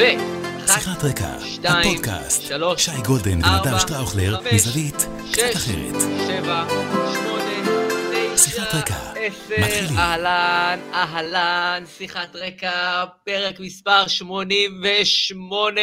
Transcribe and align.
ו... 0.00 0.02
שיחת 0.66 1.04
רקע, 1.04 1.28
הפודקאסט, 1.64 2.42
שלוש, 2.42 2.84
שי 2.84 3.02
גולדן 3.06 3.30
ונדב 3.44 3.78
שטראוכלר, 3.78 4.40
מזווית 4.52 5.06
קצת 5.32 5.56
אחרת. 5.56 6.00
שבע, 6.26 6.64
שמונה, 7.14 8.36
שיחת 8.36 8.74
רקע. 8.74 8.94
מתחילים. 9.58 9.98
אהלן, 9.98 10.80
אהלן, 10.92 11.84
שיחת 11.98 12.36
רקע, 12.36 13.04
פרק 13.24 13.60
מספר 13.60 14.06
88, 14.08 15.80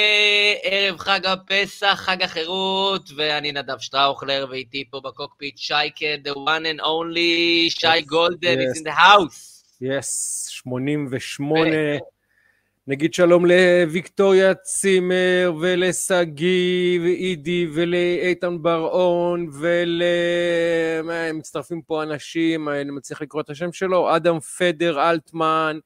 ערב 0.64 0.98
חג 0.98 1.26
הפסח, 1.26 2.02
חג 2.06 2.24
החירות, 2.24 3.10
ואני 3.16 3.52
נדב 3.52 3.80
שטראוכלר, 3.80 4.46
ואיתי 4.50 4.84
פה 4.92 5.02
בקוקפיט 5.04 5.58
שייקה, 5.58 6.06
the 6.26 6.34
one 6.34 6.78
and 6.78 6.82
only, 6.82 7.70
שי 7.70 7.88
Yes, 7.88 8.06
גולדן, 8.06 8.58
yes. 8.60 8.78
is 8.78 8.80
in 8.80 8.84
the 8.84 8.98
house. 9.00 9.64
Yes, 9.82 10.46
88. 10.50 12.17
נגיד 12.90 13.14
שלום 13.14 13.46
לוויקטוריה 13.46 14.54
צימר 14.54 15.54
ולשגיא 15.62 17.00
ואידי 17.02 17.68
ולאיתן 17.74 18.62
בר-און 18.62 19.50
ול... 19.62 20.02
מצטרפים 21.34 21.82
פה 21.82 22.04
אנשים, 22.04 22.70
אני 22.70 22.92
מצליח 22.92 23.22
לקרוא 23.22 23.42
את 23.42 23.50
השם 23.50 23.72
שלו, 23.72 24.16
אדם 24.16 24.40
פדר 24.40 25.10
אלטמן 25.10 25.80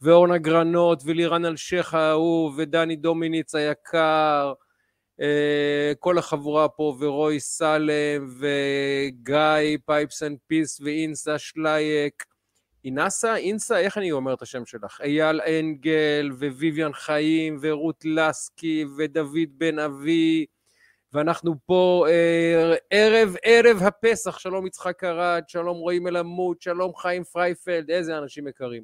ואורנה 0.00 0.38
גרנות 0.38 1.02
ולירן 1.06 1.44
אלשיך 1.44 1.94
האהוב 1.94 2.54
ודני 2.58 2.96
דומיניץ 2.96 3.54
היקר, 3.54 4.52
אה, 5.20 5.92
כל 5.98 6.18
החבורה 6.18 6.68
פה 6.68 6.96
ורוי 7.00 7.40
סלם 7.40 8.28
וגיא 8.38 9.78
Pipes 9.86 10.22
and 10.22 10.38
Peace 10.46 10.80
ואינסה 10.80 11.38
שלייק 11.38 12.24
אינסה? 12.84 13.36
אינסה? 13.36 13.78
איך 13.78 13.98
אני 13.98 14.12
אומר 14.12 14.34
את 14.34 14.42
השם 14.42 14.66
שלך? 14.66 15.00
אייל 15.00 15.40
אנגל, 15.40 16.30
וויביאן 16.38 16.92
חיים, 16.92 17.58
ורות 17.60 18.04
לסקי, 18.04 18.84
ודוד 18.98 19.48
בן 19.58 19.78
אבי, 19.78 20.46
ואנחנו 21.12 21.54
פה 21.66 22.06
אה, 22.08 22.74
ערב, 22.90 23.36
ערב 23.42 23.82
הפסח, 23.82 24.38
שלום 24.38 24.66
יצחק 24.66 25.04
ארד, 25.04 25.42
שלום 25.48 25.76
רועי 25.76 25.98
מלמוד, 25.98 26.60
שלום 26.60 26.94
חיים 26.94 27.24
פרייפלד, 27.24 27.90
איזה 27.90 28.18
אנשים 28.18 28.48
יקרים. 28.48 28.82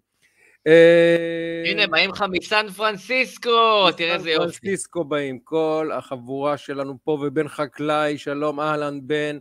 אה, 0.66 1.62
הנה, 1.66 1.86
באים 1.86 2.10
לך 2.10 2.24
מסן 2.30 2.68
פרנסיסקו, 2.68 3.92
תראה 3.96 4.14
איזה 4.14 4.30
יופי. 4.30 4.60
פרנסיסקו 4.60 5.04
באים, 5.04 5.38
כל 5.38 5.90
החבורה 5.94 6.56
שלנו 6.56 6.98
פה, 7.04 7.10
ובן 7.10 7.48
חקלאי, 7.48 8.18
שלום 8.18 8.60
אהלן 8.60 8.98
בן. 9.02 9.38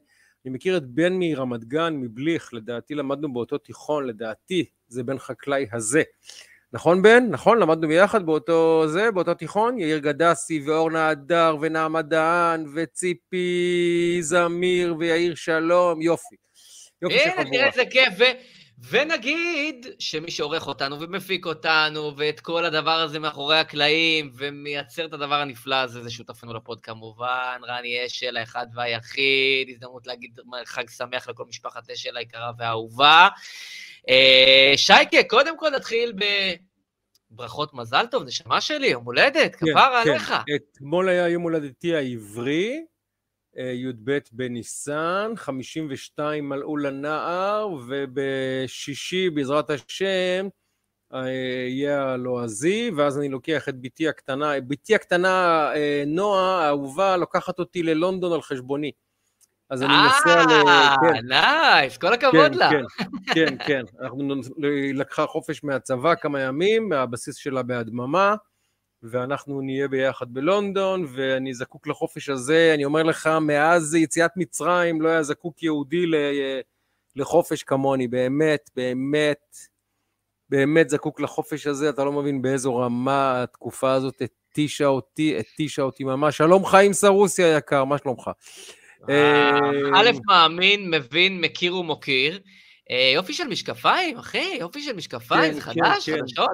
אני 0.48 0.56
מכיר 0.56 0.78
את 0.78 0.86
בן 0.86 1.14
מרמת 1.20 1.64
גן, 1.64 1.94
מבליך, 2.02 2.54
לדעתי 2.54 2.96
למדנו 2.96 3.34
באותו 3.34 3.58
תיכון, 3.58 4.08
לדעתי 4.08 4.66
זה 4.88 5.04
בן 5.04 5.20
חקלאי 5.20 5.66
הזה. 5.72 6.04
נכון 6.74 7.02
בן? 7.02 7.28
נכון? 7.30 7.60
למדנו 7.60 7.88
ביחד 7.88 8.26
באותו 8.26 8.84
זה, 8.88 9.12
באותו 9.12 9.34
תיכון? 9.34 9.80
יאיר 9.80 9.98
גדסי 9.98 10.62
ואורנה 10.66 11.10
הדר 11.10 11.58
ונעמה 11.62 12.02
דהן 12.02 12.66
וציפי 12.76 14.18
זמיר 14.22 14.96
ויאיר 15.00 15.36
שלום, 15.36 16.02
יופי. 16.02 16.36
יופי 17.02 17.20
של 17.20 17.30
הנה, 17.30 17.32
חבורה. 17.32 17.52
תראה 17.52 17.68
איזה 17.68 17.84
כיף. 17.90 18.14
ונגיד 18.90 19.88
שמי 20.00 20.32
שעורך 20.32 20.68
אותנו 20.68 21.00
ומפיק 21.00 21.46
אותנו, 21.46 22.18
ואת 22.18 22.40
כל 22.40 22.66
הדבר 22.66 22.92
הזה 22.92 23.20
מאחורי 23.20 23.60
הקלעים, 23.60 24.32
ומייצר 24.36 25.06
את 25.06 25.14
הדבר 25.14 25.36
הנפלא 25.36 25.76
הזה, 25.76 26.04
זה 26.04 26.10
שותפנו 26.10 26.54
לפוד 26.54 26.82
כמובן, 26.82 27.60
רני 27.64 28.06
אשל, 28.06 28.38
האחד 28.38 28.68
והיחיד, 28.76 29.70
הזדמנות 29.70 30.08
להגיד 30.08 30.40
חג 30.66 30.90
שמח 30.90 31.30
לכל 31.30 31.46
משפחת 31.46 31.90
אשל 31.90 32.18
היקרה 32.18 32.52
והאהובה. 32.58 33.28
אה, 34.10 34.74
שייקה, 34.76 35.24
קודם 35.24 35.60
כל 35.60 35.70
נתחיל 35.70 36.14
בברכות 37.32 37.74
מזל 37.74 38.06
טוב, 38.12 38.24
נשמה 38.24 38.62
שלי, 38.62 38.88
יום 38.88 39.06
הולדת, 39.06 39.56
כן, 39.56 39.72
כפרה 39.72 40.02
כן. 40.04 40.10
עליך. 40.10 40.34
אתמול 40.56 41.10
היה 41.10 41.30
יום 41.30 41.44
הולדתי 41.44 41.96
העברי, 41.96 42.86
י"ב 43.58 44.18
בניסן, 44.32 45.32
52 45.36 46.50
מלאו 46.50 46.78
לנער, 46.78 47.68
ובשישי, 47.88 49.30
בעזרת 49.30 49.70
השם, 49.70 50.48
אה, 51.14 51.30
יהיה 51.70 52.04
הלועזי, 52.04 52.92
ואז 52.98 53.18
אני 53.18 53.30
לוקח 53.30 53.70
את 53.70 53.82
בתי 53.82 54.08
הקטנה, 54.08 54.52
בתי 54.68 54.96
הקטנה, 54.96 55.70
אה, 55.76 56.04
נועה, 56.08 56.66
האהובה, 56.66 57.18
לוקחת 57.18 57.60
אותי 57.60 57.84
ללונדון 57.84 58.34
על 58.34 58.42
חשבוני. 58.42 58.92
אז 59.70 59.84
אני 59.84 59.94
נוסע 60.04 60.44
ל... 60.46 60.68
אה, 60.68 60.96
כן, 61.02 61.28
נייס, 61.28 61.98
כל 61.98 62.14
הכבוד 62.14 62.56
לה. 62.56 62.70
כן, 62.70 62.84
כן, 63.34 63.56
כן. 63.68 63.84
אנחנו 64.02 64.36
לקחה 64.94 65.26
חופש 65.26 65.64
מהצבא 65.64 66.16
כמה 66.16 66.42
ימים, 66.42 66.90
מהבסיס 66.90 67.36
שלה 67.36 67.64
בהדממה, 67.64 68.36
ואנחנו 69.04 69.62
נהיה 69.62 69.88
ביחד 69.88 70.34
בלונדון, 70.34 71.06
ואני 71.10 71.54
זקוק 71.54 71.88
לחופש 71.88 72.30
הזה. 72.30 72.72
אני 72.74 72.86
אומר 72.86 73.04
לך, 73.04 73.30
מאז 73.42 73.96
יציאת 73.96 74.32
מצרים 74.36 75.02
לא 75.02 75.10
היה 75.10 75.24
זקוק 75.24 75.64
יהודי 75.64 76.06
ל- 76.06 76.16
לחופש 77.16 77.64
כמוני, 77.64 78.08
באמת, 78.08 78.70
באמת, 78.76 79.56
באמת 80.50 80.90
זקוק 80.90 81.20
לחופש 81.20 81.68
הזה, 81.68 81.90
אתה 81.90 82.04
לא 82.04 82.12
מבין 82.12 82.42
באיזו 82.42 82.76
רמה 82.76 83.44
התקופה 83.44 83.92
הזאת 83.94 84.22
התישה 84.22 84.86
אותי, 84.86 85.38
התישה 85.38 85.82
אותי 85.82 86.04
ממש. 86.04 86.38
שלום 86.38 86.66
חיים 86.66 86.94
סרוסי 86.94 87.44
היקר, 87.44 87.84
מה 87.86 87.98
שלומך? 87.98 88.32
אה, 89.10 89.58
א', 89.96 90.08
אה, 90.08 90.12
מאמין, 90.28 90.90
מבין, 90.90 91.42
מכיר 91.42 91.76
ומוקיר. 91.76 92.40
אה, 92.92 93.12
יופי 93.16 93.34
של 93.34 93.48
משקפיים, 93.48 94.18
אחי, 94.18 94.58
יופי 94.60 94.82
של 94.82 94.94
משקפיים, 94.94 95.54
כן, 95.54 95.54
זה 95.54 95.62
כן, 95.62 95.72
חדש, 95.72 96.10
כן. 96.10 96.18
חדשות. 96.20 96.50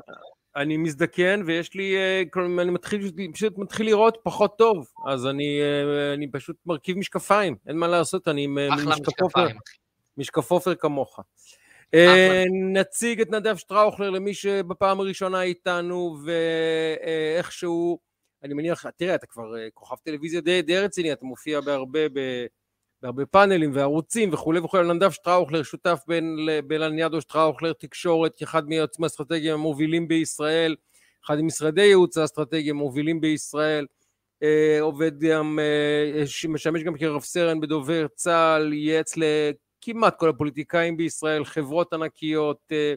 אני 0.56 0.78
מזדקן 0.78 1.41
ויש 1.46 1.74
לי, 1.74 1.96
אה, 1.96 2.24
כלומר, 2.31 2.64
אני 2.64 2.72
מתחיל, 2.72 3.12
פשוט 3.34 3.58
מתחיל 3.58 3.86
לראות 3.86 4.18
פחות 4.24 4.58
טוב, 4.58 4.91
אז 5.08 5.28
אני, 5.28 5.62
אה, 5.62 6.14
אני 6.14 6.31
פשוט 6.31 6.56
מרכיב 6.66 6.97
משקפיים, 6.97 7.56
אין 7.68 7.78
מה 7.78 7.88
לעשות, 7.88 8.28
אני 8.28 8.47
משקפופר. 8.86 9.47
אחי. 9.47 9.53
משקפופר 10.18 10.75
כמוך. 10.75 11.19
אה, 11.94 12.44
נציג 12.74 13.22
את 13.22 13.31
נדב 13.31 13.56
שטראוכלר 13.56 14.09
למי 14.09 14.34
שבפעם 14.34 15.00
הראשונה 15.00 15.42
איתנו, 15.42 16.18
ואיכשהו, 16.25 18.00
אני 18.44 18.53
מניח, 18.53 18.86
תראה, 18.90 19.16
אתה 19.16 19.28
כבר 19.28 19.53
כוכב 19.74 19.96
טלוויזיה 20.03 20.42
די, 20.42 20.62
די 20.62 20.80
רציני, 20.80 21.13
אתה 21.13 21.25
מופיע 21.25 21.62
בהרבה, 21.62 22.09
ב, 22.09 22.46
בהרבה 23.03 23.25
פאנלים 23.25 23.72
וערוצים 23.74 24.34
וכולי 24.34 24.59
וכולי, 24.59 24.94
נדב 24.94 25.12
שטראוכלר 25.12 25.64
שותף 25.64 26.00
בין, 26.08 26.36
ל- 26.40 26.62
בלניאדו 26.62 27.22
שטראוכלר 27.22 27.74
תקשורת, 27.74 28.44
אחד 28.44 28.69
מיועצים 28.69 29.03
האסטרטגיים 29.03 29.53
המובילים 29.53 30.08
בישראל, 30.08 30.75
אחד 31.25 31.42
ממשרדי 31.42 31.81
ייעוץ 31.81 32.18
האסטרטגיים 32.18 32.75
המובילים 32.75 33.22
בישראל, 33.22 33.86
אה, 34.44 34.78
עובד 34.81 35.19
גם, 35.19 35.59
אה, 35.62 36.24
משמש 36.50 36.84
גם 36.84 36.97
כרב 36.97 37.22
סרן 37.22 37.59
בדובר 37.59 38.08
צה"ל, 38.16 38.74
ייעץ 38.74 39.13
לכמעט 39.18 40.19
כל 40.19 40.30
הפוליטיקאים 40.30 40.97
בישראל, 40.97 41.46
חברות 41.46 41.94
ענקיות, 41.94 42.59
אה, 42.72 42.94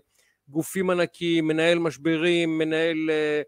גופים 0.49 0.91
ענקיים, 0.91 1.47
מנהל 1.47 1.78
משברים, 1.78 2.59
מנהל 2.59 3.11
אה, 3.11 3.43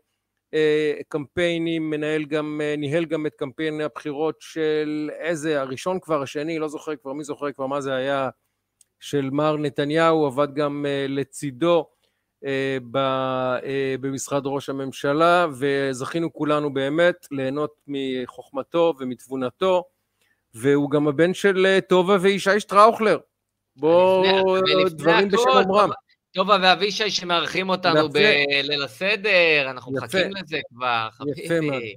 קמפיינים, 1.08 1.90
מנהל 1.90 2.24
גם, 2.24 2.60
אה, 2.64 2.74
ניהל 2.78 3.04
גם 3.04 3.26
את 3.26 3.34
קמפיין 3.34 3.80
הבחירות 3.80 4.36
של 4.40 5.10
איזה, 5.18 5.60
הראשון 5.60 6.00
כבר, 6.00 6.22
השני, 6.22 6.58
לא 6.58 6.68
זוכר 6.68 6.96
כבר, 6.96 7.12
מי 7.12 7.24
זוכר 7.24 7.52
כבר 7.52 7.66
מה 7.66 7.80
זה 7.80 7.94
היה, 7.94 8.30
של 9.00 9.30
מר 9.30 9.56
נתניהו, 9.56 10.26
עבד 10.26 10.54
גם 10.54 10.86
אה, 10.88 11.06
לצידו 11.08 11.86
אה, 12.44 12.78
אה, 13.64 13.94
במשרד 14.00 14.42
ראש 14.46 14.68
הממשלה, 14.68 15.46
וזכינו 15.58 16.32
כולנו 16.32 16.72
באמת 16.74 17.26
ליהנות 17.30 17.74
מחוכמתו 17.86 18.94
ומתבונתו, 18.98 19.84
והוא 20.54 20.90
גם 20.90 21.08
הבן 21.08 21.34
של 21.34 21.66
אה, 21.66 21.80
טובה 21.80 22.16
וישי 22.20 22.60
שטראוכלר. 22.60 23.18
בואו, 23.76 24.22
דברים 24.90 25.28
בשם 25.28 25.50
אומרם. 25.54 25.90
טובה 26.38 26.58
ואבישי 26.62 27.10
שמארחים 27.10 27.68
אותנו. 27.68 28.08
בליל 28.08 28.82
הסדר, 28.82 29.70
אנחנו. 29.70 29.92
מחכים 29.92 30.30
לזה 30.30 30.60
כבר, 30.68 31.08
יפה 31.36 31.60
מאוד. 31.60 31.74
חביבי. 31.74 31.96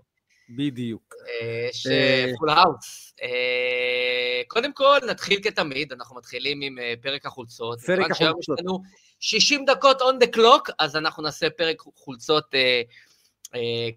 בדיוק. 0.50 1.14
אה, 1.30 1.68
יש 1.70 1.88
אה, 1.88 2.32
full 2.38 2.50
house. 2.50 3.14
קודם 4.48 4.74
כל, 4.74 4.98
נתחיל 5.10 5.40
כתמיד, 5.44 5.94
אנחנו 5.94 6.16
מתחילים 6.16 6.62
עם 6.62 6.80
אה, 6.80 6.94
פרק 7.02 7.26
החולצות. 7.26 7.80
פרק 7.80 8.12
החולצות. 8.12 8.40
יש 8.40 8.50
לנו 8.60 8.82
60 9.20 9.66
דקות 9.66 10.02
on 10.02 10.24
the 10.24 10.38
clock, 10.38 10.74
אז 10.80 10.96
אנחנו 10.96 11.24
נעשה 11.24 11.50
פרק 11.50 11.82
חולצות 11.96 12.56
אה, 12.56 12.60
אה, 12.60 12.82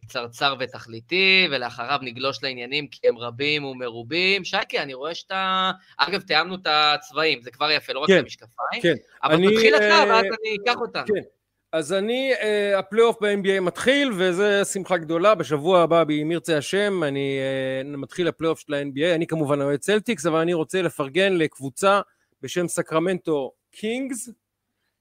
קצרצר 0.01 0.55
ותכליתי, 0.61 1.49
ולאחריו 1.51 1.99
נגלוש 2.03 2.43
לעניינים, 2.43 2.87
כי 2.87 3.09
הם 3.09 3.19
רבים 3.19 3.65
ומרובים. 3.65 4.45
שייקה, 4.45 4.83
אני 4.83 4.95
רואה 4.95 5.15
שאתה... 5.15 5.71
אגב, 5.97 6.21
תיאמנו 6.21 6.55
את 6.55 6.67
הצבעים, 6.67 7.43
זה 7.43 7.51
כבר 7.51 7.71
יפה, 7.71 7.93
לא 7.93 8.01
רק 8.01 8.09
כן, 8.09 8.19
את 8.19 8.23
המשקפיים. 8.23 8.83
כן. 8.83 8.95
אבל 9.23 9.35
אני, 9.35 9.55
תתחיל 9.55 9.77
אתה, 9.77 9.85
אה, 9.85 10.05
ואז 10.09 10.25
אני 10.25 10.57
אקח 10.63 10.81
אותנו. 10.81 11.07
כן. 11.07 11.23
אז 11.73 11.93
אני, 11.93 12.33
אה, 12.35 12.79
הפלייאוף 12.79 13.17
ב-NBA 13.21 13.61
מתחיל, 13.61 14.11
וזה 14.17 14.65
שמחה 14.65 14.97
גדולה, 14.97 15.35
בשבוע 15.35 15.81
הבא, 15.81 16.03
אם 16.23 16.31
ירצה 16.31 16.59
השם, 16.59 17.05
אני 17.05 17.39
אה, 17.83 17.97
מתחיל 17.97 18.29
הפלייאוף 18.29 18.61
של 18.61 18.75
ה-NBA, 18.75 19.15
אני 19.15 19.27
כמובן 19.27 19.63
אוהד 19.63 19.79
סלטיקס, 19.79 20.27
אבל 20.27 20.39
אני 20.39 20.55
רוצה 20.55 20.83
לפרגן 20.83 21.33
לקבוצה 21.33 22.01
בשם 22.43 22.69
סקרמנטו 22.69 23.53
קינגס, 23.71 24.31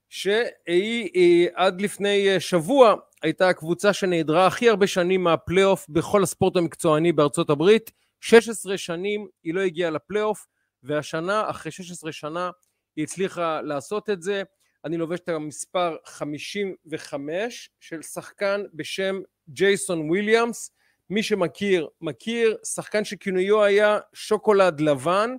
שהיא 0.08 1.10
היא, 1.14 1.48
עד 1.54 1.80
לפני 1.80 2.28
אה, 2.28 2.40
שבוע 2.40 2.94
הייתה 3.24 3.48
הקבוצה 3.48 3.92
שנעדרה 3.92 4.46
הכי 4.46 4.68
הרבה 4.68 4.86
שנים 4.86 5.24
מהפלייאוף 5.24 5.86
בכל 5.88 6.22
הספורט 6.22 6.56
המקצועני 6.56 7.12
בארצות 7.12 7.50
הברית. 7.50 7.92
16 8.20 8.78
שנים 8.78 9.26
היא 9.44 9.54
לא 9.54 9.60
הגיעה 9.60 9.90
לפלייאוף, 9.90 10.46
והשנה, 10.82 11.50
אחרי 11.50 11.72
16 11.72 12.12
שנה, 12.12 12.50
היא 12.96 13.02
הצליחה 13.02 13.60
לעשות 13.60 14.10
את 14.10 14.22
זה. 14.22 14.42
אני 14.84 14.96
לובש 14.96 15.20
את 15.20 15.28
המספר 15.28 15.96
55 16.04 17.70
של 17.80 18.02
שחקן 18.02 18.62
בשם 18.74 19.20
ג'ייסון 19.48 20.10
וויליאמס. 20.10 20.70
מי 21.10 21.22
שמכיר, 21.22 21.88
מכיר, 22.00 22.56
שחקן 22.64 23.04
שכינויו 23.04 23.62
היה 23.62 23.98
שוקולד 24.14 24.80
לבן, 24.80 25.30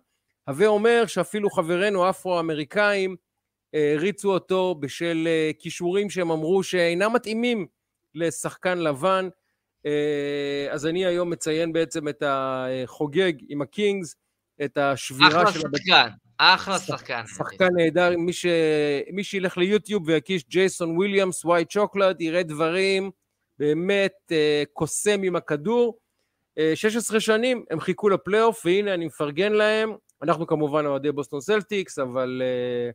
הווה 0.47 0.67
אומר 0.67 1.05
שאפילו 1.07 1.49
חברינו 1.49 2.05
האפרו-אמריקאים 2.05 3.15
הריצו 3.73 4.33
אותו 4.33 4.75
בשל 4.79 5.27
אה, 5.27 5.51
כישורים 5.59 6.09
שהם 6.09 6.31
אמרו 6.31 6.63
שאינם 6.63 7.13
מתאימים 7.13 7.67
לשחקן 8.15 8.77
לבן. 8.77 9.29
אה, 9.85 10.67
אז 10.71 10.85
אני 10.85 11.05
היום 11.05 11.29
מציין 11.29 11.73
בעצם 11.73 12.07
את 12.07 12.23
החוגג 12.25 13.33
עם 13.49 13.61
הקינגס, 13.61 14.15
את 14.65 14.77
השבירה 14.77 15.43
אחלה 15.43 15.51
של... 15.51 15.59
שחקן, 15.59 16.09
אחלה 16.37 16.79
שחקן. 16.79 17.27
שחקן 17.27 17.67
נהדר, 17.75 18.17
מי, 18.17 18.33
ש... 18.33 18.45
מי 19.11 19.23
שילך 19.23 19.57
ליוטיוב 19.57 20.07
ויקיש 20.07 20.45
ג'ייסון 20.49 20.97
וויליאמס, 20.97 21.45
ווייט 21.45 21.71
שוקולד, 21.71 22.21
יראה 22.21 22.43
דברים 22.43 23.11
באמת 23.59 24.15
אה, 24.31 24.63
קוסם 24.73 25.23
עם 25.23 25.35
הכדור. 25.35 25.97
אה, 26.57 26.71
16 26.75 27.19
שנים 27.19 27.65
הם 27.71 27.79
חיכו 27.79 28.09
לפלייאוף, 28.09 28.65
והנה 28.65 28.93
אני 28.93 29.05
מפרגן 29.05 29.53
להם. 29.53 29.95
אנחנו 30.21 30.47
כמובן 30.47 30.85
אוהדי 30.85 31.11
בוסטון 31.11 31.41
סלטיקס, 31.41 31.99
אבל 31.99 32.41
אה, 32.45 32.89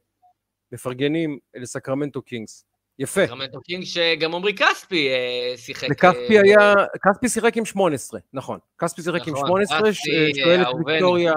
מפרגנים 0.72 1.38
לסקרמנטו 1.54 2.22
קינגס. 2.22 2.64
יפה. 2.98 3.24
סקרמנטו 3.26 3.60
קינג 3.60 3.84
שגם 3.84 4.34
עמרי 4.34 4.54
כספי 4.54 5.08
אה, 5.08 5.54
שיחק. 5.56 5.88
וכספי 5.90 6.36
אה, 6.38 6.42
היה, 6.42 6.74
כספי 7.06 7.28
שיחק 7.28 7.56
עם 7.56 7.64
18, 7.64 8.20
נכון. 8.32 8.58
כספי 8.78 9.02
שיחק 9.02 9.28
עם 9.28 9.34
נכון, 9.34 9.46
18, 9.46 9.78
כספי, 9.78 9.94
ש- 9.94 10.38
שואלת. 10.44 10.66
ויקטוריה, 10.86 11.32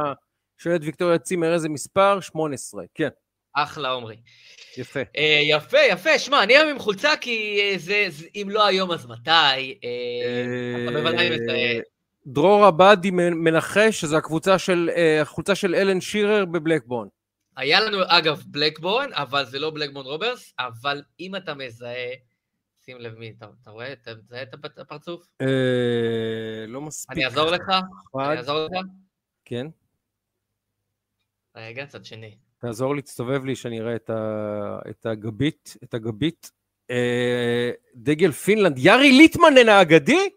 שואלת 0.58 0.82
ויקטוריה 0.84 1.18
צימר 1.18 1.54
איזה 1.54 1.70
מספר? 1.70 2.20
18, 2.22 2.84
כן, 2.96 3.10
אחלה 3.56 3.92
עמרי. 3.92 4.16
יפה. 4.78 5.00
אה, 5.18 5.40
יפה, 5.50 5.78
יפה. 5.90 6.20
שמע, 6.20 6.44
אני 6.44 6.58
היום 6.58 6.70
עם 6.70 6.80
חולצה 6.80 7.12
כי 7.22 7.60
אה, 7.62 7.78
זה, 7.78 8.06
זה- 8.10 8.26
אם 8.36 8.48
לא 8.50 8.66
היום 8.68 8.92
אז 8.92 9.06
מתי? 9.06 9.30
אה. 9.84 11.80
דרור 12.28 12.66
עבדי 12.66 13.12
מנחש 13.12 14.02
שזו 14.02 14.18
הקבוצה 14.18 14.58
של, 14.60 14.90
אה, 14.96 15.22
החולצה 15.22 15.56
של 15.56 15.76
אלן 15.76 16.02
שירר 16.02 16.46
בבלקבורן. 16.46 17.08
היה 17.58 17.80
לנו, 17.80 17.98
אגב, 18.08 18.44
בלקבורן, 18.48 19.10
אבל 19.14 19.46
זה 19.46 19.60
לא 19.60 19.70
בלקבורן 19.72 20.06
רוברס, 20.06 20.54
אבל 20.60 21.02
אם 21.20 21.36
אתה 21.36 21.54
מזהה, 21.54 22.12
שים 22.86 22.98
לב 22.98 23.18
מי, 23.20 23.34
אתה, 23.38 23.46
אתה 23.62 23.72
רואה? 23.72 23.94
אתה 23.94 24.12
מזהה 24.16 24.44
את 24.44 24.54
הפ- 24.54 24.80
הפרצוף? 24.80 25.26
אה, 25.42 25.48
לא 26.68 26.82
מספיק. 26.82 27.18
אני 27.18 27.26
אעזור 27.26 27.50
לך? 27.52 27.70
אני. 28.16 28.38
אעזור 28.38 28.60
לך? 28.66 28.86
כן. 29.46 29.68
רגע, 31.56 31.86
צד 31.86 32.06
שני. 32.06 32.38
תעזור 32.58 32.96
לי, 32.96 33.02
תסתובב 33.02 33.46
לי 33.46 33.56
שאני 33.56 33.80
אראה 33.82 33.96
את, 33.96 34.10
ה, 34.10 34.80
את 34.90 35.06
הגב, 35.06 35.78
את 35.84 35.94
הגב. 35.94 36.52
אה, 36.92 37.72
דגל 37.96 38.32
פינלנד, 38.32 38.78
יארי 38.78 39.12
ליטמנן 39.12 39.70
האגדי? 39.70 40.30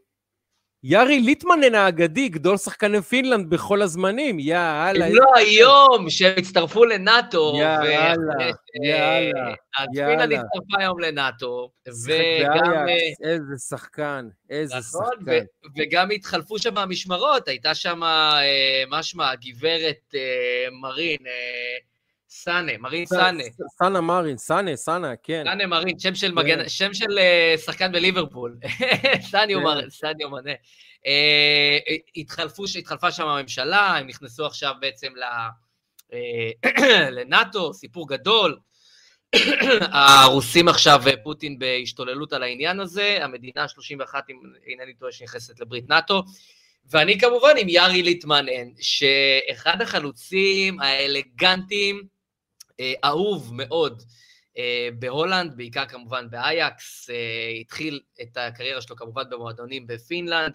יארי 0.89 1.21
ליטמנן 1.21 1.75
האגדי, 1.75 2.29
גדול 2.29 2.57
שחקני 2.57 3.03
פינלנד 3.03 3.51
בכל 3.51 3.83
הזמנים, 3.83 4.39
יאללה. 4.41 5.07
אם 5.07 5.15
לא 5.15 5.31
היום, 5.37 6.11
שהם 6.11 6.35
הצטרפו 6.39 6.85
לנאטו. 6.85 7.53
יאללה, 7.59 7.85
יאללה, 8.85 9.49
אה, 9.49 9.55
אז 9.79 9.89
פינלנד. 9.95 10.33
הצטרפה 10.33 10.79
היום 10.79 10.99
לנאטו, 11.01 11.71
וגם... 12.07 12.89
אה, 12.89 13.31
איזה 13.31 13.55
שחקן, 13.69 14.29
איזה 14.51 14.75
נכון, 14.77 15.11
שחקן. 15.21 15.45
וגם 15.79 16.11
התחלפו 16.11 16.59
שם 16.59 16.79
המשמרות, 16.79 17.49
הייתה 17.49 17.75
שם, 17.75 18.03
אה, 18.03 18.85
מה 18.89 19.03
שמה, 19.03 19.31
הגברת 19.31 20.15
אה, 20.15 20.71
מרין, 20.83 21.19
אה, 21.27 21.77
סאנה, 22.43 22.73
מרין 22.79 23.07
סאנה. 23.07 23.43
סאנה 23.79 24.01
מרין, 24.01 24.37
סאנה, 24.39 24.77
סאנה, 24.77 25.13
כן. 25.23 25.43
סאנה 25.47 25.67
מרין, 25.67 25.99
שם 25.99 26.15
של 26.15 26.33
מגן, 26.33 26.69
שם 26.69 26.95
של 26.95 27.19
אה, 27.19 27.55
שחקן 27.65 27.93
בליברפול. 27.93 28.57
סניו 29.31 29.59
כן. 29.59 29.65
מר- 29.65 29.91
סניו 29.91 30.31
מנה. 30.31 30.53
אה, 31.07 31.79
התחלפה 32.17 33.11
שם 33.11 33.27
הממשלה, 33.29 33.97
הם 33.97 34.07
נכנסו 34.07 34.47
עכשיו 34.47 34.75
בעצם. 34.81 35.13
אה, 36.13 37.11
לנאטו, 37.17 37.75
סיפור 37.75 38.09
גדול. 38.09 38.59
הרוסים 39.93 40.69
עכשיו, 40.69 41.03
פוטין 41.23 41.59
בהשתוללות 41.59 42.33
על 42.33 42.43
העניין 42.43 42.81
הזה, 42.81 43.19
המדינה 43.21 43.63
ה-31, 43.63 44.15
אם 44.31 44.37
אינני 44.67 44.95
טועה, 44.95 45.13
שנכנסת 45.13 45.61
לברית 45.61 45.89
נאטו, 45.89 46.23
ואני 46.91 47.21
כמובן 47.21 47.51
עם 47.59 47.69
יארי 47.69 48.03
ליטמנן, 48.03 48.69
שאחד 48.81 49.83
החלוצים 49.83 50.81
האלגנטיים, 50.81 52.16
אהוב 53.05 53.55
מאוד 53.55 54.03
אה, 54.59 54.89
בהולנד, 54.99 55.57
בעיקר 55.57 55.87
כמובן 55.87 56.31
באייאקס, 56.31 57.11
אה, 57.11 57.49
התחיל 57.61 58.01
את 58.23 58.37
הקריירה 58.37 58.81
שלו 58.81 58.97
כמובן 58.97 59.23
במועדונים 59.31 59.87
בפינלנד, 59.87 60.53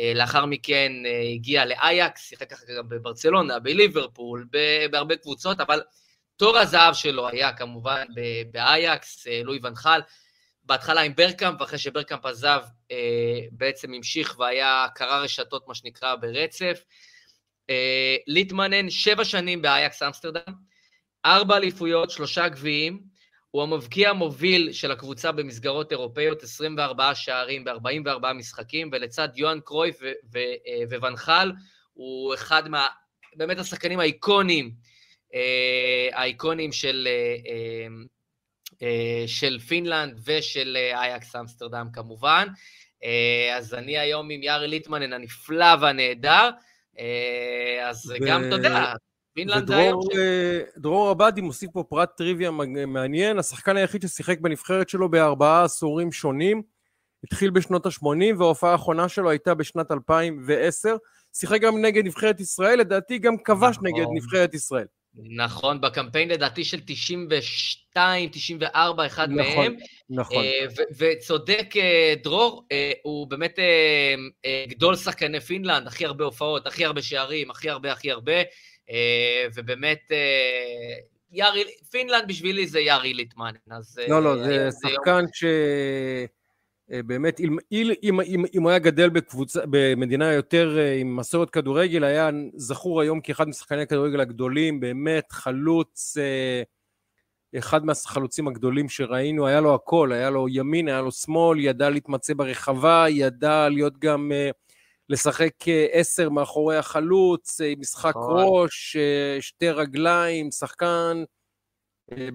אה, 0.00 0.12
לאחר 0.14 0.46
מכן 0.46 0.92
אה, 1.06 1.20
הגיע 1.34 1.64
לאייאקס, 1.64 2.28
שיחק 2.28 2.50
ככה 2.50 2.64
גם 2.78 2.88
בברצלונה, 2.88 3.58
בליברפול, 3.58 4.46
בהרבה 4.90 5.16
קבוצות, 5.16 5.60
אבל 5.60 5.80
תור 6.36 6.58
הזהב 6.58 6.94
שלו 6.94 7.28
היה 7.28 7.52
כמובן 7.52 8.04
באייאקס, 8.50 9.26
אה, 9.26 9.40
לואי 9.44 9.58
ואן 9.62 9.78
חאל, 9.78 10.00
בהתחלה 10.64 11.00
עם 11.00 11.14
ברגקאמפ, 11.14 11.60
ואחרי 11.60 11.78
שברגקאמפ 11.78 12.26
עזב, 12.26 12.60
אה, 12.90 13.40
בעצם 13.52 13.94
המשיך 13.94 14.38
והיה 14.38 14.86
קורע 14.94 15.18
רשתות, 15.18 15.68
מה 15.68 15.74
שנקרא, 15.74 16.14
ברצף. 16.14 16.84
אה, 17.70 18.16
ליטמנן, 18.26 18.90
שבע 18.90 19.24
שנים 19.24 19.62
באייאקס 19.62 20.02
אמסטרדם, 20.02 20.67
ארבע 21.28 21.56
אליפויות, 21.56 22.10
שלושה 22.10 22.48
גביעים, 22.48 23.00
הוא 23.50 23.62
המבקיע 23.62 24.10
המוביל 24.10 24.72
של 24.72 24.90
הקבוצה 24.90 25.32
במסגרות 25.32 25.92
אירופאיות, 25.92 26.42
24 26.42 27.14
שערים 27.14 27.64
ב-44 27.64 28.32
משחקים, 28.34 28.90
ולצד 28.92 29.28
יוהאן 29.34 29.60
קרויף 29.64 30.02
אה, 30.02 30.98
וונחל, 31.00 31.52
הוא 31.92 32.34
אחד 32.34 32.68
מה... 32.68 32.86
באמת 33.36 33.58
השחקנים 33.58 34.00
האיקונים, 34.00 34.70
אה, 35.34 36.08
האיקונים 36.12 36.72
של, 36.72 37.08
אה, 37.10 37.36
אה, 37.52 37.88
אה, 38.82 39.24
של 39.26 39.58
פינלנד 39.58 40.20
ושל 40.24 40.76
אה, 40.76 41.00
אייקס 41.00 41.36
אמסטרדם 41.36 41.88
כמובן. 41.92 42.48
אה, 43.04 43.56
אז 43.56 43.74
אני 43.74 43.98
היום 43.98 44.30
עם 44.30 44.42
יארי 44.42 44.68
ליטמנן 44.68 45.12
הנפלא 45.12 45.74
והנהדר, 45.80 46.50
אה, 46.98 47.88
אז 47.88 48.10
ו- 48.10 48.26
גם, 48.26 48.42
יודע, 48.42 48.92
פינלנד 49.38 49.72
היום 49.72 49.98
ודרור 49.98 50.18
אה, 50.18 50.60
דרור 50.76 51.10
עבדי 51.10 51.40
מוסיף 51.40 51.70
פה 51.72 51.84
פרט 51.88 52.16
טריוויה 52.16 52.50
מעניין, 52.86 53.38
השחקן 53.38 53.76
היחיד 53.76 54.02
ששיחק 54.02 54.40
בנבחרת 54.40 54.88
שלו 54.88 55.08
בארבעה 55.08 55.64
עשורים 55.64 56.12
שונים, 56.12 56.62
התחיל 57.24 57.50
בשנות 57.50 57.86
ה-80 57.86 58.36
וההופעה 58.38 58.72
האחרונה 58.72 59.08
שלו 59.08 59.30
הייתה 59.30 59.54
בשנת 59.54 59.92
2010, 59.92 60.96
שיחק 61.32 61.60
גם 61.60 61.82
נגד 61.82 62.04
נבחרת 62.04 62.40
ישראל, 62.40 62.78
לדעתי 62.78 63.18
גם 63.18 63.34
כבש 63.44 63.76
נכון. 63.76 63.86
נגד 63.86 64.06
נבחרת 64.14 64.54
ישראל. 64.54 64.86
נכון, 65.36 65.80
בקמפיין 65.80 66.28
לדעתי 66.28 66.64
של 66.64 66.80
92, 66.86 68.28
94, 68.32 69.06
אחד 69.06 69.28
נכון, 69.30 69.56
מהם. 69.56 69.76
נכון. 70.10 70.44
ו- 70.76 70.82
וצודק 70.98 71.74
אה, 71.76 72.14
דרור, 72.22 72.66
הוא 73.02 73.30
באמת 73.30 73.58
גדול 74.68 74.96
שחקני 74.96 75.40
פינלנד, 75.40 75.86
הכי 75.86 76.04
הרבה 76.04 76.24
הופעות, 76.24 76.66
הכי 76.66 76.84
הרבה 76.84 77.02
שערים, 77.02 77.50
הכי 77.50 77.70
הרבה, 77.70 77.92
הכי 77.92 78.10
הרבה, 78.10 78.32
ובאמת, 79.54 80.00
אה, 80.10 80.94
יארי, 81.32 81.64
פינלנד 81.90 82.28
בשבילי 82.28 82.66
זה 82.66 82.80
יארי 82.80 83.14
ליטמנן. 83.14 83.52
אז, 83.70 83.98
אה, 84.02 84.08
לא, 84.08 84.22
לא, 84.22 84.36
זה 84.36 84.50
היום 84.50 84.62
יום- 84.62 84.70
שחקן 84.70 85.24
ש... 85.32 85.44
אה, 86.92 87.02
באמת, 87.02 87.40
אם, 87.40 87.56
אם, 87.72 87.90
אם, 88.02 88.44
אם, 88.54 88.62
הוא 88.62 88.70
היה 88.70 88.78
גדל 88.78 89.08
בקבוצה, 89.08 89.60
במדינה 89.70 90.32
יותר 90.32 90.78
אה, 90.78 90.94
עם 90.94 91.16
מסורת 91.16 91.50
כדורגל, 91.50 92.04
היה 92.04 92.30
זכור 92.56 93.00
היום 93.00 93.20
כאחד 93.20 93.48
משחקני 93.48 93.82
הכדורגל 93.82 94.20
הגדולים, 94.20 94.80
באמת 94.80 95.32
חלוץ, 95.32 96.16
אה, 96.20 96.62
אחד 97.58 97.84
מהחלוצים 97.84 98.48
הגדולים 98.48 98.88
שראינו, 98.88 99.46
היה 99.46 99.60
לו 99.60 99.74
הכל, 99.74 100.12
היה 100.12 100.30
לו 100.30 100.46
ימין, 100.48 100.88
היה 100.88 101.00
לו 101.00 101.12
שמאל, 101.12 101.60
ידע 101.60 101.90
להתמצא 101.90 102.34
ברחבה, 102.34 103.06
ידע 103.08 103.68
להיות 103.68 103.98
גם, 103.98 104.32
אה, 104.34 104.50
לשחק 105.08 105.68
אה, 105.68 105.86
עשר 105.92 106.28
מאחורי 106.28 106.76
החלוץ, 106.76 107.60
אה, 107.60 107.72
משחק 107.78 108.12
נכון. 108.16 108.44
ראש, 108.46 108.96
אה, 108.96 109.40
שתי 109.40 109.70
רגליים, 109.70 110.50
שחקן, 110.50 111.24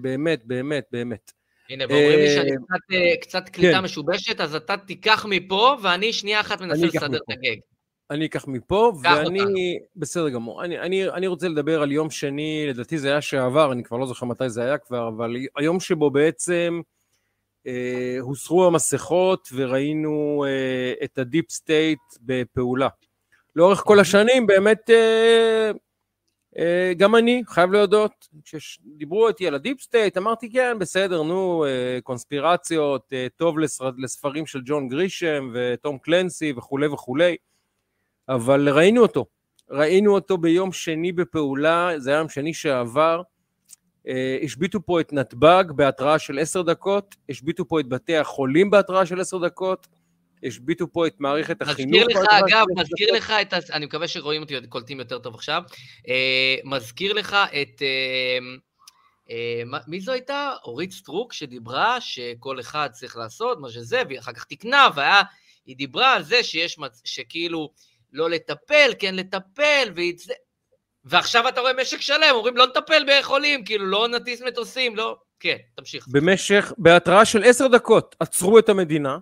באמת, 0.00 0.44
באמת, 0.44 0.84
באמת. 0.92 1.32
הנה, 1.70 1.84
ואומרים 1.88 2.18
לי 2.18 2.28
שאני 2.34 2.50
קצת, 2.50 3.20
קצת 3.20 3.48
קליטה 3.48 3.78
כן. 3.78 3.84
משובשת, 3.84 4.40
אז 4.40 4.54
אתה 4.54 4.76
תיקח 4.76 5.26
מפה, 5.28 5.76
ואני 5.82 6.12
שנייה 6.12 6.40
אחת 6.40 6.60
מנסה 6.60 6.86
לסדר 6.86 7.16
את. 7.16 7.22
הגג. 7.28 7.56
אני 8.10 8.26
אקח 8.26 8.46
מפה, 8.48 8.92
ואני... 9.02 9.40
אותנו. 9.40 9.54
בסדר 9.96 10.28
גמור. 10.28 10.64
אני, 10.64 10.78
אני, 10.78 11.08
אני 11.08 11.26
רוצה 11.26 11.48
לדבר 11.48 11.82
על 11.82 11.92
יום 11.92 12.10
שני, 12.10 12.66
לדעתי 12.68 12.98
זה 12.98 13.10
היה 13.10 13.20
שעבר, 13.20 13.72
אני 13.72 13.84
כבר 13.84 13.96
לא 13.96 14.06
זוכר 14.06 14.26
מתי 14.26 14.50
זה 14.50 14.62
היה 14.62 14.78
כבר, 14.78 15.08
אבל 15.08 15.36
היום 15.56 15.80
שבו 15.80 16.10
בעצם 16.10 16.80
הוסרו 18.20 18.66
המסכות 18.66 19.48
וראינו 19.54 20.44
אה, 20.48 21.04
את 21.04 21.18
ה 21.18 21.24
deep 21.24 21.50
state 21.50 21.98
בפעולה. 22.20 22.88
לאורך 23.56 23.80
כל 23.80 24.00
השנים 24.00 24.46
באמת 24.46 24.90
אה, 24.90 25.70
אה, 26.58 26.92
גם 26.96 27.16
אני 27.16 27.42
חייב 27.46 27.72
להודות, 27.72 28.28
כשדיברו 28.44 29.28
איתי 29.28 29.46
על 29.46 29.54
ה 29.54 29.59
deep 29.59 29.80
state 29.80 30.16
אמרתי 30.16 30.50
כן 30.52 30.76
בסדר 30.78 31.22
נו 31.22 31.64
אה, 31.64 31.98
קונספירציות, 32.02 33.12
אה, 33.12 33.26
טוב 33.36 33.58
לספר, 33.58 33.90
לספרים 33.98 34.46
של 34.46 34.60
ג'ון 34.64 34.88
גרישם 34.88 35.50
וטום 35.54 35.98
קלנסי 35.98 36.52
וכולי 36.56 36.86
וכולי, 36.86 37.36
אבל 38.28 38.68
ראינו 38.68 39.02
אותו, 39.02 39.26
ראינו 39.70 40.14
אותו 40.14 40.38
ביום 40.38 40.72
שני 40.72 41.12
בפעולה, 41.12 41.90
זה 41.96 42.10
היה 42.10 42.18
יום 42.18 42.28
שני 42.28 42.54
שעבר, 42.54 43.18
אה, 43.18 43.33
השביתו 44.44 44.86
פה 44.86 45.00
את 45.00 45.12
נתב"ג 45.12 45.64
בהתראה 45.76 46.18
של 46.18 46.38
עשר 46.38 46.62
דקות, 46.62 47.14
השביתו 47.28 47.68
פה 47.68 47.80
את 47.80 47.88
בתי 47.88 48.16
החולים 48.16 48.70
בהתראה 48.70 49.06
של 49.06 49.20
עשר 49.20 49.38
דקות, 49.38 49.86
השביתו 50.46 50.92
פה 50.92 51.06
את 51.06 51.14
מערכת 51.18 51.62
החינוך. 51.62 52.00
מזכיר 52.00 52.22
לך, 52.22 52.28
אגב, 52.30 52.64
מזכיר 52.76 53.12
לך 53.12 53.30
את, 53.30 53.52
ה... 53.52 53.56
אני 53.72 53.86
מקווה 53.86 54.08
שרואים 54.08 54.42
אותי, 54.42 54.54
קולטים 54.68 54.98
יותר 54.98 55.18
טוב 55.18 55.34
עכשיו, 55.34 55.62
אה, 56.08 56.56
מזכיר 56.64 57.12
לך 57.12 57.36
את, 57.62 57.82
אה, 57.82 58.38
אה, 59.30 59.62
מי 59.86 60.00
זו 60.00 60.12
הייתה? 60.12 60.52
אורית 60.64 60.92
סטרוק, 60.92 61.32
שדיברה 61.32 62.00
שכל 62.00 62.60
אחד 62.60 62.88
צריך 62.92 63.16
לעשות 63.16 63.60
מה 63.60 63.70
שזה, 63.70 64.02
והיא 64.06 64.18
אחר 64.18 64.32
כך 64.32 64.44
תיקנה, 64.44 64.88
והיה, 64.94 65.22
היא 65.66 65.76
דיברה 65.76 66.14
על 66.14 66.22
זה 66.22 66.42
שיש, 66.42 66.78
מצ... 66.78 67.02
שכאילו, 67.04 67.70
לא 68.12 68.30
לטפל, 68.30 68.92
כן 68.98 69.14
לטפל, 69.14 69.88
והיא... 69.94 70.14
ועכשיו 71.04 71.48
אתה 71.48 71.60
רואה 71.60 71.72
משק 71.72 72.00
שלם, 72.00 72.30
אומרים 72.30 72.56
לא 72.56 72.66
נטפל 72.66 73.02
בחולים, 73.08 73.64
כאילו 73.64 73.86
לא 73.86 74.08
נטיס 74.08 74.42
מטוסים, 74.42 74.96
לא... 74.96 75.16
כן, 75.40 75.56
תמשיך. 75.74 76.08
במשך, 76.08 76.72
בהתראה 76.78 77.24
של 77.24 77.44
עשר 77.44 77.68
דקות 77.68 78.16
עצרו 78.20 78.58
את 78.58 78.68
המדינה. 78.68 79.18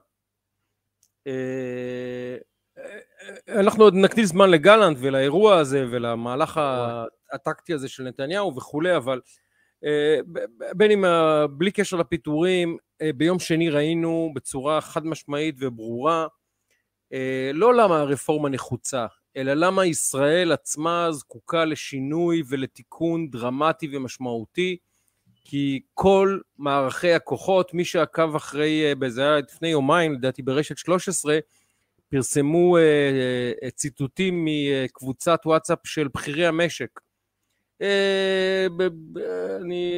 אה, 1.27 2.37
אה, 2.79 3.61
אנחנו 3.61 3.85
עוד 3.85 3.95
נקדיש 3.95 4.27
זמן 4.27 4.51
לגלנט 4.51 4.97
ולאירוע 5.01 5.57
הזה 5.59 5.87
ולמהלך 5.91 6.61
הטקטי 7.33 7.75
הזה 7.75 7.89
של 7.89 8.03
נתניהו 8.03 8.57
וכולי, 8.57 8.97
אבל 8.97 9.21
אה, 9.85 10.19
בין 10.75 10.91
אם 10.91 11.05
בלי 11.51 11.71
קשר 11.71 11.97
לפיטורים, 11.97 12.77
ביום 13.17 13.39
שני 13.39 13.71
ראינו 13.71 14.31
בצורה 14.35 14.81
חד 14.81 15.07
משמעית 15.07 15.55
וברורה 15.59 16.27
לא 17.55 17.75
למה 17.75 18.01
הרפורמה 18.01 18.49
נחוצה, 18.49 19.07
אלא 19.37 19.55
למה 19.55 19.87
ישראל 19.87 20.53
עצמה 20.53 21.09
זקוקה 21.13 21.65
לשינוי 21.65 22.43
ולתיקון 22.49 23.31
דרמטי 23.31 23.89
ומשמעותי, 23.93 24.77
כי 25.45 25.81
כל 25.95 26.39
מערכי 26.59 27.13
הכוחות, 27.13 27.75
מי 27.75 27.85
שעקב 27.85 28.37
אחרי, 28.37 28.93
אה, 29.03 29.11
זה 29.11 29.23
היה 29.23 29.39
לפני 29.39 29.69
יומיים, 29.69 30.13
לדעתי 30.13 30.43
ברשת 30.43 30.79
13, 30.79 31.39
פרסמו 32.09 32.77
אה, 32.77 32.83
אה, 33.63 33.71
ציטוטים 33.71 34.45
מקבוצת 34.49 35.41
וואטסאפ 35.47 35.79
של 35.85 36.09
בכירי 36.09 36.47
המשק. 36.47 37.01
אני, 39.61 39.95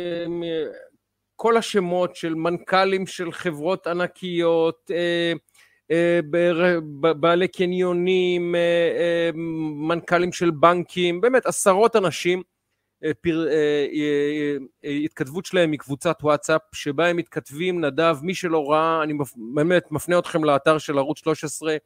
כל 1.36 1.56
השמות 1.56 2.16
של 2.16 2.34
מנכ"לים 2.34 3.06
של 3.06 3.32
חברות 3.32 3.86
ענקיות, 3.86 4.90
אה, 4.94 5.32
בעלי 7.20 7.48
קניונים, 7.48 8.54
אה, 8.54 8.60
אה, 8.98 9.30
מנכ"לים 9.88 10.32
של 10.32 10.50
בנקים, 10.50 11.20
באמת 11.20 11.46
עשרות 11.46 11.96
אנשים, 11.96 12.42
התכתבות 15.04 15.46
שלהם 15.46 15.70
מקבוצת 15.70 16.18
וואטסאפ, 16.22 16.60
שבה 16.74 17.06
הם 17.06 17.16
מתכתבים, 17.16 17.84
נדב, 17.84 18.16
מי 18.22 18.34
שלא 18.34 18.70
ראה, 18.70 19.02
אני 19.02 19.14
באמת 19.54 19.92
מפנה 19.92 20.18
אתכם 20.18 20.44
לאתר 20.44 20.78
של 20.78 20.98
ערוץ 20.98 21.18
13, 21.18 21.76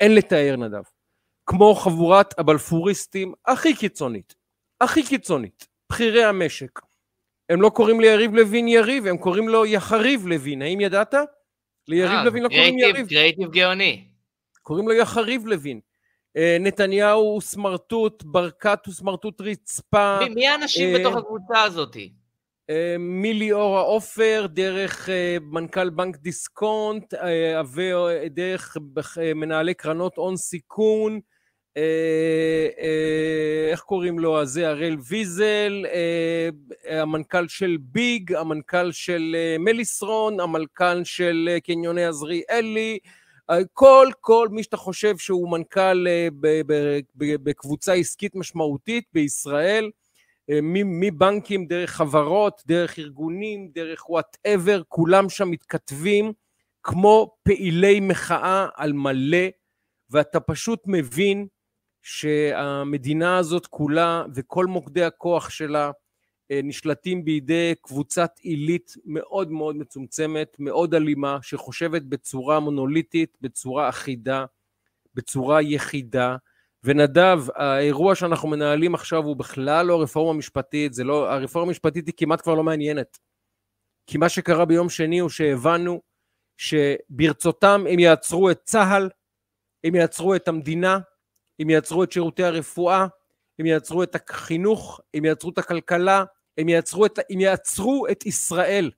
אין 0.00 0.14
לתאר 0.14 0.56
נדב. 0.56 0.82
כמו 1.46 1.74
חבורת 1.74 2.38
הבלפוריסטים 2.38 3.32
הכי 3.46 3.76
קיצונית, 3.76 4.34
הכי 4.80 5.02
קיצונית, 5.02 5.68
בכירי 5.90 6.24
המשק. 6.24 6.80
הם 7.48 7.62
לא 7.62 7.70
קוראים 7.70 8.00
ליריב 8.00 8.34
לוין 8.34 8.68
יריב, 8.68 9.06
הם 9.06 9.18
קוראים 9.18 9.48
לו 9.48 9.66
יחריב 9.66 10.26
לוין, 10.26 10.62
האם 10.62 10.80
ידעת? 10.80 11.14
ליריב 11.88 12.10
אה, 12.12 12.24
לוין 12.24 12.42
לא 12.42 12.48
קוראים 12.48 12.78
יריב. 12.78 13.08
קריאיטיב 13.08 13.50
גאוני. 13.50 14.04
קוראים 14.62 14.88
לו 14.88 14.94
יחריב 14.94 15.46
לוין. 15.46 15.80
אה, 16.36 16.56
נתניהו 16.60 17.20
הוא 17.20 17.40
סמרטוט, 17.40 18.22
ברקת 18.22 18.86
הוא 18.86 18.94
סמרטוט 18.94 19.40
רצפה. 19.40 20.18
מי 20.34 20.48
האנשים 20.48 20.98
בתוך 20.98 21.14
אה, 21.14 21.18
הקבוצה 21.18 21.62
הזאת? 21.62 21.96
מליאורה 22.98 23.80
עופר, 23.80 24.46
דרך 24.50 25.08
מנכ"ל 25.40 25.90
בנק 25.90 26.16
דיסקונט, 26.16 27.14
דרך 28.30 28.76
מנהלי 29.34 29.74
קרנות 29.74 30.16
הון 30.16 30.36
סיכון, 30.36 31.20
איך 33.70 33.80
קוראים 33.80 34.18
לו 34.18 34.40
הזה, 34.40 34.68
הראל 34.68 34.96
ויזל, 35.08 35.84
המנכ"ל 36.88 37.48
של 37.48 37.76
ביג, 37.80 38.32
המנכ"ל 38.32 38.92
של 38.92 39.36
מליסרון, 39.58 40.40
המנכ"ל 40.40 41.04
של 41.04 41.58
קניוני 41.64 42.04
עזריאלי, 42.04 42.98
כל, 43.72 44.08
כל 44.20 44.48
מי 44.50 44.62
שאתה 44.62 44.76
חושב 44.76 45.18
שהוא 45.18 45.50
מנכ"ל 45.50 46.06
בקבוצה 47.16 47.92
עסקית 47.92 48.34
משמעותית 48.34 49.04
בישראל, 49.12 49.90
מבנקים, 50.72 51.66
דרך 51.66 51.90
חברות, 51.90 52.62
דרך 52.66 52.98
ארגונים, 52.98 53.68
דרך 53.74 54.10
וואטאבר, 54.10 54.82
כולם 54.88 55.28
שם 55.28 55.50
מתכתבים 55.50 56.32
כמו 56.82 57.36
פעילי 57.42 58.00
מחאה 58.00 58.66
על 58.74 58.92
מלא, 58.92 59.46
ואתה 60.10 60.40
פשוט 60.40 60.82
מבין 60.86 61.46
שהמדינה 62.08 63.38
הזאת 63.38 63.66
כולה 63.66 64.24
וכל 64.34 64.66
מוקדי 64.66 65.04
הכוח 65.04 65.50
שלה 65.50 65.90
אה, 66.50 66.60
נשלטים 66.64 67.24
בידי 67.24 67.74
קבוצת 67.82 68.30
עילית 68.40 68.94
מאוד 69.04 69.50
מאוד 69.50 69.76
מצומצמת, 69.76 70.56
מאוד 70.58 70.94
אלימה, 70.94 71.38
שחושבת 71.42 72.02
בצורה 72.02 72.60
מונוליטית, 72.60 73.36
בצורה 73.40 73.88
אחידה, 73.88 74.44
בצורה 75.14 75.62
יחידה. 75.62 76.36
ונדב, 76.84 77.38
האירוע 77.54 78.14
שאנחנו 78.14 78.48
מנהלים 78.48 78.94
עכשיו 78.94 79.24
הוא 79.24 79.36
בכלל 79.36 79.86
לא 79.86 80.02
רפורמה 80.02 80.38
משפטית, 80.38 80.92
לא, 81.04 81.32
הרפורמה 81.32 81.68
המשפטית 81.68 82.06
היא 82.06 82.14
כמעט 82.16 82.42
כבר 82.42 82.54
לא 82.54 82.62
מעניינת. 82.62 83.18
כי 84.06 84.18
מה 84.18 84.28
שקרה 84.28 84.64
ביום 84.64 84.88
שני 84.88 85.18
הוא 85.18 85.30
שהבנו 85.30 86.00
שברצותם 86.56 87.84
הם 87.90 87.98
יעצרו 87.98 88.50
את 88.50 88.60
צה"ל, 88.64 89.08
הם 89.84 89.94
יעצרו 89.94 90.34
את 90.34 90.48
המדינה, 90.48 90.98
הם 91.58 91.70
יעצרו 91.70 92.04
את 92.04 92.12
שירותי 92.12 92.44
הרפואה, 92.44 93.06
הם 93.58 93.66
יעצרו 93.66 94.02
את 94.02 94.14
החינוך, 94.14 95.00
הם 95.14 95.24
יעצרו 95.24 95.50
את 95.50 95.58
הכלכלה, 95.58 96.24
הם 96.58 96.68
יעצרו 96.68 97.06
את, 97.06 97.18
הם 97.30 97.40
יעצרו 97.40 98.06
את 98.10 98.26
ישראל 98.26 98.90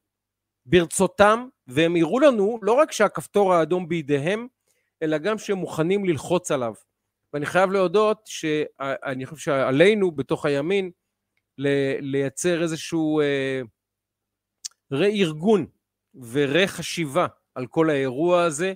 ברצותם, 0.66 1.48
והם 1.66 1.96
יראו 1.96 2.20
לנו 2.20 2.58
לא 2.62 2.72
רק 2.72 2.92
שהכפתור 2.92 3.54
האדום 3.54 3.88
בידיהם, 3.88 4.46
אלא 5.02 5.18
גם 5.18 5.38
שהם 5.38 5.58
מוכנים 5.58 6.04
ללחוץ 6.04 6.50
עליו. 6.50 6.74
ואני 7.32 7.46
חייב 7.46 7.70
להודות 7.70 8.20
שאני 8.26 9.26
חושב 9.26 9.42
שעלינו 9.42 10.10
בתוך 10.10 10.46
הימין 10.46 10.90
לייצר 12.00 12.62
איזשהו 12.62 13.20
אה, 13.20 13.60
רה-ארגון 14.92 15.66
ורה-חשיבה 16.14 17.26
על 17.54 17.66
כל 17.66 17.90
האירוע 17.90 18.42
הזה, 18.42 18.72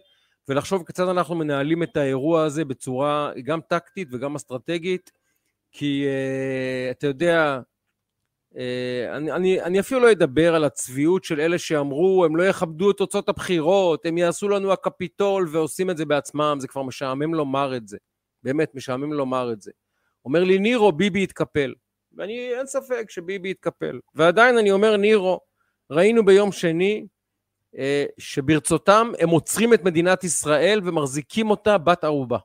ולחשוב 0.49 0.85
כיצד 0.87 1.09
אנחנו 1.09 1.35
מנהלים 1.35 1.83
את 1.83 1.97
האירוע 1.97 2.45
הזה 2.45 2.65
בצורה 2.65 3.33
גם 3.45 3.61
טקטית 3.61 4.09
וגם 4.13 4.35
אסטרטגית, 4.35 5.13
כי 5.73 6.07
uh, 6.07 6.91
אתה 6.91 7.07
יודע, 7.07 7.61
uh, 8.53 8.57
אני, 9.13 9.33
אני, 9.33 9.63
אני 9.63 9.81
אפילו 9.81 10.01
לא 10.01 10.13
אדבר 10.13 10.55
על 10.55 10.65
הצביעות 10.65 11.25
של 11.25 11.41
אלה 11.41 11.59
שאמרו, 11.59 12.25
הם 12.25 12.37
לא 12.37 12.43
יכבדו 12.43 12.91
את 12.91 12.97
תוצאות 12.97 13.29
הבחירות, 13.29 14.07
הם 14.07 14.19
יעשו 14.19 14.49
לנו 14.49 14.73
הקפיטול 14.73 15.49
ועושים 15.53 15.91
את 15.91 15.97
זה 15.97 16.05
בעצמם, 16.05 16.57
זה 16.61 16.69
כבר 16.69 16.83
משעמם 16.83 17.35
לומר 17.35 17.77
את 17.77 17.89
זה. 17.89 17.99
באמת, 18.43 18.75
משעמם 18.75 19.13
לומר 19.13 19.53
את 19.53 19.63
זה. 19.63 19.71
אומר 20.25 20.45
לי, 20.45 20.59
נירו, 20.59 20.93
ביבי 20.93 21.23
יתקפל. 21.23 21.75
ואני, 22.17 22.55
אין 22.59 22.67
ספק 22.67 23.05
שביבי 23.09 23.51
יתקפל. 23.51 24.01
ועדיין 24.15 24.59
אני 24.59 24.73
אומר, 24.73 24.97
נירו, 24.97 25.41
ראינו 25.91 26.25
ביום 26.25 26.53
שני 26.53 27.07
שברצותם 28.19 29.13
הם 29.19 29.29
עוצרים 29.29 29.75
את 29.75 29.85
מדינת 29.85 30.25
ישראל 30.25 30.81
ומחזיקים 30.85 31.51
אותה 31.51 31.79
בת 31.79 32.05
ערובה. 32.05 32.39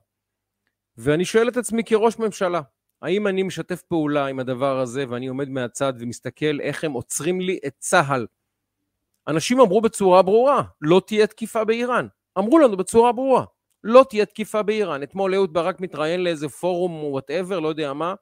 ואני 0.97 1.25
שואל 1.25 1.47
את 1.47 1.57
עצמי 1.57 1.83
כראש 1.83 2.19
ממשלה, 2.19 2.61
האם 3.01 3.27
אני 3.27 3.43
משתף 3.43 3.81
פעולה 3.81 4.25
עם 4.25 4.39
הדבר 4.39 4.79
הזה 4.79 5.05
ואני 5.09 5.27
עומד 5.27 5.49
מהצד 5.49 5.93
ומסתכל 5.99 6.61
איך 6.61 6.83
הם 6.83 6.91
עוצרים 6.91 7.41
לי 7.41 7.59
את 7.67 7.73
צה"ל? 7.77 8.27
אנשים 9.27 9.59
אמרו 9.59 9.81
בצורה 9.81 10.21
ברורה, 10.21 10.63
לא 10.81 11.01
תהיה 11.07 11.27
תקיפה 11.27 11.63
באיראן. 11.63 12.07
אמרו 12.37 12.59
לנו 12.59 12.77
בצורה 12.77 13.11
ברורה, 13.11 13.43
לא 13.83 14.05
תהיה 14.09 14.25
תקיפה 14.25 14.63
באיראן. 14.63 15.03
אתמול 15.03 15.35
אהוד 15.35 15.53
ברק 15.53 15.81
מתראיין 15.81 16.23
לאיזה 16.23 16.49
פורום 16.49 17.03
whatever, 17.03 17.59
לא 17.59 17.67
יודע 17.67 17.93
מה, 17.93 18.13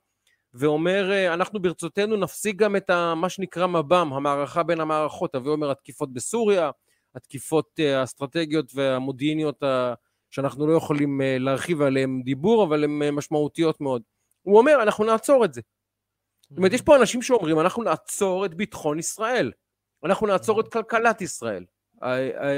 ואומר, 0.54 1.12
אה, 1.12 1.34
אנחנו 1.34 1.62
ברצותנו 1.62 2.16
נפסיק 2.16 2.56
גם 2.56 2.76
את 2.76 2.90
ה, 2.90 3.14
מה 3.16 3.30
שנקרא 3.30 3.68
מב"ם, 3.68 4.14
המערכה 4.14 4.64
בין 4.64 4.80
המערכות, 4.80 5.36
הווי 5.36 5.52
אומר 5.52 5.72
התקיפות 5.72 6.14
בסוריה, 6.14 6.72
התקיפות 7.18 7.80
אה, 7.80 8.00
האסטרטגיות 8.00 8.72
והמודיעיניות 8.76 9.64
ה- 9.64 9.94
שאנחנו 10.30 10.68
לא 10.68 10.78
יכולים 10.78 11.22
אה, 11.22 11.38
להרחיב 11.40 11.82
עליהן 11.82 12.22
דיבור, 12.24 12.64
אבל 12.64 12.84
הן 12.84 13.02
אה, 13.04 13.12
משמעותיות 13.12 13.82
מאוד. 13.82 14.02
הוא 14.42 14.58
אומר, 14.58 14.84
אנחנו 14.84 15.04
נעצור 15.04 15.46
את 15.46 15.54
זה. 15.54 15.62
זאת 16.50 16.58
אומרת, 16.58 16.74
יש 16.74 16.82
פה 16.82 16.96
אנשים 16.96 17.22
שאומרים, 17.22 17.60
אנחנו 17.60 17.84
נעצור 17.84 18.46
את 18.46 18.54
ביטחון 18.54 19.00
ישראל, 19.00 19.52
אנחנו 20.04 20.28
נעצור 20.28 20.60
את 20.60 20.68
כלכלת 20.68 21.22
ישראל. 21.22 21.66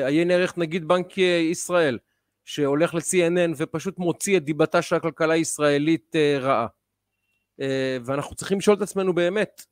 עיין 0.06 0.32
ערך 0.32 0.58
נגיד 0.58 0.88
בנק 0.88 1.18
ישראל, 1.52 1.98
שהולך 2.46 2.94
ל-CNN 2.94 3.54
ופשוט 3.58 4.00
מוציא 4.00 4.38
את 4.38 4.44
דיבתה 4.44 4.82
של 4.82 4.96
הכלכלה 4.96 5.34
הישראלית 5.34 6.16
רעה. 6.40 6.68
ואנחנו 8.06 8.36
צריכים 8.36 8.58
לשאול 8.58 8.78
את 8.78 8.82
עצמנו 8.82 9.14
באמת, 9.14 9.66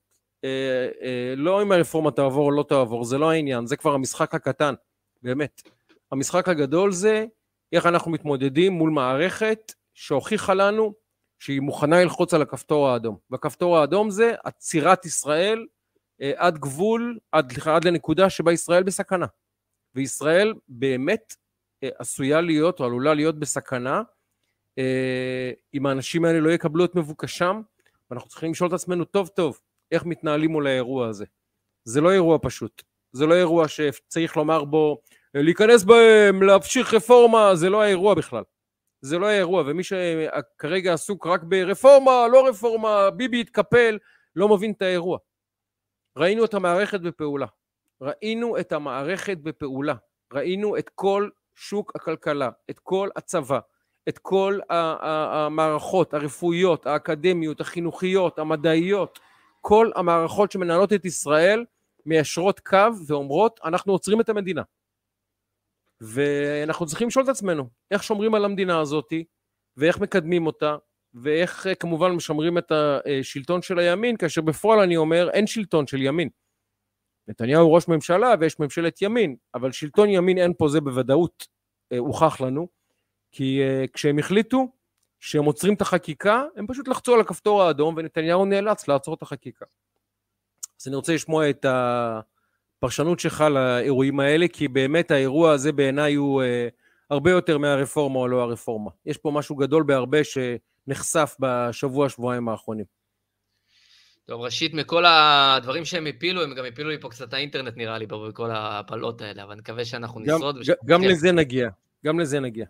אה, 0.44 0.90
אה, 1.02 1.34
לא 1.38 1.62
אם 1.62 1.72
הרפורמה 1.72 2.12
תעבור 2.12 2.46
או 2.46 2.52
לא 2.52 2.64
תעבור, 2.64 3.04
זה 3.04 3.18
לא 3.18 3.32
העניין, 3.32 3.68
זה 3.68 3.76
כבר 3.76 3.94
המשחק 3.94 4.36
הקטן, 4.36 4.74
באמת. 5.22 5.62
המשחק 6.12 6.50
הגדול 6.50 6.92
זה 6.92 7.26
איך 7.72 7.86
אנחנו 7.86 8.12
מתמודדים 8.12 8.74
מול 8.74 8.90
מערכת 8.90 9.74
שהוכיחה 9.94 10.54
לנו 10.54 10.94
שהיא 11.40 11.62
מוכנה 11.62 12.04
ללחוץ 12.04 12.34
על 12.34 12.42
הכפתור 12.42 12.90
האדום. 12.90 13.18
והכפתור 13.30 13.78
האדום 13.78 14.10
זה 14.10 14.36
עצירת 14.44 15.06
ישראל 15.06 15.66
אה, 16.22 16.32
עד 16.36 16.58
גבול, 16.58 17.20
עד, 17.32 17.54
עד 17.66 17.86
לנקודה 17.86 18.30
שבה 18.30 18.54
ישראל 18.54 18.84
בסכנה. 18.84 19.26
וישראל 19.96 20.54
באמת 20.68 21.34
עשויה 21.82 22.42
להיות 22.42 22.80
או 22.80 22.86
עלולה 22.86 23.14
להיות 23.14 23.40
בסכנה 23.40 24.02
אם 25.74 25.86
האנשים 25.86 26.26
האלה 26.26 26.40
לא 26.40 26.50
יקבלו 26.50 26.86
את 26.86 26.96
מבוקשם, 26.96 27.62
ואנחנו 28.12 28.30
צריכים 28.30 28.52
לשאול 28.52 28.68
את 28.68 28.74
עצמנו 28.74 29.06
טוב 29.06 29.28
טוב, 29.28 29.60
איך 29.92 30.06
מתנהלים 30.06 30.52
מול 30.52 30.68
האירוע 30.68 31.08
הזה. 31.08 31.26
זה 31.84 32.02
לא 32.02 32.12
אירוע 32.12 32.38
פשוט, 32.42 32.84
זה 33.12 33.26
לא 33.26 33.34
אירוע 33.34 33.68
שצריך 33.68 34.38
לומר 34.38 34.64
בו, 34.64 35.02
להיכנס 35.34 35.84
בהם, 35.84 36.44
להמשיך 36.44 36.94
רפורמה, 36.94 37.56
זה 37.56 37.70
לא 37.70 37.82
האירוע 37.82 38.14
בכלל. 38.14 38.44
זה 39.02 39.18
לא 39.18 39.26
האירוע, 39.26 39.64
ומי 39.68 39.84
שכרגע 39.84 40.94
עסוק 40.94 41.28
רק 41.28 41.44
ברפורמה, 41.44 42.28
לא 42.32 42.48
רפורמה, 42.48 43.10
ביבי 43.10 43.42
התקפל, 43.42 43.98
לא 44.36 44.50
מבין 44.50 44.72
את 44.72 44.82
האירוע. 44.82 45.18
ראינו 46.18 46.46
את 46.46 46.54
המערכת 46.54 47.00
בפעולה. 47.00 47.46
ראינו 48.02 48.60
את 48.60 48.72
המערכת 48.72 49.38
בפעולה. 49.38 49.96
ראינו 50.34 50.78
את 50.78 50.90
כל 50.96 51.30
שוק 51.56 51.96
הכלכלה, 51.96 52.50
את 52.70 52.80
כל 52.80 53.10
הצבא, 53.16 53.60
את 54.10 54.18
כל 54.18 54.60
המערכות 54.70 56.14
הרפואיות, 56.14 56.88
האקדמיות, 56.88 57.62
החינוכיות, 57.62 58.40
המדעיות, 58.40 59.20
כל 59.68 59.92
המערכות 59.96 60.52
שמנהלות 60.52 60.94
את 60.94 61.06
ישראל 61.06 61.66
מיישרות 62.06 62.60
קו 62.60 62.88
ואומרות, 63.08 63.60
אנחנו 63.66 63.94
עוצרים 63.94 64.22
את 64.22 64.30
המדינה. 64.30 64.62
ואנחנו 66.02 66.86
צריכים 66.86 67.08
לשאול 67.08 67.26
את 67.26 67.30
עצמנו, 67.30 67.70
איך 67.92 68.04
שומרים 68.04 68.36
על 68.36 68.46
המדינה 68.46 68.80
הזאת, 68.80 69.14
ואיך 69.78 70.00
מקדמים 70.00 70.46
אותה, 70.46 70.76
ואיך 71.14 71.68
כמובן 71.80 72.12
משמרים 72.12 72.58
את 72.58 72.72
השלטון 72.72 73.62
של 73.62 73.80
הימין, 73.80 74.18
כאשר 74.18 74.42
בפועל 74.42 74.80
אני 74.80 74.98
אומר, 74.98 75.30
אין 75.30 75.48
שלטון 75.48 75.88
של 75.88 76.02
ימין. 76.02 76.30
נתניהו 77.28 77.64
הוא 77.64 77.76
ראש 77.76 77.88
ממשלה 77.88 78.34
ויש 78.40 78.60
ממשלת 78.60 79.02
ימין, 79.02 79.36
אבל 79.56 79.72
שלטון 79.72 80.10
ימין 80.10 80.38
אין 80.38 80.54
פה, 80.58 80.68
זה 80.68 80.82
בוודאות 80.82 81.48
אה, 81.92 81.98
הוכח 81.98 82.42
לנו, 82.42 82.68
כי 83.32 83.62
אה, 83.62 83.86
כשהם 83.94 84.20
החליטו, 84.20 84.68
שהם 85.20 85.46
עוצרים 85.46 85.74
את 85.74 85.82
החקיקה, 85.82 86.44
הם 86.56 86.68
פשוט 86.68 86.88
לחצו 86.88 87.14
על 87.14 87.20
הכפתור 87.20 87.64
האדום 87.64 87.96
ונתניהו 87.98 88.46
נאלץ 88.46 88.88
לעצור 88.88 89.14
את 89.14 89.22
החקיקה. 89.22 89.66
אז 90.82 90.88
אני 90.88 90.96
רוצה 90.96 91.14
לשמוע 91.14 91.50
את 91.50 91.66
הפרשנות 91.70 93.20
שלך 93.20 93.42
לאירועים 93.42 94.20
האלה, 94.20 94.48
כי 94.48 94.68
באמת 94.68 95.12
האירוע 95.12 95.52
הזה 95.52 95.72
בעיניי 95.72 96.14
הוא 96.14 96.44
אה, 96.44 96.68
הרבה 97.10 97.32
יותר 97.32 97.58
מהרפורמה 97.58 98.20
או 98.20 98.28
לא 98.28 98.42
הרפורמה. 98.42 98.92
יש 99.06 99.18
פה 99.18 99.32
משהו 99.32 99.56
גדול 99.56 99.84
בהרבה 99.84 100.18
שנחשף 100.24 101.36
בשבוע, 101.40 102.10
שבועיים 102.10 102.50
האחרונים. 102.50 102.86
טוב, 104.26 104.42
ראשית, 104.42 104.74
מכל 104.74 105.04
הדברים 105.08 105.86
שהם 105.86 106.08
הפילו, 106.08 106.44
הם 106.44 106.56
גם 106.56 106.66
הפילו 106.66 106.90
לי 106.90 107.00
פה 107.00 107.10
קצת 107.10 107.34
האינטרנט 107.34 107.78
נראה 107.78 107.98
לי, 107.98 108.06
בכל 108.06 108.50
הפלות 108.54 109.22
האלה, 109.22 109.44
אבל 109.44 109.52
אני 109.52 109.62
מקווה 109.62 109.86
שאנחנו 109.86 110.20
נשרוד. 110.20 110.56
גם, 110.68 110.76
גם 110.86 111.04
לזה 111.04 111.32
נגיע, 111.32 111.70
גם 112.06 112.20
לזה 112.20 112.40
נגיע. 112.40 112.66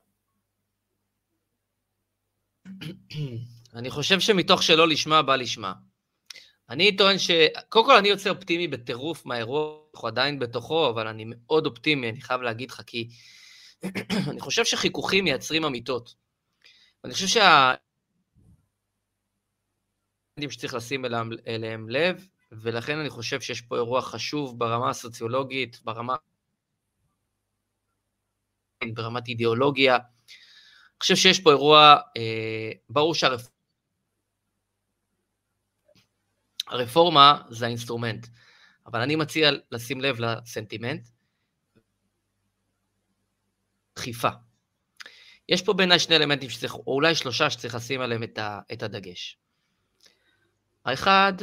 אני 3.76 3.90
חושב 3.90 4.20
שמתוך 4.20 4.64
שלא 4.64 4.88
לשמה 4.88 5.22
בא 5.22 5.36
לשמה. 5.36 5.74
אני 6.70 6.98
טוען 6.98 7.20
ש... 7.20 7.32
קודם 7.70 7.86
כל 7.86 7.96
אני 7.98 8.10
יוצא 8.10 8.30
אופטימי 8.30 8.68
בטירוף 8.68 9.26
מהאירוע, 9.26 9.80
אנחנו 9.94 10.08
עדיין 10.08 10.40
בתוכו, 10.40 10.90
אבל 10.90 11.08
אני 11.08 11.26
מאוד 11.28 11.66
אופטימי, 11.66 12.10
אני 12.10 12.22
חייב 12.22 12.42
להגיד 12.42 12.72
לך, 12.72 12.82
כי 12.88 13.10
אני 14.32 14.40
חושב 14.40 14.66
שחיכוכים 14.66 15.24
מייצרים 15.24 15.66
אמיתות. 15.66 16.16
אני 17.04 17.14
חושב 17.14 17.28
שה... 17.28 17.74
שצריך 20.50 20.74
לשים 20.74 21.06
אליהם, 21.06 21.30
אליהם 21.48 21.90
לב, 21.90 22.28
ולכן 22.52 22.98
אני 22.98 23.10
חושב 23.10 23.42
שיש 23.42 23.62
פה 23.62 23.76
אירוע 23.76 24.02
חשוב 24.02 24.60
ברמה 24.60 24.90
הסוציולוגית, 24.90 25.80
ברמה... 25.84 26.16
ברמת 28.94 29.28
אידיאולוגיה. 29.28 29.98
אני 30.98 31.02
חושב 31.02 31.16
שיש 31.16 31.40
פה 31.40 31.50
אירוע, 31.50 31.96
אה, 32.18 32.72
ברור 32.90 33.14
שהרפורמה 36.70 37.42
זה 37.50 37.66
האינסטרומנט, 37.66 38.28
אבל 38.86 39.02
אני 39.02 39.16
מציע 39.16 39.52
לשים 39.72 40.02
לב 40.02 40.20
לסנטימנט. 40.20 41.08
דחיפה. 43.96 44.30
יש 45.50 45.62
פה 45.62 45.74
בעיניי 45.74 46.00
שני 46.00 46.16
אלמנטים 46.16 46.50
שצריך, 46.50 46.76
או 46.76 46.94
אולי 46.94 47.16
שלושה 47.16 47.50
שצריך 47.50 47.76
לשים 47.76 48.02
עליהם 48.02 48.24
את, 48.24 48.38
ה, 48.38 48.60
את 48.74 48.84
הדגש. 48.84 49.38
האחד, 50.86 51.34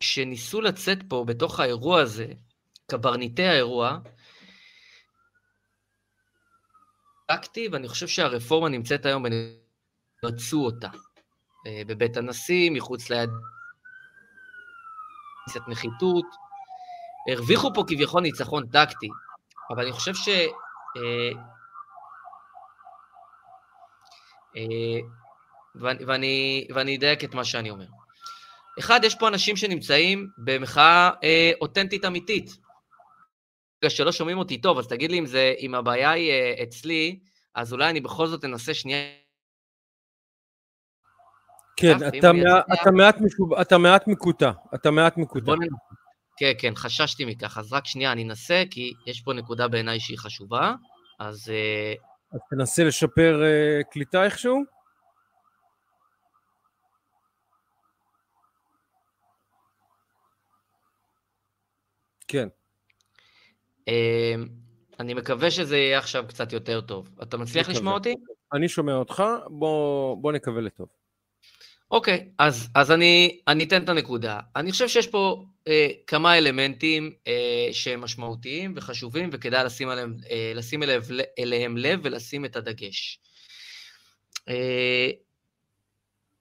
כשניסו 0.00 0.60
לצאת 0.60 0.98
פה 1.08 1.24
בתוך 1.26 1.60
האירוע 1.60 2.00
הזה, 2.00 2.26
קברניטי 2.86 3.42
האירוע, 3.42 3.98
בדקתי, 7.30 7.68
ואני 7.72 7.88
חושב 7.88 8.08
שהרפורמה 8.08 8.68
נמצאת 8.68 9.06
היום, 9.06 9.24
רצו 10.24 10.64
אותה. 10.64 10.88
אה, 11.66 11.82
בבית 11.86 12.16
הנשיא, 12.16 12.70
מחוץ 12.70 13.10
ליד... 13.10 13.30
קצת 15.48 15.60
נחיתות. 15.68 16.24
הרוויחו 17.32 17.74
פה 17.74 17.84
כביכול 17.86 18.22
ניצחון 18.22 18.66
טקטי, 18.66 19.08
אבל 19.70 19.82
אני 19.82 19.92
חושב 19.92 20.14
ש... 20.14 20.28
אה, 20.28 21.30
אה, 24.56 25.00
ואני, 26.06 26.66
ואני 26.74 26.96
אדייק 26.96 27.24
את 27.24 27.34
מה 27.34 27.44
שאני 27.44 27.70
אומר. 27.70 27.86
אחד, 28.78 29.00
יש 29.02 29.14
פה 29.14 29.28
אנשים 29.28 29.56
שנמצאים 29.56 30.28
במחאה 30.38 31.10
אותנטית 31.60 32.04
אמיתית. 32.04 32.63
שלא 33.90 34.12
שומעים 34.12 34.38
אותי 34.38 34.58
טוב, 34.58 34.78
אז 34.78 34.86
תגיד 34.88 35.10
לי 35.10 35.18
אם, 35.18 35.26
זה, 35.26 35.54
אם 35.58 35.74
הבעיה 35.74 36.10
היא 36.10 36.32
uh, 36.32 36.62
אצלי, 36.62 37.20
אז 37.54 37.72
אולי 37.72 37.90
אני 37.90 38.00
בכל 38.00 38.26
זאת 38.26 38.44
אנסה 38.44 38.74
שנייה... 38.74 38.98
כן, 41.76 41.96
אתה, 42.18 42.32
מע... 42.32 42.60
אתה, 42.80 42.90
מעט 42.90 43.16
משוב... 43.20 43.54
אתה 43.54 43.78
מעט 43.78 44.06
מקוטע, 44.06 44.50
אתה 44.74 44.90
מעט 44.90 45.16
מקוטע. 45.16 45.52
כן, 46.36 46.52
כן, 46.58 46.72
חששתי 46.76 47.24
מכך, 47.24 47.58
אז 47.58 47.72
רק 47.72 47.86
שנייה, 47.86 48.12
אני 48.12 48.24
אנסה, 48.24 48.62
כי 48.70 48.92
יש 49.06 49.20
פה 49.20 49.32
נקודה 49.32 49.68
בעיניי 49.68 50.00
שהיא 50.00 50.18
חשובה, 50.18 50.74
אז... 51.18 51.48
Uh... 51.48 52.34
אז 52.34 52.40
תנסה 52.50 52.84
לשפר 52.84 53.42
uh, 53.42 53.92
קליטה 53.92 54.24
איכשהו. 54.24 54.62
כן. 62.28 62.48
אמ, 63.88 64.48
אני 65.00 65.14
מקווה 65.14 65.50
שזה 65.50 65.76
יהיה 65.76 65.98
עכשיו 65.98 66.24
קצת 66.28 66.52
יותר 66.52 66.80
טוב. 66.80 67.10
אתה 67.22 67.36
מצליח 67.36 67.68
לשמוע 67.68 67.94
אותי? 67.94 68.14
אני 68.52 68.68
שומע 68.68 68.94
אותך, 68.94 69.22
בוא, 69.50 70.16
בוא 70.16 70.32
נקווה 70.32 70.60
לטוב. 70.60 70.88
אוקיי, 71.90 72.28
אז, 72.38 72.68
אז 72.74 72.90
אני, 72.90 73.40
אני 73.48 73.64
אתן 73.64 73.84
את 73.84 73.88
הנקודה. 73.88 74.40
אני 74.56 74.72
חושב 74.72 74.88
שיש 74.88 75.06
פה 75.06 75.44
אה, 75.68 75.88
כמה 76.06 76.38
אלמנטים 76.38 77.12
אה, 77.26 77.68
שהם 77.72 78.00
משמעותיים 78.00 78.72
וחשובים, 78.76 79.30
וכדאי 79.32 79.64
לשים, 79.64 79.88
עליהם, 79.88 80.16
אה, 80.30 80.52
לשים 80.54 80.82
אליהם, 80.82 81.02
אליהם 81.38 81.76
לב 81.76 82.00
ולשים 82.02 82.44
את 82.44 82.56
הדגש. 82.56 83.20
אה, 84.48 85.10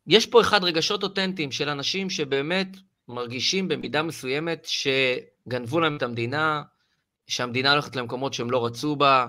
יש 0.07 0.25
פה 0.25 0.41
אחד 0.41 0.63
רגשות 0.63 1.03
אותנטיים 1.03 1.51
של 1.51 1.69
אנשים 1.69 2.09
שבאמת 2.09 2.67
מרגישים 3.07 3.67
במידה 3.67 4.03
מסוימת 4.03 4.67
שגנבו 4.67 5.79
להם 5.79 5.97
את 5.97 6.03
המדינה, 6.03 6.61
שהמדינה 7.27 7.71
הולכת 7.71 7.95
למקומות 7.95 8.33
שהם 8.33 8.51
לא 8.51 8.65
רצו 8.65 8.95
בה, 8.95 9.27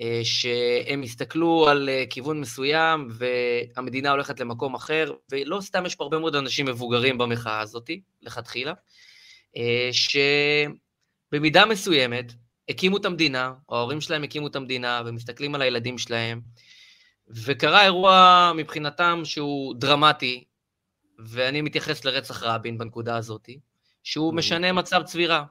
אה, 0.00 0.20
שהם 0.24 1.02
הסתכלו 1.02 1.68
על 1.68 1.88
אה, 1.88 2.04
כיוון 2.10 2.40
מסוים 2.40 3.08
והמדינה 3.10 4.10
הולכת 4.10 4.40
למקום 4.40 4.74
אחר, 4.74 5.12
ולא 5.30 5.60
סתם 5.60 5.86
יש 5.86 5.94
פה 5.94 6.04
הרבה 6.04 6.18
מאוד 6.18 6.36
אנשים 6.36 6.66
מבוגרים 6.66 7.18
במחאה 7.18 7.60
הזאת, 7.60 7.90
לכתחילה, 8.22 8.72
אה, 9.56 9.90
במידה 11.32 11.66
מסוימת, 11.66 12.32
הקימו 12.68 12.96
את 12.96 13.04
המדינה, 13.04 13.52
או 13.68 13.76
ההורים 13.76 14.00
שלהם 14.00 14.22
הקימו 14.22 14.46
את 14.46 14.56
המדינה, 14.56 15.02
ומסתכלים 15.06 15.54
על 15.54 15.62
הילדים 15.62 15.98
שלהם, 15.98 16.40
וקרה 17.28 17.84
אירוע 17.84 18.52
מבחינתם 18.56 19.20
שהוא 19.24 19.74
דרמטי, 19.78 20.44
ואני 21.18 21.62
מתייחס 21.62 22.04
לרצח 22.04 22.42
רבין 22.42 22.78
בנקודה 22.78 23.16
הזאת, 23.16 23.48
שהוא 24.02 24.34
משנה 24.34 24.72
מצב 24.72 25.02
צבירה. 25.02 25.44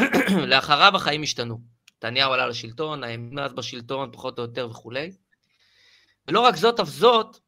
לאחריו 0.50 0.96
החיים 0.96 1.22
השתנו. 1.22 1.60
נתניהו 1.96 2.32
עלה 2.32 2.46
לשלטון, 2.46 3.04
הימין 3.04 3.38
אז 3.38 3.52
בשלטון, 3.52 4.12
פחות 4.12 4.38
או 4.38 4.44
יותר 4.44 4.68
וכולי. 4.70 5.10
ולא 6.28 6.40
רק 6.40 6.56
זאת, 6.56 6.80
אף 6.80 6.88
זאת, 6.88 7.38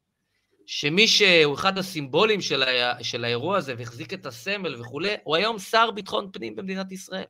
שמי 0.65 1.07
שהוא 1.07 1.55
אחד 1.55 1.77
הסימבולים 1.77 2.41
של, 2.41 2.63
ה... 2.63 3.03
של 3.03 3.25
האירוע 3.25 3.57
הזה 3.57 3.73
והחזיק 3.77 4.13
את 4.13 4.25
הסמל 4.25 4.81
וכולי, 4.81 5.15
הוא 5.23 5.35
היום 5.35 5.59
שר 5.59 5.91
ביטחון 5.91 6.29
פנים 6.33 6.55
במדינת 6.55 6.91
ישראל. 6.91 7.23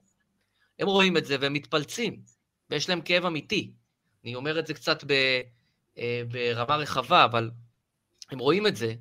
הם 0.80 0.88
רואים 0.88 1.18
את 1.18 1.26
זה 1.26 1.36
והם 1.40 1.54
מתפלצים, 1.54 2.22
ויש 2.70 2.90
להם 2.90 3.02
כאב 3.02 3.26
אמיתי. 3.26 3.72
אני 4.24 4.36
אומר 4.36 4.60
את 4.60 4.68
זה 4.68 4.74
קצת 4.74 5.04
ב... 5.04 5.14
אה, 5.98 6.22
ברמה 6.28 6.76
רחבה, 6.76 7.26
אבל 7.26 7.52
הם 8.32 8.40
רואים 8.40 8.68
את 8.68 8.76
זה. 8.76 8.94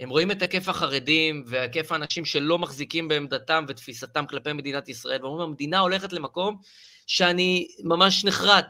הם 0.00 0.10
רואים 0.10 0.30
את 0.30 0.42
היקף 0.42 0.68
החרדים 0.68 1.44
והיקף 1.46 1.92
האנשים 1.92 2.24
שלא 2.24 2.58
מחזיקים 2.58 3.08
בעמדתם 3.08 3.64
ותפיסתם 3.68 4.26
כלפי 4.26 4.52
מדינת 4.52 4.88
ישראל, 4.88 5.24
ואומרים, 5.24 5.48
המדינה 5.48 5.78
הולכת 5.78 6.12
למקום 6.12 6.58
שאני 7.06 7.68
ממש 7.84 8.24
נחרד. 8.24 8.64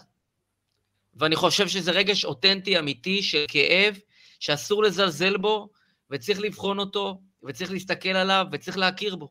ואני 1.15 1.37
חושב 1.37 1.69
שזה 1.69 1.91
רגש 1.91 2.25
אותנטי, 2.25 2.79
אמיתי, 2.79 3.23
של 3.23 3.45
כאב, 3.49 3.99
שאסור 4.41 4.83
לזלזל 4.83 5.37
בו, 5.37 5.69
וצריך 6.11 6.41
לבחון 6.41 6.79
אותו, 6.79 7.21
וצריך 7.43 7.71
להסתכל 7.71 8.09
עליו, 8.09 8.47
וצריך 8.53 8.79
להכיר 8.79 9.17
בו. 9.17 9.29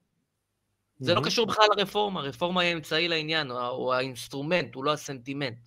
זה 1.00 1.16
לא 1.16 1.22
קשור 1.26 1.46
בכלל 1.46 1.66
לרפורמה, 1.78 2.22
רפורמה 2.22 2.62
היא 2.62 2.74
אמצעי 2.74 3.08
לעניין, 3.08 3.52
הוא 3.52 3.94
האינסטרומנט, 3.94 4.76
הוא 4.76 4.84
לא 4.84 4.94
הסנטימנט. 4.94 5.58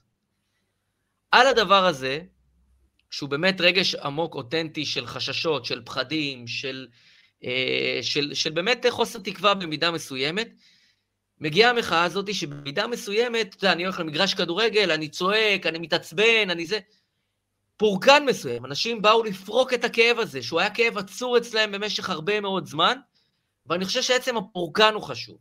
על 1.30 1.46
הדבר 1.46 1.86
הזה, 1.86 2.20
שהוא 3.12 3.28
באמת 3.28 3.60
רגש 3.60 3.94
עמוק, 3.94 4.34
אותנטי, 4.34 4.86
של 4.86 5.06
חששות, 5.06 5.64
של 5.64 5.82
פחדים, 5.84 6.46
של, 6.46 6.86
אה, 7.44 7.98
של, 8.02 8.34
של 8.34 8.50
באמת 8.50 8.86
חוסר 8.90 9.18
תקווה 9.18 9.54
במידה 9.54 9.90
מסוימת, 9.90 10.48
מגיעה 11.40 11.70
המחאה 11.70 12.04
הזאת 12.04 12.34
שבמידה 12.34 12.86
מסוימת, 12.86 13.54
אתה 13.54 13.64
יודע, 13.64 13.72
אני 13.72 13.84
הולך 13.84 14.00
למגרש 14.00 14.34
כדורגל, 14.34 14.90
אני 14.90 15.08
צועק, 15.08 15.66
אני 15.66 15.78
מתעצבן, 15.78 16.50
אני 16.50 16.66
זה... 16.66 16.78
פורקן 17.76 18.24
מסוים, 18.26 18.64
אנשים 18.64 19.02
באו 19.02 19.24
לפרוק 19.24 19.72
את 19.72 19.84
הכאב 19.84 20.18
הזה, 20.18 20.42
שהוא 20.42 20.60
היה 20.60 20.70
כאב 20.70 20.98
עצור 20.98 21.38
אצלם 21.38 21.72
במשך 21.72 22.10
הרבה 22.10 22.40
מאוד 22.40 22.66
זמן, 22.66 22.98
ואני 23.66 23.84
חושב 23.84 24.02
שעצם 24.02 24.36
הפורקן 24.36 24.94
הוא 24.94 25.02
חשוב. 25.02 25.38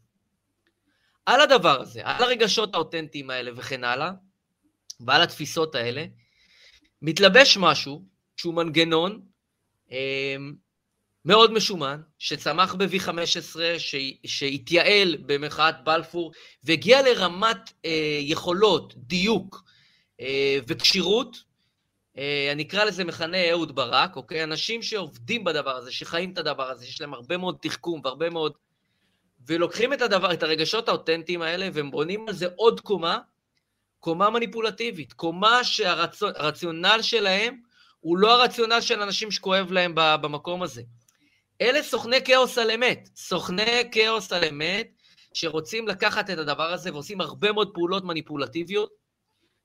על 1.25 1.41
הדבר 1.41 1.81
הזה, 1.81 2.01
על 2.03 2.23
הרגשות 2.23 2.75
האותנטיים 2.75 3.29
האלה 3.29 3.51
וכן 3.55 3.83
הלאה, 3.83 4.11
ועל 4.99 5.21
התפיסות 5.21 5.75
האלה, 5.75 6.05
מתלבש 7.01 7.57
משהו 7.57 8.01
שהוא 8.37 8.53
מנגנון 8.53 9.21
אה, 9.91 10.35
מאוד 11.25 11.53
משומן, 11.53 12.01
שצמח 12.19 12.75
ב-V15, 12.75 13.59
שהתייעל 14.25 15.17
במחאת 15.25 15.83
בלפור, 15.83 16.31
והגיע 16.63 17.01
לרמת 17.01 17.73
אה, 17.85 18.17
יכולות, 18.21 18.93
דיוק 18.97 19.63
אה, 20.19 20.59
וכשירות, 20.67 21.43
אה, 22.17 22.49
אני 22.51 22.63
אקרא 22.63 22.83
לזה 22.83 23.03
מכנה 23.03 23.49
אהוד 23.49 23.75
ברק, 23.75 24.15
אוקיי? 24.15 24.43
אנשים 24.43 24.81
שעובדים 24.81 25.43
בדבר 25.43 25.75
הזה, 25.75 25.91
שחיים 25.91 26.33
את 26.33 26.37
הדבר 26.37 26.69
הזה, 26.69 26.85
שיש 26.85 27.01
להם 27.01 27.13
הרבה 27.13 27.37
מאוד 27.37 27.57
תחכום 27.61 28.01
והרבה 28.03 28.29
מאוד... 28.29 28.53
ולוקחים 29.47 29.93
את 29.93 30.01
הדבר, 30.01 30.33
את 30.33 30.43
הרגשות 30.43 30.89
האותנטיים 30.89 31.41
האלה, 31.41 31.69
והם 31.73 31.91
בונים 31.91 32.27
על 32.27 32.33
זה 32.33 32.47
עוד 32.55 32.79
קומה, 32.81 33.19
קומה 34.01 34.29
מניפולטיבית, 34.29 35.13
קומה 35.13 35.63
שהרציונל 35.63 36.99
שלהם 37.01 37.61
הוא 37.99 38.17
לא 38.17 38.41
הרציונל 38.41 38.81
של 38.81 39.01
אנשים 39.01 39.31
שכואב 39.31 39.71
להם 39.71 39.91
במקום 39.95 40.63
הזה. 40.63 40.81
אלה 41.61 41.83
סוכני 41.83 42.25
כאוס 42.25 42.57
על 42.57 42.71
אמת, 42.71 43.09
סוכני 43.15 43.81
כאוס 43.91 44.31
על 44.31 44.43
אמת, 44.43 44.87
שרוצים 45.33 45.87
לקחת 45.87 46.29
את 46.29 46.37
הדבר 46.37 46.73
הזה 46.73 46.93
ועושים 46.93 47.21
הרבה 47.21 47.51
מאוד 47.51 47.73
פעולות 47.73 48.03
מניפולטיביות, 48.03 48.89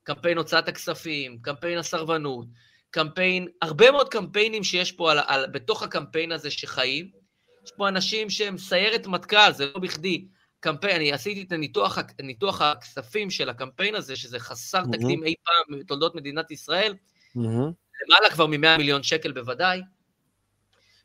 קמפיין 0.03 0.37
הוצאת 0.37 0.67
הכספים, 0.67 1.39
קמפיין 1.41 1.77
הסרבנות, 1.77 2.47
קמפיין, 2.89 3.47
הרבה 3.61 3.91
מאוד 3.91 4.09
קמפיינים 4.09 4.63
שיש 4.63 4.91
פה 4.91 5.11
על, 5.11 5.19
על, 5.27 5.47
בתוך 5.47 5.83
הקמפיין 5.83 6.31
הזה 6.31 6.51
שחיים. 6.51 7.11
יש 7.65 7.71
פה 7.77 7.87
אנשים 7.87 8.29
שהם 8.29 8.57
סיירת 8.57 9.07
מטכ"ל, 9.07 9.51
זה 9.51 9.65
לא 9.65 9.79
בכדי. 9.79 10.27
קמפיין, 10.59 10.95
אני 10.95 11.13
עשיתי 11.13 11.41
את 11.41 11.51
הניתוח, 11.51 11.97
ניתוח 12.23 12.61
הכספים 12.61 13.29
של 13.29 13.49
הקמפיין 13.49 13.95
הזה, 13.95 14.15
שזה 14.15 14.39
חסר 14.39 14.83
mm-hmm. 14.83 14.91
תקדים 14.97 15.23
אי 15.23 15.33
פעם 15.43 15.79
בתולדות 15.79 16.15
מדינת 16.15 16.51
ישראל, 16.51 16.93
mm-hmm. 16.93 17.39
למעלה 18.07 18.29
כבר 18.33 18.45
מ-100 18.45 18.77
מיליון 18.77 19.03
שקל 19.03 19.31
בוודאי, 19.31 19.81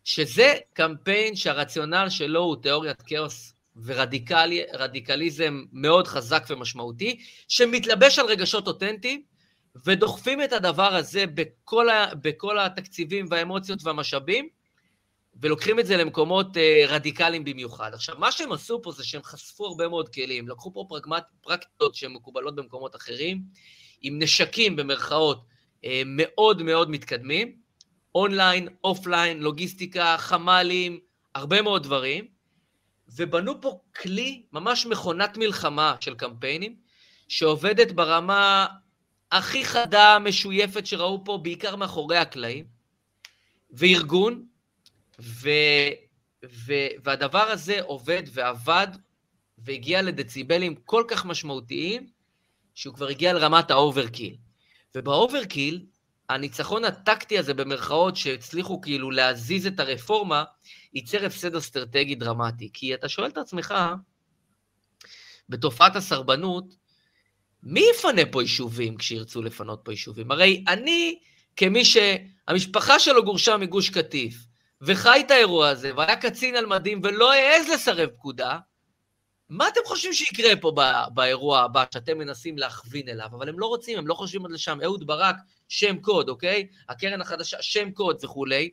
שזה 0.05 0.55
קמפיין 0.73 1.37
שהרציונל 1.37 2.07
שלו 2.09 2.41
הוא 2.41 2.57
תיאוריית 2.63 3.03
כאוס 3.03 3.55
ורדיקליזם 3.85 5.63
מאוד 5.73 6.07
חזק 6.07 6.45
ומשמעותי, 6.51 7.21
שמתלבש 7.49 8.19
על 8.19 8.27
רגשות 8.27 8.67
אותנטיים, 8.67 9.23
ודוחפים 9.87 10.43
את 10.43 10.53
הדבר 10.53 10.95
הזה 10.95 11.25
בכל, 11.27 11.89
ה, 11.89 12.15
בכל 12.15 12.59
התקציבים 12.59 13.27
והאמוציות 13.31 13.85
והמשאבים, 13.85 14.49
ולוקחים 15.41 15.79
את 15.79 15.87
זה 15.87 15.97
למקומות 15.97 16.57
אה, 16.57 16.85
רדיקליים 16.89 17.45
במיוחד. 17.45 17.95
עכשיו, 17.95 18.19
מה 18.19 18.33
שהם 18.33 18.53
עשו 18.53 18.83
פה 18.83 18.93
זה 18.93 19.05
שהם 19.05 19.23
חשפו 19.23 19.67
הרבה 19.67 19.89
מאוד 19.89 20.09
כלים, 20.09 20.49
לקחו 20.49 20.73
פה 20.75 20.87
פרגמט, 20.89 21.25
פרקטיקות 21.41 21.95
שהן 21.95 22.13
מקובלות 22.13 22.55
במקומות 22.55 22.97
אחרים, 22.97 23.43
עם 24.03 24.23
נשקים 24.23 24.77
במרכאות 24.77 25.45
אה, 25.85 26.03
מאוד 26.07 26.63
מאוד 26.63 26.91
מתקדמים, 26.91 27.57
online, 28.15 28.69
offline, 28.85 29.41
לוגיסטיקה, 29.41 30.17
חמ"לים, 30.19 31.01
הרבה 31.35 31.63
מאוד 31.63 31.83
דברים, 31.83 32.27
ובנו 33.09 33.61
פה 33.61 33.81
כלי, 34.03 34.43
ממש 34.53 34.87
מכונת 34.87 35.37
מלחמה 35.37 35.95
של 36.01 36.15
קמפיינים, 36.15 36.77
שעובדת 37.29 37.93
ברמה 37.93 38.67
הכי 39.33 39.65
חדה, 39.65 40.19
משויפת 40.19 40.87
שראו 40.87 41.25
פה, 41.25 41.39
בעיקר 41.43 41.77
מאחורי 41.77 42.17
הקלעים, 42.17 42.65
וארגון, 43.71 44.47
ו, 45.23 45.51
ו, 46.45 46.73
והדבר 47.05 47.43
הזה 47.43 47.83
עובד 47.83 48.23
ועבד, 48.33 48.89
והגיע 49.59 50.03
לדציבלים 50.03 50.75
כל 50.75 51.05
כך 51.09 51.25
משמעותיים, 51.25 52.07
שהוא 52.75 52.95
כבר 52.95 53.09
הגיע 53.09 53.33
לרמת 53.33 53.71
ה 53.71 53.77
overkill. 53.77 54.37
וב 54.95 55.11
overkill, 55.11 55.87
הניצחון 56.29 56.85
הטקטי 56.85 57.39
הזה, 57.39 57.55
במרכאות, 57.55 58.17
שהצליחו 58.17 58.81
כאילו 58.81 59.11
להזיז 59.11 59.67
את 59.67 59.81
הרפורמה, 59.81 60.45
ייצר 60.95 61.27
הפסד 61.27 61.57
אסטרטגי 61.57 62.15
דרמטי. 62.15 62.71
כי 62.73 62.95
אתה 62.95 63.09
שואל 63.09 63.31
את 63.31 63.39
עצמך, 63.39 63.75
בתופעת 65.49 65.97
הסרבנות, 65.97 66.75
מי 67.63 67.85
יפנה 67.95 68.23
פה 68.33 68.43
יישובים 68.43 68.97
כשירצו 68.97 69.43
לפנות 69.43 69.81
פה 69.85 69.93
יישובים? 69.93 70.31
הרי 70.31 70.65
אני, 70.69 71.19
כמי 71.57 71.85
שהמשפחה 71.85 72.99
שלו 72.99 73.25
גורשה 73.25 73.57
מגוש 73.57 73.91
קטיף, 73.91 74.35
וחי 74.83 75.23
את 75.27 75.31
האירוע 75.31 75.69
הזה, 75.69 75.91
והיה 75.97 76.17
קצין 76.17 76.57
על 76.57 76.67
מדים 76.67 77.01
ולא 77.03 77.33
העז 77.33 77.69
לסרב 77.69 78.09
פקודה, 78.09 78.59
מה 79.49 79.69
אתם 79.69 79.81
חושבים 79.87 80.13
שיקרה 80.13 80.57
פה 80.61 80.73
באירוע 81.15 81.61
הבא 81.61 81.85
שאתם 81.95 82.19
מנסים 82.19 82.59
להכווין 82.59 83.09
אליו? 83.09 83.27
אבל 83.27 83.49
הם 83.49 83.59
לא 83.59 83.67
רוצים, 83.67 83.99
הם 83.99 84.07
לא 84.07 84.15
חושבים 84.15 84.47
עד 84.47 84.51
לשם. 84.51 84.79
אהוד 84.85 85.07
ברק, 85.07 85.37
שם 85.69 86.01
קוד, 86.01 86.29
אוקיי? 86.29 86.67
הקרן 86.89 87.21
החדשה, 87.21 87.63
שם 87.63 87.91
קוד 87.91 88.25
וכולי. 88.25 88.71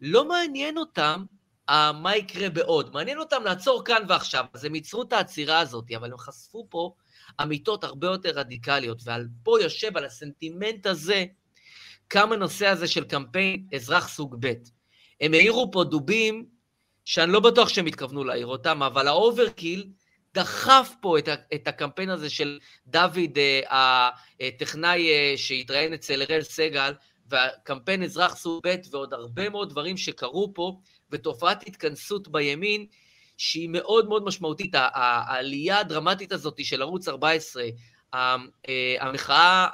לא 0.00 0.28
מעניין 0.28 0.78
אותם 0.78 1.24
uh, 1.70 1.72
מה 1.94 2.16
יקרה 2.16 2.50
בעוד, 2.50 2.92
מעניין 2.94 3.18
אותם 3.18 3.42
לעצור 3.44 3.84
כאן 3.84 4.02
ועכשיו. 4.08 4.44
אז 4.54 4.64
הם 4.64 4.74
ייצרו 4.74 5.02
את 5.02 5.12
העצירה 5.12 5.58
הזאת, 5.58 5.84
אבל 5.96 6.12
הם 6.12 6.18
חשפו 6.18 6.66
פה 6.70 6.94
אמיתות 7.42 7.84
הרבה 7.84 8.06
יותר 8.06 8.30
רדיקליות, 8.30 9.02
ועל 9.04 9.28
פה 9.42 9.60
יושב, 9.60 9.96
על 9.96 10.04
הסנטימנט 10.04 10.86
הזה, 10.86 11.24
קם 12.08 12.32
הנושא 12.32 12.66
הזה 12.66 12.88
של 12.88 13.04
קמפיין 13.04 13.66
אזרח 13.74 14.08
סוג 14.08 14.36
ב'. 14.40 14.52
הם 15.22 15.34
העירו 15.34 15.70
פה 15.72 15.84
דובים 15.84 16.46
שאני 17.04 17.32
לא 17.32 17.40
בטוח 17.40 17.68
שהם 17.68 17.86
התכוונו 17.86 18.24
להעיר 18.24 18.46
אותם, 18.46 18.82
אבל 18.82 19.08
ה 19.08 19.17
overkill 19.17 19.88
דחף 20.34 20.92
פה 21.00 21.18
את, 21.18 21.28
את 21.54 21.68
הקמפיין 21.68 22.10
הזה 22.10 22.30
של 22.30 22.58
דוד, 22.86 23.38
אה, 23.38 24.10
הטכנאי 24.40 25.08
אה, 25.10 25.34
שהתראיין 25.36 25.92
אצל 25.92 26.22
אראל 26.22 26.42
סגל, 26.42 26.92
והקמפיין 27.26 28.02
אזרח 28.02 28.36
סוג 28.36 28.60
ב' 28.66 28.76
ועוד 28.90 29.14
הרבה 29.14 29.48
מאוד 29.48 29.70
דברים 29.70 29.96
שקרו 29.96 30.52
פה, 30.54 30.80
ותופעת 31.10 31.66
התכנסות 31.66 32.28
בימין 32.28 32.86
שהיא 33.36 33.68
מאוד 33.68 34.08
מאוד 34.08 34.24
משמעותית. 34.24 34.74
העלייה 34.74 35.78
הדרמטית 35.78 36.32
הזאת 36.32 36.64
של 36.64 36.82
ערוץ 36.82 37.08
14, 37.08 37.64
אה, 38.14 38.36
המחאה, 39.00 39.66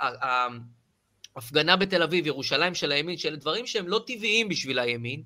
ההפגנה 1.38 1.76
בתל 1.76 2.02
אביב, 2.02 2.26
ירושלים 2.26 2.74
של 2.74 2.92
הימין, 2.92 3.16
שאלה 3.16 3.36
דברים 3.36 3.66
שהם 3.66 3.88
לא 3.88 4.00
טבעיים 4.06 4.48
בשביל 4.48 4.78
הימין, 4.78 5.22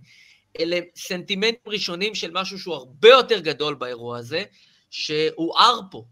אלה 0.61 0.79
סנטימנטים 0.97 1.73
ראשונים 1.73 2.15
של 2.15 2.31
משהו 2.31 2.59
שהוא 2.59 2.75
הרבה 2.75 3.09
יותר 3.09 3.41
גדול 3.41 3.75
באירוע 3.75 4.19
הזה, 4.19 4.45
שהואר 4.91 5.81
פה, 5.91 6.05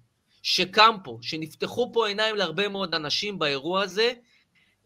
שקם 0.43 0.97
פה, 1.05 1.19
שנפתחו 1.23 1.91
פה 1.93 2.09
עיניים 2.09 2.37
להרבה 2.37 2.69
מאוד 2.69 2.95
אנשים 2.95 3.39
באירוע 3.39 3.83
הזה, 3.83 4.13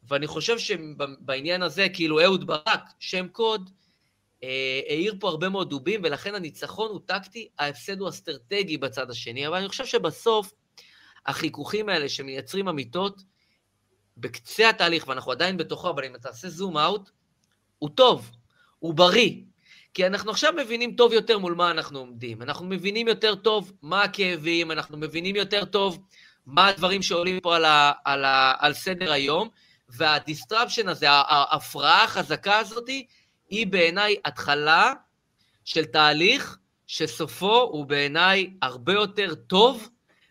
ואני 0.08 0.26
חושב 0.26 0.58
שבעניין 0.58 1.62
הזה, 1.62 1.88
כאילו 1.88 2.20
אהוד 2.20 2.46
ברק, 2.46 2.82
שם 2.98 3.28
קוד, 3.28 3.70
אה, 4.42 4.80
העיר 4.88 5.14
פה 5.20 5.28
הרבה 5.28 5.48
מאוד 5.48 5.70
דובים, 5.70 6.00
ולכן 6.04 6.34
הניצחון 6.34 6.90
הוא 6.90 7.00
טקטי, 7.06 7.48
ההפסד 7.58 8.00
הוא 8.00 8.08
אסטרטגי 8.08 8.78
בצד 8.78 9.10
השני, 9.10 9.46
אבל 9.48 9.56
אני 9.56 9.68
חושב 9.68 9.86
שבסוף 9.86 10.52
החיכוכים 11.26 11.88
האלה 11.88 12.08
שמייצרים 12.08 12.68
אמיתות, 12.68 13.33
בקצה 14.16 14.68
התהליך, 14.68 15.08
ואנחנו 15.08 15.32
עדיין 15.32 15.56
בתוכו, 15.56 15.90
אבל 15.90 16.04
אם 16.04 16.14
אתה 16.14 16.28
תעשה 16.28 16.48
זום 16.48 16.78
אאוט, 16.78 17.10
הוא 17.78 17.90
טוב, 17.94 18.30
הוא 18.78 18.94
בריא. 18.94 19.32
כי 19.94 20.06
אנחנו 20.06 20.30
עכשיו 20.30 20.52
מבינים 20.52 20.94
טוב 20.96 21.12
יותר 21.12 21.38
מול 21.38 21.54
מה 21.54 21.70
אנחנו 21.70 21.98
עומדים. 21.98 22.42
אנחנו 22.42 22.66
מבינים 22.66 23.08
יותר 23.08 23.34
טוב 23.34 23.72
מה 23.82 24.02
הכאבים, 24.02 24.70
אנחנו 24.70 24.98
מבינים 24.98 25.36
יותר 25.36 25.64
טוב 25.64 25.98
מה 26.46 26.68
הדברים 26.68 27.02
שעולים 27.02 27.40
פה 27.40 27.56
על, 27.56 27.64
ה, 27.64 27.92
על, 28.04 28.24
ה, 28.24 28.54
על 28.58 28.74
סדר 28.74 29.12
היום, 29.12 29.48
והדיסטרפשן 29.88 30.88
הזה, 30.88 31.06
ההפרעה 31.10 32.04
החזקה 32.04 32.58
הזאת, 32.58 32.88
היא 33.48 33.66
בעיניי 33.66 34.16
התחלה 34.24 34.92
של 35.64 35.84
תהליך 35.84 36.58
שסופו 36.86 37.60
הוא 37.60 37.86
בעיניי 37.86 38.54
הרבה 38.62 38.92
יותר 38.92 39.34
טוב 39.34 39.88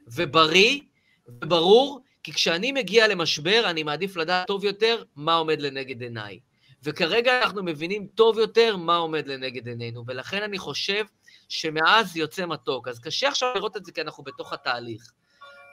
ובריא 0.08 0.80
וברור, 1.28 2.03
כי 2.24 2.34
כשאני 2.34 2.72
מגיע 2.72 3.08
למשבר, 3.08 3.64
אני 3.66 3.84
מעדיף 3.84 4.16
לדעת 4.16 4.48
טוב 4.48 4.64
יותר 4.64 5.04
מה 5.16 5.36
עומד 5.36 5.62
לנגד 5.62 6.02
עיניי. 6.02 6.40
וכרגע 6.84 7.42
אנחנו 7.42 7.64
מבינים 7.64 8.08
טוב 8.16 8.40
יותר 8.40 8.78
מה 8.78 8.96
עומד 8.96 9.28
לנגד 9.28 9.68
עינינו, 9.68 10.04
ולכן 10.08 10.44
אני 10.44 10.58
חושב 10.58 11.06
שמאז 11.50 12.18
יוצא 12.18 12.46
מתוק. 12.46 12.88
אז 12.88 13.00
קשה 13.00 13.28
עכשיו 13.28 13.54
לראות 13.56 13.78
את 13.78 13.86
זה 13.86 13.92
כי 13.92 14.02
אנחנו 14.02 14.24
בתוך 14.24 14.54
התהליך. 14.54 15.12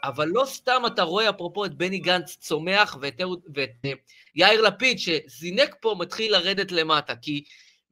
אבל 0.05 0.29
לא 0.29 0.45
סתם 0.47 0.83
אתה 0.87 1.03
רואה, 1.03 1.31
אפרופו, 1.31 1.65
את 1.65 1.75
בני 1.75 1.99
גנץ 1.99 2.37
צומח 2.37 2.97
ואת, 3.01 3.21
ואת 3.55 3.71
אה, 3.85 3.93
יאיר 4.35 4.61
לפיד, 4.61 4.99
שזינק 4.99 5.77
פה, 5.81 5.95
מתחיל 5.99 6.33
לרדת 6.33 6.73
למטה. 6.73 7.17
כי 7.17 7.45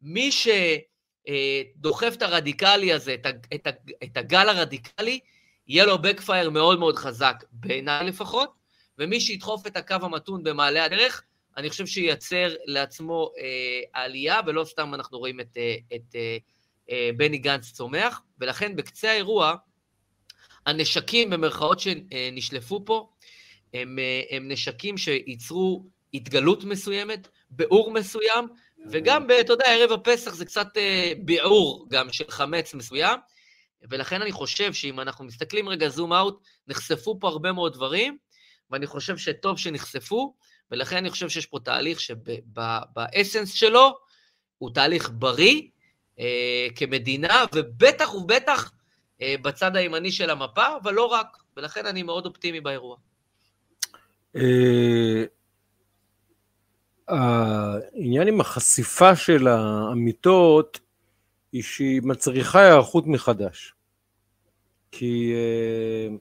מי 0.02 0.30
שדוחף 0.32 2.14
את 2.16 2.22
הרדיקלי 2.22 2.92
הזה, 2.92 3.16
את 4.04 4.16
הגל 4.16 4.48
הרדיקלי, 4.48 5.20
יהיה 5.68 5.86
לו 5.86 5.98
בקפייר 5.98 6.50
מאוד 6.50 6.78
מאוד 6.78 6.96
חזק, 6.96 7.44
בעיניי 7.52 8.04
לפחות, 8.04 8.52
ומי 8.98 9.20
שידחוף 9.20 9.66
את 9.66 9.76
הקו 9.76 9.96
המתון 10.02 10.42
במעלה 10.42 10.84
הדרך, 10.84 11.22
אני 11.56 11.70
חושב 11.70 11.86
שייצר 11.86 12.54
לעצמו 12.64 13.30
אה, 13.38 14.02
עלייה, 14.02 14.40
ולא 14.46 14.64
סתם 14.64 14.94
אנחנו 14.94 15.18
רואים 15.18 15.40
את, 15.40 15.56
אה, 15.56 15.76
את 15.96 16.14
אה, 16.14 16.36
אה, 16.90 17.10
בני 17.16 17.38
גנץ 17.38 17.72
צומח, 17.72 18.22
ולכן 18.38 18.76
בקצה 18.76 19.10
האירוע, 19.10 19.54
הנשקים 20.66 21.30
במרכאות 21.30 21.80
שנשלפו 21.80 22.84
פה, 22.84 23.08
הם, 23.74 23.98
אה, 23.98 24.36
הם 24.36 24.48
נשקים 24.48 24.98
שייצרו 24.98 25.84
התגלות 26.14 26.64
מסוימת, 26.64 27.28
ביעור 27.50 27.90
מסוים, 27.92 28.48
וגם, 28.90 29.26
אתה 29.40 29.52
יודע, 29.52 29.66
ערב 29.66 29.92
הפסח 29.92 30.34
זה 30.34 30.44
קצת 30.44 30.76
אה, 30.76 31.12
ביעור 31.18 31.86
גם 31.90 32.12
של 32.12 32.30
חמץ 32.30 32.74
מסוים, 32.74 33.18
ולכן 33.82 34.22
אני 34.22 34.32
חושב 34.32 34.72
שאם 34.72 35.00
אנחנו 35.00 35.24
מסתכלים 35.24 35.68
רגע 35.68 35.88
זום 35.88 36.12
אאוט, 36.12 36.42
נחשפו 36.66 37.20
פה 37.20 37.28
הרבה 37.28 37.52
מאוד 37.52 37.72
דברים, 37.72 38.18
ואני 38.70 38.86
חושב 38.86 39.16
שטוב 39.16 39.58
שנחשפו, 39.58 40.34
ולכן 40.70 40.96
אני 40.96 41.10
חושב 41.10 41.28
שיש 41.28 41.46
פה 41.46 41.58
תהליך 41.58 42.00
שבאסנס 42.00 43.52
שלו 43.52 43.98
הוא 44.58 44.70
תהליך 44.74 45.10
בריא 45.12 45.62
אה, 46.18 46.66
כמדינה, 46.74 47.44
ובטח 47.54 48.14
ובטח 48.14 48.72
אה, 49.22 49.34
בצד 49.42 49.76
הימני 49.76 50.12
של 50.12 50.30
המפה, 50.30 50.66
אבל 50.82 50.94
לא 50.94 51.06
רק, 51.06 51.26
ולכן 51.56 51.86
אני 51.86 52.02
מאוד 52.02 52.26
אופטימי 52.26 52.60
באירוע. 52.60 52.96
אה, 54.36 55.24
העניין 57.08 58.28
עם 58.28 58.40
החשיפה 58.40 59.16
של 59.16 59.48
האמיתות 59.48 60.80
היא 61.52 61.62
שהיא 61.62 62.00
מצריכה 62.04 62.60
היערכות 62.60 63.06
מחדש. 63.06 63.74
כי 64.90 65.32
אה, 65.34 66.16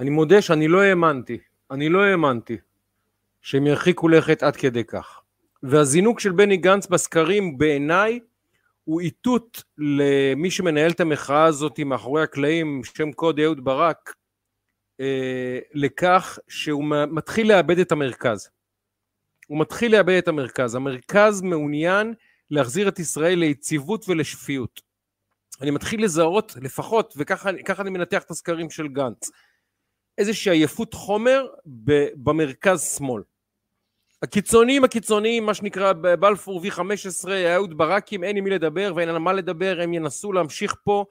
אני 0.00 0.10
מודה 0.10 0.42
שאני 0.42 0.68
לא 0.68 0.80
האמנתי, 0.82 1.38
אני 1.70 1.88
לא 1.88 2.02
האמנתי 2.02 2.56
שהם 3.42 3.66
ירחיקו 3.66 4.08
לכת 4.08 4.42
עד 4.42 4.56
כדי 4.56 4.84
כך. 4.84 5.20
והזינוק 5.62 6.20
של 6.20 6.32
בני 6.32 6.56
גנץ 6.56 6.86
בסקרים 6.86 7.58
בעיניי 7.58 8.20
הוא 8.84 9.00
איתות 9.00 9.62
למי 9.78 10.50
שמנהל 10.50 10.90
את 10.90 11.00
המחאה 11.00 11.44
הזאת 11.44 11.80
מאחורי 11.80 12.22
הקלעים, 12.22 12.82
שם 12.84 13.12
קוד 13.12 13.40
אהוד 13.40 13.64
ברק, 13.64 14.14
אה, 15.00 15.58
לכך 15.72 16.38
שהוא 16.48 16.84
מתחיל 17.10 17.48
לאבד 17.48 17.78
את 17.78 17.92
המרכז. 17.92 18.50
הוא 19.46 19.60
מתחיל 19.60 19.92
לאבד 19.92 20.14
את 20.18 20.28
המרכז. 20.28 20.74
המרכז 20.74 21.42
מעוניין 21.42 22.14
להחזיר 22.50 22.88
את 22.88 22.98
ישראל 22.98 23.38
ליציבות 23.38 24.08
ולשפיות. 24.08 24.80
אני 25.60 25.70
מתחיל 25.70 26.04
לזהות 26.04 26.56
לפחות, 26.62 27.14
וככה 27.16 27.50
אני 27.80 27.90
מנתח 27.90 28.22
את 28.22 28.30
הסקרים 28.30 28.70
של 28.70 28.88
גנץ, 28.88 29.30
איזושהי 30.18 30.52
עייפות 30.52 30.94
חומר 30.94 31.46
במרכז 32.14 32.94
שמאל. 32.96 33.22
הקיצוניים 34.22 34.84
הקיצוניים, 34.84 35.46
מה 35.46 35.54
שנקרא 35.54 35.92
בלפור 35.92 36.62
V15, 36.64 37.28
אהוד 37.30 37.78
ברקים, 37.78 38.24
אין 38.24 38.36
עם 38.36 38.44
מי 38.44 38.50
לדבר 38.50 38.92
ואין 38.96 39.08
על 39.08 39.18
מה 39.18 39.32
לדבר, 39.32 39.80
הם 39.82 39.94
ינסו 39.94 40.32
להמשיך 40.32 40.74
פה 40.84 41.04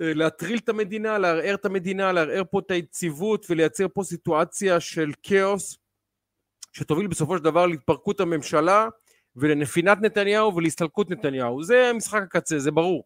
אה, 0.00 0.14
להטריל 0.14 0.58
את 0.58 0.68
המדינה, 0.68 1.18
לערער 1.18 1.54
את 1.54 1.64
המדינה, 1.64 2.12
לערער 2.12 2.42
פה 2.50 2.58
את 2.58 2.70
היציבות 2.70 3.46
ולייצר 3.50 3.86
פה 3.94 4.02
סיטואציה 4.02 4.80
של 4.80 5.12
כאוס 5.22 5.78
שתוביל 6.72 7.06
בסופו 7.06 7.36
של 7.38 7.44
דבר 7.44 7.66
להתפרקות 7.66 8.20
הממשלה 8.20 8.88
ולנפינת 9.36 9.98
נתניהו 10.00 10.56
ולהסתלקות 10.56 11.10
נתניהו. 11.10 11.62
זה 11.62 11.90
משחק 11.94 12.22
הקצה, 12.22 12.58
זה 12.58 12.70
ברור. 12.70 13.04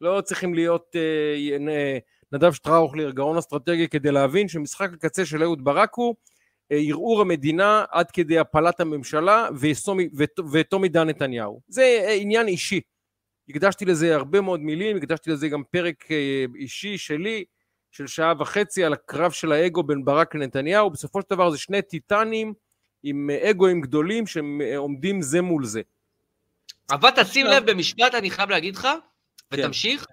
לא 0.00 0.20
צריכים 0.20 0.54
להיות 0.54 0.96
אה, 0.96 1.98
נדב 2.32 2.52
שטראוכלר, 2.52 3.10
גאון 3.10 3.36
אסטרטגי, 3.36 3.88
כדי 3.88 4.12
להבין 4.12 4.48
שמשחק 4.48 4.92
הקצה 4.92 5.26
של 5.26 5.42
אהוד 5.42 5.64
ברק 5.64 5.94
הוא 5.94 6.14
אה, 6.72 6.78
ערעור 6.88 7.20
המדינה 7.20 7.84
עד 7.90 8.10
כדי 8.10 8.38
הפלת 8.38 8.80
הממשלה 8.80 9.48
ותום 10.52 10.82
עידן 10.82 11.08
נתניהו. 11.08 11.60
זה 11.68 11.82
אה, 11.82 12.12
עניין 12.12 12.48
אישי. 12.48 12.80
הקדשתי 13.48 13.84
לזה 13.84 14.14
הרבה 14.14 14.40
מאוד 14.40 14.60
מילים, 14.60 14.96
הקדשתי 14.96 15.30
לזה 15.30 15.48
גם 15.48 15.62
פרק 15.70 16.10
אה, 16.10 16.44
אישי 16.56 16.98
שלי, 16.98 17.44
של 17.90 18.06
שעה 18.06 18.32
וחצי 18.38 18.84
על 18.84 18.92
הקרב 18.92 19.30
של 19.30 19.52
האגו 19.52 19.82
בין 19.82 20.04
ברק 20.04 20.34
לנתניהו. 20.34 20.90
בסופו 20.90 21.20
של 21.20 21.26
דבר 21.30 21.50
זה 21.50 21.58
שני 21.58 21.82
טיטנים 21.82 22.54
עם 23.04 23.30
אגואים 23.50 23.80
גדולים 23.80 24.26
שהם 24.26 24.60
עומדים 24.76 25.22
זה 25.22 25.42
מול 25.42 25.64
זה. 25.64 25.82
אבל 26.90 27.10
תשים 27.16 27.46
לב 27.46 27.70
במשפט, 27.70 28.14
אני 28.14 28.30
חייב 28.30 28.50
להגיד 28.50 28.76
לך, 28.76 28.82
כן. 28.82 28.98
ותמשיך. 29.52 30.06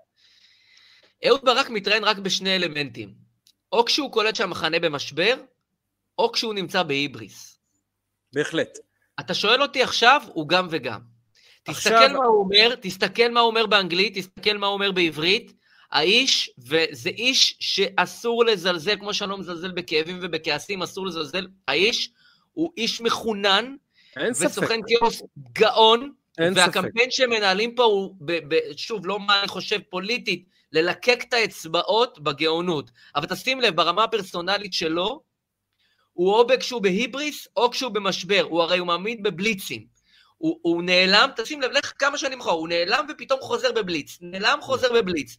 אהוד 1.27 1.41
ברק 1.45 1.69
מתראיין 1.69 2.03
רק 2.03 2.17
בשני 2.17 2.55
אלמנטים. 2.55 3.13
או 3.71 3.85
כשהוא 3.85 4.11
קולט 4.11 4.35
שהמחנה 4.35 4.79
במשבר, 4.79 5.35
או 6.17 6.31
כשהוא 6.31 6.53
נמצא 6.53 6.83
בהיבריס. 6.83 7.59
בהחלט. 8.33 8.77
אתה 9.19 9.33
שואל 9.33 9.61
אותי 9.61 9.83
עכשיו, 9.83 10.21
הוא 10.33 10.49
גם 10.49 10.67
וגם. 10.71 11.01
עכשיו... 11.67 11.93
תסתכל 11.93 12.13
מה 12.13 12.25
הוא 12.25 12.39
אומר, 12.39 12.75
תסתכל 12.81 13.29
מה 13.31 13.39
הוא 13.39 13.49
אומר 13.49 13.65
באנגלית, 13.65 14.17
תסתכל 14.17 14.57
מה 14.57 14.67
הוא 14.67 14.73
אומר 14.73 14.91
בעברית. 14.91 15.53
האיש, 15.91 16.51
וזה 16.57 17.09
איש 17.09 17.57
שאסור 17.59 18.45
לזלזל, 18.45 18.95
כמו 18.95 19.13
שאני 19.13 19.29
לא 19.29 19.37
מזלזל 19.37 19.71
בכאבים 19.71 20.19
ובכעסים, 20.21 20.81
אסור 20.81 21.07
לזלזל. 21.07 21.47
האיש 21.67 22.11
הוא 22.53 22.71
איש 22.77 23.01
מחונן, 23.01 23.75
וסוכן 24.31 24.79
כאוס 24.87 25.21
גאון, 25.51 26.11
והקמפיין 26.37 27.11
ספק. 27.11 27.11
שמנהלים 27.11 27.75
פה 27.75 27.83
הוא, 27.83 28.15
ב, 28.19 28.55
ב, 28.55 28.59
שוב, 28.77 29.05
לא 29.05 29.19
מה 29.19 29.39
אני 29.39 29.47
חושב 29.47 29.79
פוליטית, 29.89 30.45
ללקק 30.71 31.23
את 31.27 31.33
האצבעות 31.33 32.19
בגאונות. 32.19 32.91
אבל 33.15 33.27
תשים 33.27 33.61
לב, 33.61 33.75
ברמה 33.75 34.03
הפרסונלית 34.03 34.73
שלו, 34.73 35.21
הוא 36.13 36.33
או 36.33 36.47
כשהוא 36.59 36.81
בהיבריס 36.81 37.47
או 37.57 37.71
כשהוא 37.71 37.91
במשבר, 37.91 38.45
הוא 38.49 38.61
הרי 38.61 38.77
הוא 38.77 38.87
מעמיד 38.87 39.23
בבליצים. 39.23 39.85
הוא, 40.37 40.59
הוא 40.61 40.83
נעלם, 40.83 41.29
תשים 41.35 41.61
לב, 41.61 41.71
לך 41.71 41.93
כמה 41.99 42.17
שנים 42.17 42.39
אחורה, 42.39 42.55
הוא 42.55 42.67
נעלם 42.67 43.05
ופתאום 43.09 43.39
חוזר 43.41 43.71
בבליץ. 43.71 44.17
נעלם, 44.21 44.57
חוזר 44.61 44.93
בבליץ. 44.93 45.37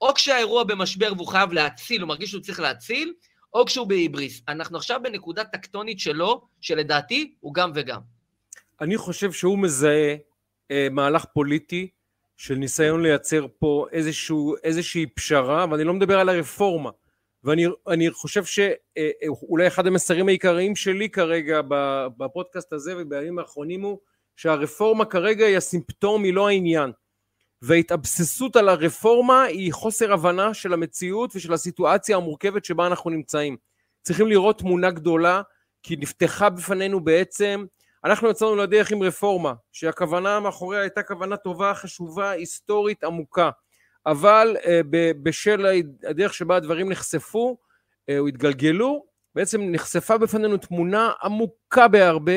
או 0.00 0.14
כשהאירוע 0.14 0.64
במשבר 0.64 1.12
והוא 1.16 1.28
חייב 1.28 1.52
להציל, 1.52 2.00
הוא 2.00 2.08
מרגיש 2.08 2.30
שהוא 2.30 2.42
צריך 2.42 2.60
להציל, 2.60 3.12
או 3.54 3.66
כשהוא 3.66 3.86
בהיבריס. 3.86 4.42
אנחנו 4.48 4.76
עכשיו 4.76 5.00
בנקודה 5.02 5.44
טקטונית 5.44 6.00
שלו, 6.00 6.40
שלדעתי 6.60 7.34
הוא 7.40 7.54
גם 7.54 7.72
וגם. 7.74 8.00
אני 8.80 8.96
חושב 8.96 9.32
שהוא 9.32 9.58
מזהה 9.58 10.16
אה, 10.70 10.88
מהלך 10.90 11.24
פוליטי 11.24 11.88
של 12.36 12.54
ניסיון 12.54 13.02
לייצר 13.02 13.46
פה 13.58 13.86
איזשהו, 13.92 14.54
איזושהי 14.64 15.06
פשרה, 15.06 15.66
ואני 15.70 15.84
לא 15.84 15.94
מדבר 15.94 16.18
על 16.18 16.28
הרפורמה. 16.28 16.90
ואני 17.44 18.10
חושב 18.10 18.44
שאולי 18.44 19.66
אחד 19.66 19.86
המסרים 19.86 20.28
העיקריים 20.28 20.76
שלי 20.76 21.08
כרגע 21.08 21.60
בפודקאסט 22.16 22.72
הזה 22.72 22.94
ובימים 22.98 23.38
האחרונים 23.38 23.82
הוא 23.82 23.98
שהרפורמה 24.36 25.04
כרגע 25.04 25.46
היא 25.46 25.56
הסימפטום, 25.56 26.24
היא 26.24 26.34
לא 26.34 26.48
העניין. 26.48 26.92
וההתאבססות 27.62 28.56
על 28.56 28.68
הרפורמה 28.68 29.42
היא 29.42 29.72
חוסר 29.72 30.12
הבנה 30.12 30.54
של 30.54 30.72
המציאות 30.72 31.36
ושל 31.36 31.52
הסיטואציה 31.52 32.16
המורכבת 32.16 32.64
שבה 32.64 32.86
אנחנו 32.86 33.10
נמצאים. 33.10 33.56
צריכים 34.02 34.26
לראות 34.26 34.58
תמונה 34.58 34.90
גדולה, 34.90 35.42
כי 35.82 35.96
נפתחה 35.96 36.50
בפנינו 36.50 37.04
בעצם, 37.04 37.64
אנחנו 38.04 38.30
יצאנו 38.30 38.56
לדרך 38.56 38.92
עם 38.92 39.02
רפורמה, 39.02 39.52
שהכוונה 39.72 40.40
מאחוריה 40.40 40.80
הייתה 40.80 41.02
כוונה 41.02 41.36
טובה, 41.36 41.74
חשובה, 41.74 42.30
היסטורית, 42.30 43.04
עמוקה, 43.04 43.50
אבל 44.06 44.56
אה, 44.66 44.80
בשל 45.22 45.66
הדרך 46.08 46.34
שבה 46.34 46.56
הדברים 46.56 46.88
נחשפו 46.88 47.56
אה, 48.08 48.18
או 48.18 48.26
התגלגלו, 48.26 49.04
בעצם 49.34 49.60
נחשפה 49.62 50.18
בפנינו 50.18 50.56
תמונה 50.56 51.12
עמוקה 51.22 51.88
בהרבה 51.88 52.32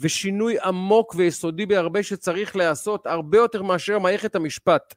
ושינוי 0.00 0.56
עמוק 0.60 1.14
ויסודי 1.14 1.66
בהרבה 1.66 2.02
שצריך 2.02 2.56
להיעשות 2.56 3.06
הרבה 3.06 3.38
יותר 3.38 3.62
מאשר 3.62 3.98
מערכת 3.98 4.34
המשפט. 4.34 4.94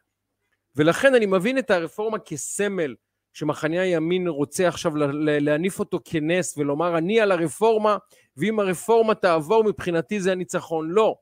ולכן 0.76 1.16
אני 1.16 1.26
מבין 1.26 1.58
את 1.58 1.72
הרפורמה 1.72 2.20
כסמל 2.20 2.96
שמחנה 3.34 3.82
הימין 3.82 4.28
רוצה 4.28 4.68
עכשיו 4.68 4.92
להניף 5.20 5.80
אותו 5.80 6.00
כנס 6.06 6.58
ולומר 6.58 6.98
אני 6.98 7.22
על 7.22 7.32
הרפורמה 7.32 7.98
ואם 8.38 8.60
הרפורמה 8.60 9.16
תעבור 9.16 9.64
מבחינתי 9.64 10.20
זה 10.20 10.32
הניצחון. 10.32 10.90
לא, 10.90 11.16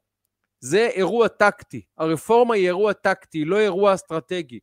זה 0.59 0.89
אירוע 0.93 1.27
טקטי. 1.27 1.81
הרפורמה 1.97 2.55
היא 2.55 2.65
אירוע 2.65 2.93
טקטי, 2.93 3.45
לא 3.45 3.59
אירוע 3.59 3.93
אסטרטגי. 3.93 4.59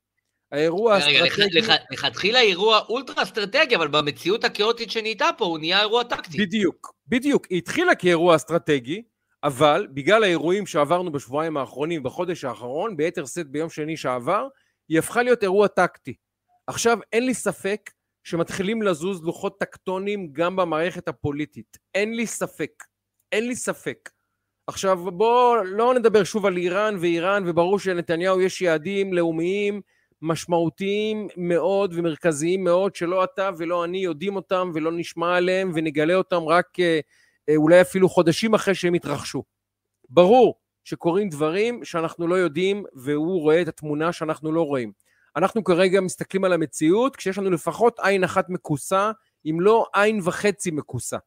האירוע 0.53 0.95
האסטרטגי... 0.95 1.61
רגע, 1.61 1.75
לכתחילה 1.91 2.41
אירוע 2.41 2.81
אולטרה 2.89 3.23
אסטרטגי, 3.23 3.77
אבל 3.77 3.89
במציאות 3.89 4.45
הכאוטית 4.45 4.91
שנהייתה 4.91 5.31
פה 5.39 5.45
הוא 5.45 5.59
נהיה 5.59 5.81
אירוע 5.81 6.03
טקטי. 6.03 6.39
בדיוק, 6.39 6.95
בדיוק. 7.09 7.47
היא 7.51 7.59
התחילה 7.59 7.95
כאירוע 7.95 8.37
אסטרטגי, 8.37 9.03
אבל 9.45 9.87
בגלל 9.95 10.25
האירועים 10.25 10.67
שעברנו 10.67 11.13
בשבועיים 11.13 11.57
האחרונים, 11.57 12.03
בחודש 12.03 12.45
האחרון, 12.45 12.97
ביתר 12.97 13.27
שאת 13.27 13.49
ביום 13.49 13.71
שני 13.71 13.97
שעבר, 13.97 14.49
היא 14.89 14.99
הפכה 14.99 15.23
להיות 15.23 15.43
אירוע 15.43 15.69
טקטי. 15.69 16.15
עכשיו, 16.67 16.99
אין 17.13 17.27
לי 17.27 17.35
ספק 17.35 17.91
שמתחילים 18.25 18.83
לזוז 18.83 19.25
לוחות 19.25 19.61
טקטונים 19.61 20.29
גם 20.33 20.57
במערכת 20.57 21.09
הפוליטית. 21.09 21.79
אין 21.95 22.17
לי 22.17 22.27
ספק. 22.27 22.71
אין 23.33 23.49
לי 23.49 23.57
ספק. 23.57 24.11
עכשיו, 24.67 24.97
בואו 24.97 25.65
לא 25.65 25.95
נדבר 25.95 26.25
שוב 26.25 26.47
על 26.47 26.57
איראן 26.57 26.97
ואיראן, 27.01 27.43
וברור 27.47 27.79
שלנתניהו 27.79 28.41
יש 28.41 28.63
יעדים 28.63 29.13
לאומיים 29.13 29.81
משמעותיים 30.25 31.29
מאוד 31.37 31.93
ומרכזיים 31.95 32.65
מאוד, 32.65 32.95
שלא 32.95 33.25
אתה 33.25 33.51
ולא 33.59 33.85
אני 33.85 33.99
יודעים 33.99 34.37
אותם 34.37 34.71
ולא 34.75 34.93
נשמע 34.93 35.37
עליהם 35.37 35.73
ונגלה 35.75 36.15
אותם 36.15 36.43
רק 36.43 36.81
אה, 36.81 37.01
אה, 37.49 37.57
אולי 37.57 37.81
אפילו 37.81 38.09
חודשים 38.09 38.55
אחרי 38.55 38.75
שהם 38.75 38.95
יתרחשו. 38.95 39.43
ברור 40.09 40.61
שקורים 40.85 41.29
דברים 41.29 41.85
שאנחנו 41.85 42.27
לא 42.27 42.35
יודעים 42.35 42.85
והוא 42.95 43.41
רואה 43.41 43.63
את 43.63 43.69
התמונה 43.69 44.13
שאנחנו 44.13 44.53
לא 44.53 44.63
רואים. 44.63 44.93
אנחנו 45.37 45.65
כרגע 45.65 46.01
מסתכלים 46.01 46.45
על 46.45 46.53
המציאות 46.53 47.17
כשיש 47.17 47.39
לנו 47.39 47.51
לפחות 47.51 48.01
עין 48.01 48.25
אחת 48.25 48.49
מכוסה, 48.49 49.11
אם 49.47 49.61
לא 49.61 49.87
עין 49.95 50.21
וחצי 50.25 50.71
מכוסה. 50.71 51.19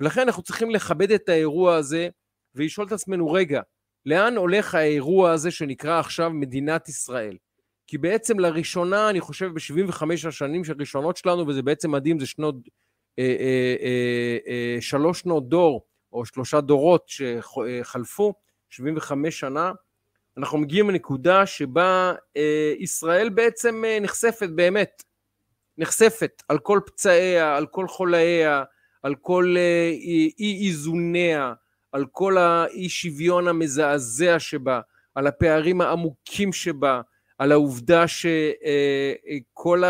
ולכן 0.00 0.20
אנחנו 0.20 0.42
צריכים 0.42 0.70
לכבד 0.70 1.12
את 1.12 1.28
האירוע 1.28 1.74
הזה 1.74 2.08
ולשאול 2.54 2.86
את 2.86 2.92
עצמנו, 2.92 3.32
רגע, 3.32 3.60
לאן 4.06 4.36
הולך 4.36 4.74
האירוע 4.74 5.30
הזה 5.30 5.50
שנקרא 5.50 5.98
עכשיו 6.00 6.30
מדינת 6.30 6.88
ישראל? 6.88 7.36
כי 7.86 7.98
בעצם 7.98 8.38
לראשונה, 8.38 9.10
אני 9.10 9.20
חושב 9.20 9.46
ב-75 9.46 10.28
השנים 10.28 10.62
הראשונות 10.68 11.16
שלנו, 11.16 11.46
וזה 11.48 11.62
בעצם 11.62 11.90
מדהים, 11.90 12.20
זה 12.20 12.26
שנות, 12.26 12.54
אה, 13.18 13.24
אה, 13.24 13.76
אה, 13.80 14.38
אה, 14.46 14.80
שלוש 14.80 15.20
שנות 15.20 15.48
דור, 15.48 15.86
או 16.12 16.24
שלושה 16.24 16.60
דורות 16.60 17.04
שחלפו, 17.08 18.34
75 18.70 19.40
שנה, 19.40 19.72
אנחנו 20.38 20.58
מגיעים 20.58 20.90
לנקודה 20.90 21.46
שבה 21.46 22.14
אה, 22.36 22.72
ישראל 22.78 23.28
בעצם 23.28 23.84
אה, 23.84 23.98
נחשפת 24.00 24.48
באמת, 24.54 25.02
נחשפת 25.78 26.42
על 26.48 26.58
כל 26.58 26.80
פצעיה, 26.86 27.56
על 27.56 27.66
כל 27.66 27.88
חולאיה, 27.88 28.64
על 29.02 29.14
כל 29.14 29.54
אה, 29.58 29.90
אי 30.38 30.66
איזוניה, 30.68 31.52
על 31.92 32.06
כל 32.12 32.38
האי 32.38 32.88
שוויון 32.88 33.48
המזעזע 33.48 34.38
שבה, 34.38 34.80
על 35.14 35.26
הפערים 35.26 35.80
העמוקים 35.80 36.52
שבה, 36.52 37.00
על 37.38 37.52
העובדה 37.52 38.04
שכל 38.08 39.82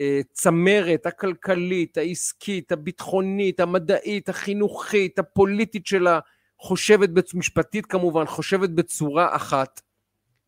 הצמרת 0.00 1.06
הכלכלית, 1.06 1.98
העסקית, 1.98 2.72
הביטחונית, 2.72 3.60
המדעית, 3.60 4.28
החינוכית, 4.28 5.18
הפוליטית 5.18 5.86
שלה, 5.86 6.20
חושבת, 6.58 7.34
משפטית 7.34 7.86
כמובן, 7.86 8.26
חושבת 8.26 8.70
בצורה 8.70 9.36
אחת. 9.36 9.80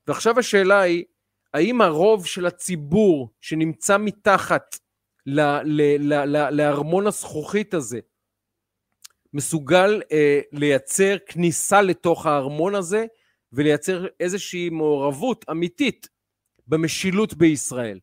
ועכשיו 0.06 0.38
השאלה 0.38 0.80
היא, 0.80 1.04
האם 1.54 1.80
הרוב 1.80 2.26
של 2.26 2.46
הציבור 2.46 3.30
שנמצא 3.40 3.98
מתחת 3.98 4.76
לארמון 6.50 7.06
הזכוכית 7.06 7.74
הזה, 7.74 8.00
מסוגל 9.34 10.02
אה, 10.12 10.40
לייצר 10.52 11.16
כניסה 11.26 11.82
לתוך 11.82 12.26
הארמון 12.26 12.74
הזה 12.74 13.06
ולייצר 13.52 14.06
איזושהי 14.20 14.70
מעורבות 14.70 15.44
אמיתית 15.50 16.08
במשילות 16.66 17.34
בישראל. 17.34 18.00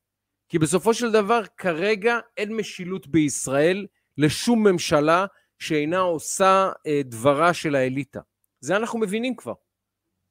כי 0.49 0.60
בסופו 0.60 0.93
של 0.93 1.12
דבר 1.12 1.41
כרגע 1.58 2.19
אין 2.38 2.56
משילות 2.56 3.08
בישראל 3.08 3.88
לשום 4.17 4.67
ממשלה 4.67 5.25
שאינה 5.60 5.99
עושה 5.99 6.71
אה, 6.88 7.01
דברה 7.06 7.53
של 7.53 7.75
האליטה. 7.75 8.19
זה 8.60 8.75
אנחנו 8.75 8.99
מבינים 8.99 9.36
כבר. 9.36 9.53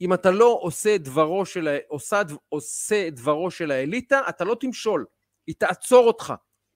אם 0.01 0.13
אתה 0.13 0.31
לא 0.31 0.59
עושה 0.63 0.99
דברו 0.99 1.47
של, 1.47 1.79
עושה, 1.89 2.23
עושה 2.49 3.11
דברו 3.11 3.51
של 3.51 3.71
האליטה, 3.71 4.21
אתה 4.29 4.45
לא 4.45 4.57
תמשול, 4.61 5.05
היא 5.47 5.55
תעצור 5.59 6.07
אותך. 6.07 6.35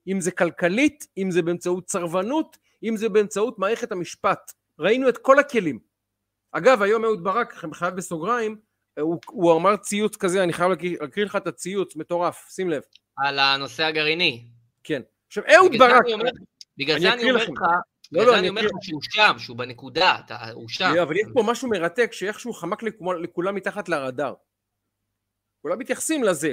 אם 0.09 0.20
זה 0.20 0.31
כלכלית, 0.31 1.07
אם 1.18 1.31
זה 1.31 1.42
באמצעות 1.42 1.90
סרבנות, 1.90 2.57
אם 2.83 2.96
זה 2.96 3.09
באמצעות 3.09 3.59
מערכת 3.59 3.92
המשפט. 3.92 4.53
ראינו 4.79 5.09
את 5.09 5.18
כל 5.18 5.38
הכלים. 5.38 5.79
אגב, 6.57 6.83
היום 6.83 7.05
אהוד 7.05 7.25
ברק, 7.25 7.55
חייב 7.73 7.95
בסוגריים, 7.95 8.57
הוא, 9.01 9.19
הוא 9.27 9.57
אמר 9.57 9.77
ציוץ 9.77 10.16
כזה, 10.16 10.42
אני 10.42 10.53
חייב 10.53 10.71
להקריא 11.01 11.25
לך 11.25 11.37
את 11.37 11.47
הציוץ, 11.47 11.97
מטורף, 11.97 12.49
שים 12.51 12.71
לב. 12.71 12.83
על 13.16 13.38
הנושא 13.38 13.85
הגרעיני. 13.85 14.49
כן. 14.85 15.03
עכשיו, 15.27 15.45
אהוד 15.55 15.73
ברק... 15.79 16.05
בגלל 16.79 17.01
זה 17.01 17.12
אני 17.12 17.31
אומר 17.31 17.42
לך, 17.42 17.51
לא, 18.12 18.27
לא, 18.27 18.38
אני 18.38 18.49
אומר 18.49 18.62
לך 18.62 18.73
שהוא 18.83 19.01
שם, 19.03 19.33
שהוא 19.38 19.57
בנקודה, 19.57 20.16
הוא 20.53 20.69
שם. 20.69 20.95
אבל 21.03 21.16
יש 21.16 21.27
פה 21.35 21.42
משהו 21.47 21.69
מרתק, 21.69 22.12
שאיכשהו 22.12 22.53
חמק 22.53 22.83
לכולם 23.23 23.55
מתחת 23.55 23.88
לרדאר. 23.88 24.35
כולם 25.62 25.79
מתייחסים 25.79 26.25
לזה. 26.25 26.53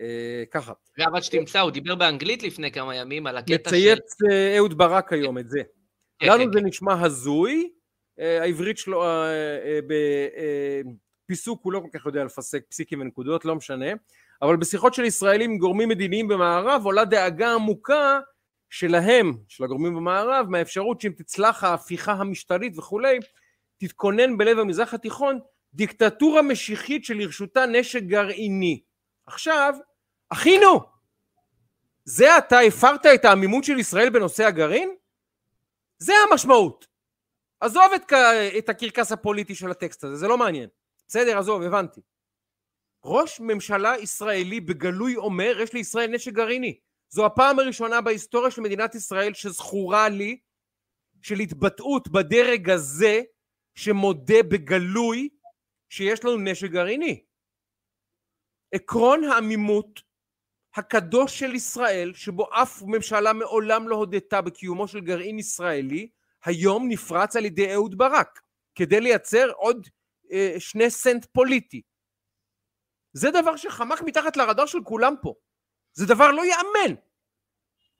אה, 0.00 0.44
ככה. 0.50 0.72
אגב, 0.98 1.14
עד 1.14 1.22
שתמצא, 1.22 1.60
הוא 1.60 1.70
דיבר 1.70 1.94
באנגלית 1.94 2.42
לפני 2.42 2.72
כמה 2.72 2.96
ימים 2.96 3.26
על 3.26 3.36
הקטע 3.36 3.70
של... 3.70 3.76
מצייץ 3.76 4.16
אה, 4.30 4.56
אהוד 4.56 4.78
ברק 4.78 5.12
היום 5.12 5.38
את 5.38 5.50
זה. 5.50 5.60
כן, 6.18 6.26
לנו 6.26 6.44
כן, 6.44 6.52
זה 6.52 6.60
כן. 6.60 6.66
נשמע 6.66 7.00
הזוי, 7.00 7.70
העברית 8.20 8.78
שלו 8.78 9.04
בפיסוק 11.26 11.60
הוא 11.62 11.72
לא 11.72 11.80
כל 11.80 11.98
כך 11.98 12.06
יודע 12.06 12.24
לפסק 12.24 12.62
פסיקים 12.68 13.00
ונקודות, 13.00 13.44
לא 13.44 13.54
משנה, 13.54 13.86
אבל 14.42 14.56
בשיחות 14.56 14.94
של 14.94 15.04
ישראלים 15.04 15.50
עם 15.50 15.58
גורמים 15.58 15.88
מדיניים 15.88 16.28
במערב 16.28 16.82
עולה 16.84 17.04
דאגה 17.04 17.54
עמוקה 17.54 18.20
שלהם, 18.70 19.36
של 19.48 19.64
הגורמים 19.64 19.94
במערב, 19.94 20.46
מהאפשרות 20.48 21.00
שאם 21.00 21.12
תצלח 21.16 21.64
ההפיכה 21.64 22.12
המשטרית 22.12 22.78
וכולי, 22.78 23.18
תתכונן 23.78 24.38
בלב 24.38 24.58
המזרח 24.58 24.94
התיכון 24.94 25.40
דיקטטורה 25.74 26.42
משיחית 26.42 27.04
שלרשותה 27.04 27.66
נשק 27.66 28.02
גרעיני. 28.02 28.80
עכשיו, 29.26 29.74
אחינו, 30.30 30.80
זה 32.04 32.38
אתה 32.38 32.60
הפרת 32.60 33.06
את 33.06 33.24
העמימות 33.24 33.64
של 33.64 33.78
ישראל 33.78 34.10
בנושא 34.10 34.44
הגרעין? 34.44 34.94
זה 35.98 36.12
המשמעות. 36.30 36.86
עזוב 37.60 37.92
את, 37.96 38.12
את 38.58 38.68
הקרקס 38.68 39.12
הפוליטי 39.12 39.54
של 39.54 39.70
הטקסט 39.70 40.04
הזה, 40.04 40.16
זה 40.16 40.28
לא 40.28 40.38
מעניין. 40.38 40.68
בסדר, 41.08 41.38
עזוב, 41.38 41.62
הבנתי. 41.62 42.00
ראש 43.04 43.40
ממשלה 43.40 43.94
ישראלי 43.98 44.60
בגלוי 44.60 45.16
אומר, 45.16 45.60
יש 45.60 45.72
לישראל 45.72 46.10
נשק 46.10 46.32
גרעיני. 46.32 46.80
זו 47.08 47.26
הפעם 47.26 47.58
הראשונה 47.58 48.00
בהיסטוריה 48.00 48.50
של 48.50 48.62
מדינת 48.62 48.94
ישראל 48.94 49.34
שזכורה 49.34 50.08
לי 50.08 50.38
של 51.22 51.40
התבטאות 51.40 52.08
בדרג 52.08 52.70
הזה 52.70 53.22
שמודה 53.74 54.42
בגלוי 54.42 55.28
שיש 55.88 56.24
לנו 56.24 56.36
נשק 56.36 56.70
גרעיני. 56.70 57.24
עקרון 58.74 59.24
העמימות 59.24 60.00
הקדוש 60.74 61.38
של 61.38 61.54
ישראל, 61.54 62.12
שבו 62.14 62.48
אף 62.62 62.82
ממשלה 62.82 63.32
מעולם 63.32 63.88
לא 63.88 63.96
הודתה 63.96 64.40
בקיומו 64.40 64.88
של 64.88 65.00
גרעין 65.00 65.38
ישראלי, 65.38 66.08
היום 66.44 66.88
נפרץ 66.88 67.36
על 67.36 67.44
ידי 67.44 67.72
אהוד 67.74 67.98
ברק, 67.98 68.40
כדי 68.74 69.00
לייצר 69.00 69.50
עוד 69.56 69.86
אה, 70.32 70.54
שני 70.58 70.90
סנט 70.90 71.24
פוליטי. 71.24 71.82
זה 73.12 73.30
דבר 73.30 73.56
שחמק 73.56 74.02
מתחת 74.02 74.36
לרדאר 74.36 74.66
של 74.66 74.78
כולם 74.84 75.14
פה. 75.22 75.34
זה 75.92 76.06
דבר 76.06 76.30
לא 76.30 76.44
ייאמן. 76.44 76.94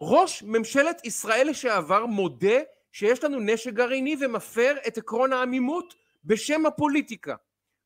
ראש 0.01 0.43
ממשלת 0.43 1.05
ישראל 1.05 1.51
לשעבר 1.51 2.07
מודה 2.07 2.59
שיש 2.93 3.25
לנו 3.25 3.41
נשק 3.41 3.73
גרעיני 3.73 4.17
ומפר 4.21 4.77
את 4.87 4.99
עקרון 4.99 5.33
העמימות 5.33 5.95
בשם 6.25 6.67
הפוליטיקה. 6.67 7.35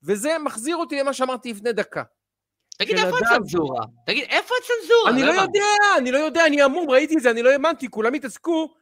וזה 0.02 0.38
מחזיר 0.38 0.76
אותי 0.76 1.00
למה 1.00 1.12
שאמרתי 1.12 1.52
לפני 1.52 1.72
דקה. 1.72 2.02
תגיד, 2.78 2.98
איפה 2.98 3.16
הצנזורה? 3.18 3.84
תגיד, 4.06 4.24
איפה 4.28 4.54
הצנזורה? 4.62 5.10
אני 5.10 5.22
לא 5.22 5.32
הבנתי. 5.32 5.58
יודע, 5.58 5.98
אני 5.98 6.12
לא 6.12 6.18
יודע, 6.18 6.46
אני 6.46 6.62
המום, 6.62 6.90
ראיתי 6.90 7.16
את 7.16 7.22
זה, 7.22 7.30
אני 7.30 7.42
לא 7.42 7.50
האמנתי, 7.50 7.90
כולם 7.90 8.14
התעסקו 8.14 8.74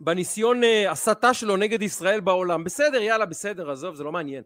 בניסיון 0.00 0.64
אה, 0.64 0.90
הסתה 0.90 1.34
שלו 1.34 1.56
נגד 1.56 1.82
ישראל 1.82 2.20
בעולם. 2.20 2.64
בסדר, 2.64 3.02
יאללה, 3.02 3.26
בסדר, 3.26 3.70
עזוב, 3.70 3.94
זה 3.94 4.04
לא 4.04 4.12
מעניין. 4.12 4.42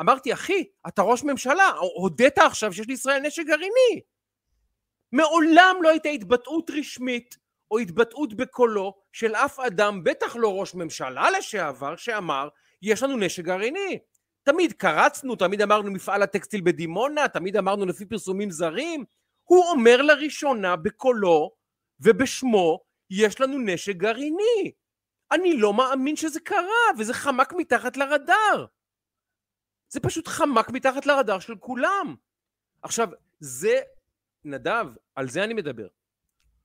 אמרתי, 0.00 0.32
אחי, 0.32 0.64
אתה 0.88 1.02
ראש 1.02 1.24
ממשלה, 1.24 1.70
הודית 1.96 2.38
עכשיו 2.38 2.72
שיש 2.72 2.88
לישראל 2.88 3.20
נשק 3.20 3.42
גרעיני. 3.46 4.00
מעולם 5.12 5.76
לא 5.82 5.88
הייתה 5.88 6.08
התבטאות 6.08 6.70
רשמית 6.70 7.36
או 7.70 7.78
התבטאות 7.78 8.34
בקולו 8.34 8.94
של 9.12 9.34
אף 9.34 9.60
אדם, 9.60 10.04
בטח 10.04 10.36
לא 10.36 10.60
ראש 10.60 10.74
ממשלה 10.74 11.30
לשעבר, 11.30 11.96
שאמר, 11.96 12.48
יש 12.82 13.02
לנו 13.02 13.16
נשק 13.16 13.44
גרעיני. 13.44 13.98
תמיד 14.42 14.72
קרצנו, 14.72 15.36
תמיד 15.36 15.62
אמרנו 15.62 15.90
מפעל 15.90 16.22
הטקסטיל 16.22 16.60
בדימונה, 16.60 17.28
תמיד 17.28 17.56
אמרנו 17.56 17.86
לפי 17.86 18.06
פרסומים 18.06 18.50
זרים. 18.50 19.04
הוא 19.44 19.64
אומר 19.70 20.02
לראשונה 20.02 20.76
בקולו 20.76 21.50
ובשמו, 22.00 22.80
יש 23.10 23.40
לנו 23.40 23.58
נשק 23.58 23.96
גרעיני. 23.96 24.72
אני 25.32 25.56
לא 25.56 25.74
מאמין 25.74 26.16
שזה 26.16 26.40
קרה, 26.40 26.98
וזה 26.98 27.14
חמק 27.14 27.52
מתחת 27.52 27.96
לרדאר. 27.96 28.66
זה 29.88 30.00
פשוט 30.00 30.28
חמק 30.28 30.70
מתחת 30.70 31.06
לרדאר 31.06 31.38
של 31.38 31.56
כולם. 31.56 32.14
עכשיו, 32.82 33.08
זה, 33.40 33.80
נדב, 34.44 34.86
על 35.14 35.28
זה 35.28 35.44
אני 35.44 35.54
מדבר. 35.54 35.86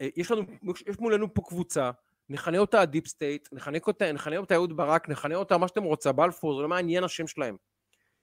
אה, 0.02 0.08
יש 0.16 0.32
לנו, 0.32 0.44
יש 0.88 1.00
מולנו 1.00 1.34
פה 1.34 1.42
קבוצה, 1.42 1.92
נכנה 2.30 2.58
אותה 2.58 2.82
ה 2.82 2.87
deep 2.87 3.08
state, 3.08 3.50
נכנה 3.52 3.78
אותה, 3.88 4.12
נכנה 4.12 4.38
אותה 4.38 4.56
אהוד 4.56 4.78
ברק, 4.78 5.10
נכנה 5.10 5.36
אותה 5.36 5.58
מה 5.58 5.68
שאתם 5.68 5.84
רוצים, 5.84 6.16
בלפור, 6.16 6.56
זה 6.56 6.62
לא 6.62 6.68
מעניין 6.68 7.04
השם 7.04 7.28
שלהם. 7.28 7.58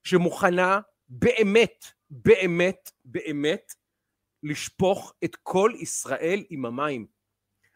שמוכנה 0.03 0.81
באמת, 1.09 1.85
באמת, 2.11 2.93
באמת, 3.05 3.75
לשפוך 4.43 5.15
את 5.25 5.37
כל 5.37 5.73
ישראל 5.81 6.45
עם 6.51 6.67
המים. 6.67 7.07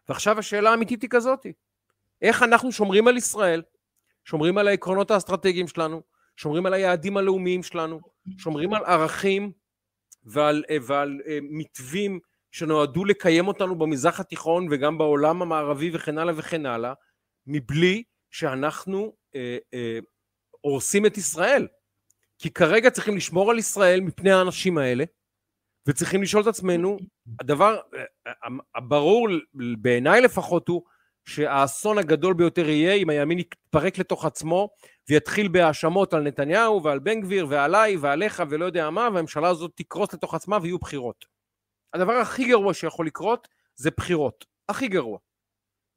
ועכשיו 0.08 0.38
השאלה 0.38 0.70
האמיתית 0.70 1.02
היא 1.02 1.10
כזאתי, 1.10 1.52
איך 2.22 2.42
אנחנו 2.42 2.72
שומרים 2.72 3.08
על 3.08 3.16
ישראל, 3.16 3.62
שומרים 4.24 4.58
על 4.58 4.68
העקרונות 4.68 5.10
האסטרטגיים 5.10 5.68
שלנו, 5.68 6.02
שומרים 6.36 6.66
על 6.66 6.74
היעדים 6.74 7.16
הלאומיים 7.16 7.62
שלנו, 7.62 8.00
שומרים 8.38 8.74
על 8.74 8.84
ערכים 8.84 9.52
ועל, 10.24 10.64
אה, 10.70 10.76
ועל 10.86 11.20
uh, 11.24 11.28
מתווים 11.42 12.20
שנועדו 12.50 13.04
לקיים 13.04 13.48
אותנו 13.48 13.78
במזרח 13.78 14.20
התיכון 14.20 14.68
וגם 14.70 14.98
בעולם 14.98 15.42
המערבי 15.42 15.90
וכן 15.92 16.18
הלאה 16.18 16.34
וכן 16.36 16.66
הלאה, 16.66 16.92
מבלי 17.46 18.02
שאנחנו 18.30 19.12
uh, 19.28 19.36
uh, 19.74 20.04
הורסים 20.60 21.06
את 21.06 21.16
ישראל. 21.16 21.68
כי 22.38 22.50
כרגע 22.50 22.90
צריכים 22.90 23.16
לשמור 23.16 23.50
על 23.50 23.58
ישראל 23.58 24.00
מפני 24.00 24.32
האנשים 24.32 24.78
האלה, 24.78 25.04
וצריכים 25.86 26.22
לשאול 26.22 26.42
את 26.42 26.46
עצמנו, 26.46 26.98
הדבר 27.40 27.80
הברור 28.74 29.28
בעיניי 29.78 30.20
לפחות 30.20 30.68
הוא 30.68 30.82
שהאסון 31.24 31.98
הגדול 31.98 32.34
ביותר 32.34 32.68
יהיה 32.68 32.94
אם 32.94 33.10
הימין 33.10 33.38
יתפרק 33.38 33.98
לתוך 33.98 34.24
עצמו 34.24 34.68
ויתחיל 35.08 35.48
בהאשמות 35.48 36.14
על 36.14 36.22
נתניהו 36.22 36.82
ועל 36.82 36.98
בן 36.98 37.20
גביר 37.20 37.46
ועליי 37.48 37.96
ועליך 37.96 38.42
ולא 38.50 38.64
יודע 38.64 38.90
מה 38.90 39.08
והממשלה 39.14 39.48
הזאת 39.48 39.72
תקרוס 39.74 40.14
לתוך 40.14 40.34
עצמה 40.34 40.58
ויהיו 40.62 40.78
בחירות. 40.78 41.24
הדבר 41.94 42.12
הכי 42.12 42.44
גרוע 42.48 42.74
שיכול 42.74 43.06
לקרות 43.06 43.48
זה 43.74 43.90
בחירות. 43.96 44.44
הכי 44.68 44.88
גרוע. 44.88 45.18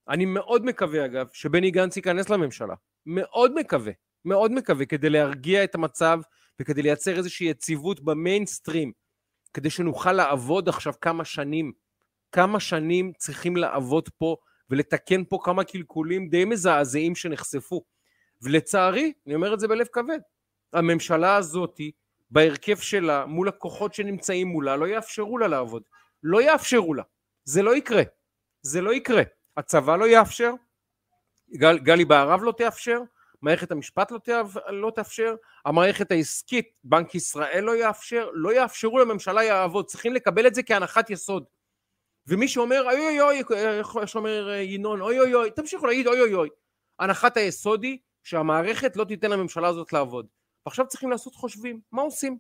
אני 0.09 0.25
מאוד 0.25 0.65
מקווה 0.65 1.05
אגב 1.05 1.27
שבני 1.33 1.71
גנץ 1.71 1.97
ייכנס 1.97 2.29
לממשלה. 2.29 2.75
מאוד 3.05 3.53
מקווה. 3.55 3.91
מאוד 4.25 4.51
מקווה 4.51 4.85
כדי 4.85 5.09
להרגיע 5.09 5.63
את 5.63 5.75
המצב 5.75 6.19
וכדי 6.61 6.81
לייצר 6.81 7.17
איזושהי 7.17 7.47
יציבות 7.47 8.01
במיינסטרים 8.01 8.91
כדי 9.53 9.69
שנוכל 9.69 10.11
לעבוד 10.11 10.69
עכשיו 10.69 10.93
כמה 11.01 11.25
שנים. 11.25 11.71
כמה 12.31 12.59
שנים 12.59 13.11
צריכים 13.17 13.57
לעבוד 13.57 14.09
פה 14.17 14.35
ולתקן 14.69 15.23
פה 15.23 15.39
כמה 15.43 15.63
קלקולים 15.63 16.29
די 16.29 16.45
מזעזעים 16.45 17.15
שנחשפו. 17.15 17.83
ולצערי, 18.41 19.13
אני 19.27 19.35
אומר 19.35 19.53
את 19.53 19.59
זה 19.59 19.67
בלב 19.67 19.87
כבד, 19.87 20.19
הממשלה 20.73 21.35
הזאתי, 21.35 21.91
בהרכב 22.29 22.77
שלה, 22.77 23.25
מול 23.25 23.47
הכוחות 23.47 23.93
שנמצאים 23.93 24.47
מולה, 24.47 24.75
לא 24.75 24.87
יאפשרו 24.87 25.37
לה 25.37 25.47
לעבוד. 25.47 25.83
לא 26.23 26.41
יאפשרו 26.41 26.93
לה. 26.93 27.03
זה 27.43 27.63
לא 27.63 27.75
יקרה. 27.75 28.03
זה 28.61 28.81
לא 28.81 28.93
יקרה. 28.93 29.23
הצבא 29.57 29.95
לא 29.95 30.07
יאפשר, 30.07 30.51
גל, 31.53 31.79
גלי 31.79 32.05
בהרב 32.05 32.43
לא 32.43 32.53
תאפשר, 32.57 33.01
מערכת 33.41 33.71
המשפט 33.71 34.11
לא, 34.11 34.17
תאפ, 34.17 34.47
לא 34.69 34.91
תאפשר, 34.95 35.35
המערכת 35.65 36.11
העסקית, 36.11 36.69
בנק 36.83 37.15
ישראל 37.15 37.63
לא 37.63 37.75
יאפשר, 37.75 38.29
לא 38.33 38.53
יאפשרו 38.53 38.99
לממשלה 38.99 39.43
לעבוד, 39.43 39.85
צריכים 39.85 40.13
לקבל 40.13 40.47
את 40.47 40.55
זה 40.55 40.63
כהנחת 40.63 41.09
יסוד. 41.09 41.43
ומי 42.27 42.47
שאומר 42.47 42.83
אוי 42.85 43.19
אוי 43.19 43.21
אוי, 43.21 43.57
איך 43.77 43.95
שאומר 44.05 44.49
ינון, 44.63 45.01
אוי 45.01 45.19
אוי 45.19 45.33
אוי, 45.33 45.51
תמשיכו 45.51 45.85
להגיד 45.85 46.07
אוי 46.07 46.21
אוי 46.21 46.33
אוי. 46.33 46.49
הנחת 46.99 47.37
היסוד 47.37 47.83
היא 47.83 47.97
שהמערכת 48.23 48.97
לא 48.97 49.03
תיתן 49.03 49.31
לממשלה 49.31 49.67
הזאת 49.67 49.93
לעבוד. 49.93 50.27
ועכשיו 50.65 50.87
צריכים 50.87 51.11
לעשות 51.11 51.35
חושבים, 51.35 51.79
מה 51.91 52.01
עושים? 52.01 52.37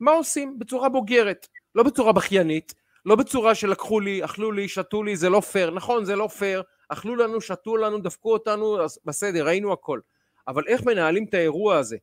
מה 0.00 0.10
עושים? 0.10 0.58
בצורה 0.58 0.88
בוגרת, 0.88 1.46
לא 1.74 1.82
בצורה 1.82 2.12
בכיינית, 2.12 2.74
לא 3.04 3.16
בצורה 3.16 3.54
שלקחו 3.54 4.00
לי, 4.00 4.24
אכלו 4.24 4.52
לי, 4.52 4.68
שתו 4.68 5.02
לי, 5.02 5.16
זה 5.16 5.28
לא 5.28 5.40
פייר. 5.40 5.70
נכון, 5.70 6.04
זה 6.04 6.16
לא 6.16 6.28
פייר, 6.28 6.62
אכלו 6.88 7.16
לנו, 7.16 7.40
שתו 7.40 7.76
לנו, 7.76 7.98
דפקו 7.98 8.32
אותנו, 8.32 8.82
אז 8.84 8.98
בסדר, 9.04 9.46
ראינו 9.46 9.72
הכל. 9.72 10.00
אבל 10.48 10.64
איך 10.66 10.82
מנהלים 10.82 11.24
את 11.24 11.34
האירוע 11.34 11.76
הזה? 11.76 11.96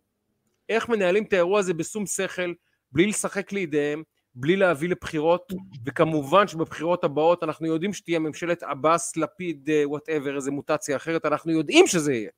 איך 0.69 0.89
מנהלים 0.89 1.23
את 1.23 1.33
האירוע 1.33 1.59
הזה 1.59 1.73
בשום 1.73 2.05
שכל, 2.05 2.53
בלי 2.91 3.07
לשחק 3.07 3.51
לידיהם, 3.51 4.03
בלי 4.39 4.55
להביא 4.55 4.89
לבחירות, 4.89 5.53
וכמובן 5.85 6.47
שבבחירות 6.47 7.03
הבאות 7.03 7.43
אנחנו 7.43 7.67
יודעים 7.67 7.93
שתהיה 7.93 8.19
ממשלת 8.19 8.63
עבאס, 8.63 9.17
לפיד, 9.17 9.69
whatever, 9.83 10.35
איזה 10.35 10.51
מוטציה 10.51 10.95
אחרת, 10.95 11.25
אנחנו 11.25 11.51
יודעים 11.51 11.87
שזה 11.87 12.13
יהיה. 12.13 12.29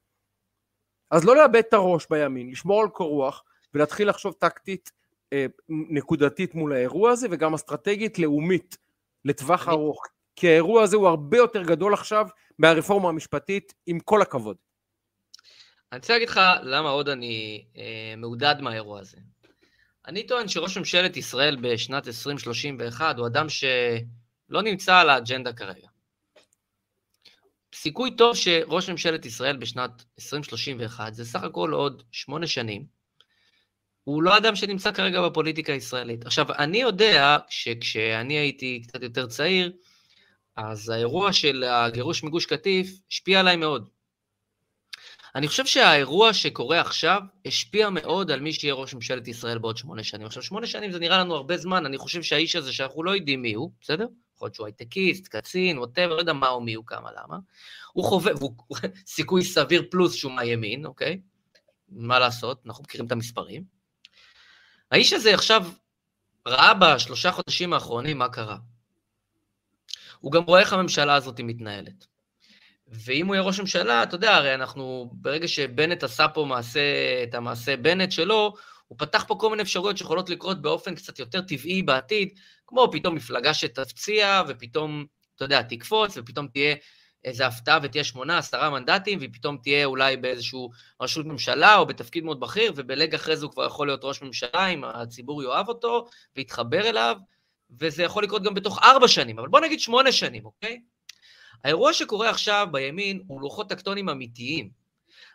אז 1.12 1.26
לא 1.26 1.36
לאבד 1.36 1.56
את 1.56 1.74
הראש 1.74 2.08
בימין, 2.10 2.52
לשמור 2.52 2.82
על 2.82 2.90
קור 2.90 3.10
רוח, 3.10 3.44
ולהתחיל 3.74 4.10
לחשוב 4.10 4.34
טקטית, 4.34 4.92
אה, 5.34 5.46
נקודתית 5.70 6.56
מול 6.56 6.74
האירוע 6.74 7.12
הזה, 7.12 7.28
וגם 7.32 7.54
אסטרטגית 7.54 8.20
לאומית, 8.20 8.78
לטווח 9.26 9.68
אני... 9.68 9.76
ארוך. 9.76 10.04
כי 10.36 10.50
האירוע 10.50 10.84
הזה 10.84 10.96
הוא 10.96 11.08
הרבה 11.08 11.38
יותר 11.38 11.64
גדול 11.64 11.94
עכשיו 11.94 12.28
מהרפורמה 12.60 13.10
המשפטית, 13.10 13.74
עם 13.86 14.00
כל 14.00 14.22
הכבוד. 14.22 14.58
אני 15.92 16.00
רוצה 16.00 16.14
להגיד 16.14 16.30
לך 16.30 16.40
למה 16.62 16.90
עוד 16.90 17.10
אני 17.10 17.66
אה, 17.78 18.14
מעודד 18.18 18.56
מהאירוע 18.62 19.00
הזה. 19.00 19.18
אני 20.08 20.28
טוען 20.28 20.48
שראש 20.48 20.78
ממשלת 20.78 21.18
ישראל 21.18 21.56
בשנת 21.56 22.08
2031 22.08 23.18
הוא 23.18 23.28
אדם 23.28 23.50
שלא 23.50 24.62
נמצא 24.64 24.98
על 24.98 25.10
האג'נדה 25.10 25.54
כרגע. 25.54 25.88
סיכוי 27.76 28.16
טוב 28.16 28.36
שראש 28.36 28.90
ממשלת 28.90 29.26
ישראל 29.26 29.58
בשנת 29.58 29.92
2031, 30.20 31.14
זה 31.14 31.26
סך 31.26 31.44
הכל 31.44 31.72
עוד 31.74 32.04
שמונה 32.12 32.48
שנים, 32.48 32.86
הוא 34.04 34.24
לא 34.24 34.38
אדם 34.38 34.56
שנמצא 34.56 34.92
כרגע 34.92 35.22
בפוליטיקה 35.22 35.74
הישראלית. 35.74 36.26
עכשיו, 36.26 36.46
אני 36.52 36.78
יודע 36.78 37.38
שכשאני 37.50 38.34
הייתי 38.38 38.82
קצת 38.88 39.04
יותר 39.04 39.28
צעיר, 39.28 39.72
אז 40.56 40.90
האירוע 40.90 41.34
של 41.34 41.64
הגירוש 41.64 42.24
מגוש 42.24 42.46
קטיף 42.46 43.00
השפיע 43.12 43.40
עליי 43.40 43.56
מאוד. 43.56 43.90
אני 45.36 45.48
חושב 45.48 45.66
שהאירוע 45.66 46.34
שקורה 46.34 46.82
עכשיו 46.82 47.22
השפיע 47.46 47.90
מאוד 47.90 48.32
על 48.32 48.40
מי 48.40 48.54
שיהיה 48.54 48.74
ראש 48.74 48.94
ממשלת 48.94 49.28
ישראל 49.28 49.58
בעוד 49.58 49.78
שמונה 49.78 50.04
שנים. 50.04 50.28
עכשיו, 50.28 50.44
שמונה 50.44 50.68
שנים 50.68 50.92
זה 50.92 51.00
נראה 51.00 51.18
לנו 51.18 51.36
הרבה 51.36 51.58
זמן, 51.58 51.86
אני 51.86 51.98
חושב 51.98 52.24
שהאיש 52.24 52.56
הזה, 52.56 52.74
שאנחנו 52.74 53.04
לא 53.04 53.16
יודעים 53.16 53.42
מי 53.42 53.54
הוא, 53.54 53.72
בסדר? 53.82 54.08
יכול 54.36 54.46
להיות 54.46 54.56
שהוא 54.56 54.66
הייטקיסט, 54.66 55.28
קצין, 55.28 55.78
ווטאבר, 55.78 56.16
לא 56.16 56.20
יודע 56.20 56.34
מה 56.34 56.48
הוא, 56.48 56.64
מי 56.64 56.74
הוא, 56.74 56.86
כמה, 56.86 57.10
למה. 57.12 57.38
הוא 57.94 58.06
חווה, 58.06 58.32
והוא 58.36 58.56
סיכוי 59.16 59.44
סביר 59.44 59.84
פלוס 59.92 60.14
שהוא 60.14 60.32
מהימין, 60.32 60.86
אוקיי? 60.86 61.22
מה 61.90 62.20
לעשות, 62.20 62.62
אנחנו 62.66 62.84
מכירים 62.84 63.08
את 63.08 63.12
המספרים. 63.12 63.64
האיש 64.92 65.14
הזה 65.14 65.34
עכשיו 65.34 65.66
ראה 66.48 66.74
בשלושה 66.74 67.32
חודשים 67.32 67.74
האחרונים 67.74 68.18
מה 68.18 68.30
קרה. 68.30 68.58
הוא 70.20 70.32
גם 70.32 70.44
רואה 70.44 70.60
איך 70.60 70.74
הממשלה 70.74 71.16
הזאת 71.16 71.40
מתנהלת. 71.40 72.11
ואם 72.92 73.28
הוא 73.28 73.36
יהיה 73.36 73.44
ראש 73.44 73.60
ממשלה, 73.60 74.04
אתה 74.04 74.16
יודע, 74.16 74.36
הרי 74.36 74.56
אנחנו, 74.56 75.10
ברגע 75.14 75.48
שבנט 75.48 76.04
עשה 76.04 76.28
פה 76.28 76.46
מעשה, 76.46 76.80
את 77.24 77.36
המעשה 77.36 77.78
בנט 77.78 78.12
שלו, 78.12 78.54
הוא 78.88 78.98
פתח 79.00 79.26
פה 79.28 79.36
כל 79.40 79.50
מיני 79.50 79.62
אפשרויות 79.62 79.98
שיכולות 79.98 80.30
לקרות 80.30 80.62
באופן 80.62 80.96
קצת 80.96 81.20
יותר 81.20 81.42
טבעי 81.42 81.84
בעתיד, 81.84 82.30
כמו 82.68 82.90
פתאום 82.92 83.16
מפלגה 83.16 83.54
שתפציע, 83.54 84.42
ופתאום, 84.48 85.06
אתה 85.36 85.46
יודע, 85.46 85.62
תקפוץ, 85.62 86.18
ופתאום 86.18 86.48
תהיה 86.48 86.76
איזו 87.24 87.44
הפתעה 87.44 87.80
ותהיה 87.84 88.04
שמונה, 88.04 88.38
עשרה 88.38 88.70
מנדטים, 88.70 89.20
והיא 89.20 89.32
תהיה 89.64 89.86
אולי 89.86 90.18
באיזושהי 90.18 90.60
רשות 91.02 91.26
ממשלה 91.26 91.78
או 91.78 91.86
בתפקיד 91.86 92.24
מאוד 92.24 92.40
בכיר, 92.40 92.74
ובלג 92.76 93.16
אחרי 93.16 93.38
זה 93.38 93.46
הוא 93.46 93.52
כבר 93.52 93.66
יכול 93.66 93.88
להיות 93.88 94.04
ראש 94.04 94.22
ממשלה, 94.22 94.68
אם 94.68 94.84
הציבור 94.84 95.44
יאהב 95.44 95.68
אותו, 95.68 96.08
ויתחבר 96.36 96.90
אליו, 96.90 97.18
וזה 97.80 98.04
יכול 98.04 98.24
לקרות 98.24 98.44
גם 98.44 98.54
בתוך 98.54 98.80
ארבע 98.84 99.08
שנים, 99.08 99.40
אבל 99.40 99.48
בוא 99.48 99.60
נגיד 99.60 99.80
שמונה 99.80 100.12
שנים, 100.12 100.46
אוקיי? 100.46 100.82
האירוע 101.64 101.94
שקורה 101.94 102.30
עכשיו 102.30 102.68
בימין 102.72 103.22
הוא 103.28 103.42
לוחות 103.42 103.70
טקטונים 103.70 104.10
אמיתיים. 104.10 104.70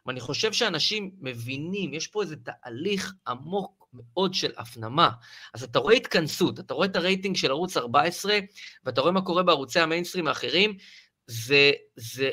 ואני 0.06 0.20
חושב 0.20 0.52
שאנשים 0.52 1.10
מבינים, 1.20 1.94
יש 1.94 2.06
פה 2.06 2.22
איזה 2.22 2.36
תהליך 2.36 3.12
עמוק 3.28 3.86
מאוד 3.92 4.34
של 4.34 4.52
הפנמה. 4.56 5.10
אז 5.54 5.62
אתה 5.62 5.78
רואה 5.78 5.94
התכנסות, 5.94 6.60
אתה 6.60 6.74
רואה 6.74 6.86
את 6.86 6.96
הרייטינג 6.96 7.36
של 7.36 7.50
ערוץ 7.50 7.76
14, 7.76 8.38
ואתה 8.84 9.00
רואה 9.00 9.12
מה 9.12 9.20
קורה 9.20 9.42
בערוצי 9.42 9.80
המיינסטרים 9.80 10.28
האחרים, 10.28 10.76
זה, 11.26 11.72
זה 11.96 12.30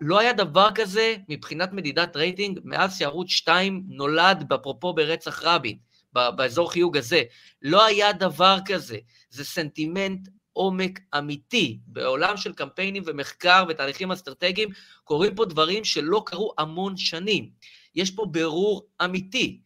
לא 0.00 0.18
היה 0.18 0.32
דבר 0.32 0.68
כזה 0.74 1.16
מבחינת 1.28 1.72
מדידת 1.72 2.16
רייטינג 2.16 2.60
מאז 2.64 2.98
שערוץ 2.98 3.30
2 3.30 3.84
נולד, 3.88 4.52
אפרופו 4.52 4.94
ברצח 4.94 5.42
רבין, 5.42 5.78
באזור 6.12 6.72
חיוג 6.72 6.96
הזה. 6.96 7.22
לא 7.62 7.84
היה 7.84 8.12
דבר 8.12 8.58
כזה. 8.66 8.98
זה 9.30 9.44
סנטימנט 9.44 10.28
עומק 10.54 11.00
אמיתי. 11.18 11.78
בעולם 11.86 12.36
של 12.36 12.52
קמפיינים 12.52 13.02
ומחקר 13.06 13.64
ותהליכים 13.68 14.12
אסטרטגיים 14.12 14.68
קורים 15.04 15.34
פה 15.34 15.44
דברים 15.44 15.84
שלא 15.84 16.22
קרו 16.26 16.52
המון 16.58 16.96
שנים. 16.96 17.50
יש 17.94 18.10
פה 18.10 18.26
בירור 18.30 18.86
אמיתי. 19.04 19.60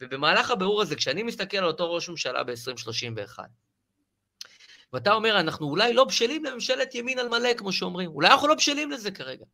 ובמהלך 0.00 0.50
הבירור 0.50 0.82
הזה, 0.82 0.96
כשאני 0.96 1.22
מסתכל 1.22 1.56
על 1.56 1.64
אותו 1.64 1.94
ראש 1.94 2.08
ממשלה 2.08 2.44
ב-2031, 2.44 3.38
ואתה 4.92 5.12
אומר, 5.12 5.40
אנחנו 5.40 5.66
אולי 5.66 5.92
לא 5.92 6.04
בשלים 6.04 6.44
לממשלת 6.44 6.94
ימין 6.94 7.18
על 7.18 7.28
מלא, 7.28 7.54
כמו 7.54 7.72
שאומרים, 7.72 8.10
אולי 8.10 8.28
אנחנו 8.28 8.48
לא 8.48 8.54
בשלים 8.54 8.90
לזה 8.90 9.10
כרגע. 9.10 9.44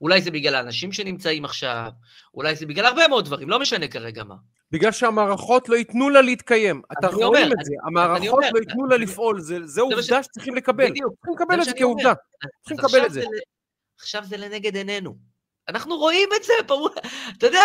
אולי 0.00 0.22
זה 0.22 0.30
בגלל 0.30 0.54
האנשים 0.54 0.92
שנמצאים 0.92 1.44
עכשיו, 1.44 1.90
אולי 2.34 2.56
זה 2.56 2.66
בגלל 2.66 2.86
הרבה 2.86 3.08
מאוד 3.08 3.24
דברים, 3.24 3.50
לא 3.50 3.60
משנה 3.60 3.88
כרגע 3.88 4.24
מה. 4.24 4.34
בגלל 4.72 4.92
שהמערכות 4.92 5.68
לא 5.68 5.76
ייתנו 5.76 6.10
לה 6.10 6.20
להתקיים. 6.20 6.82
אתה 6.98 7.06
רואים 7.06 7.52
את 7.52 7.64
זה, 7.64 7.74
המערכות 7.86 8.44
לא 8.54 8.58
ייתנו 8.58 8.86
לה 8.86 8.96
לפעול, 8.96 9.40
זה, 9.40 9.66
זה 9.66 9.80
עובדה. 9.80 10.22
שצריכים 10.22 10.54
לקבל. 10.54 10.90
בדיוק. 10.90 11.14
צריכים 11.14 11.34
לקבל 11.34 11.60
את 11.60 11.64
זה 11.64 11.72
כעובדה. 11.78 12.12
צריכים 12.60 12.78
לקבל 12.78 13.06
את 13.06 13.12
זה. 13.12 13.24
עכשיו 14.00 14.24
זה 14.24 14.36
לנגד 14.36 14.76
עינינו. 14.76 15.16
אנחנו 15.68 15.96
רואים 15.96 16.28
את 16.36 16.44
זה, 16.44 16.52
ברור, 16.66 16.88
אתה 17.38 17.46
יודע, 17.46 17.64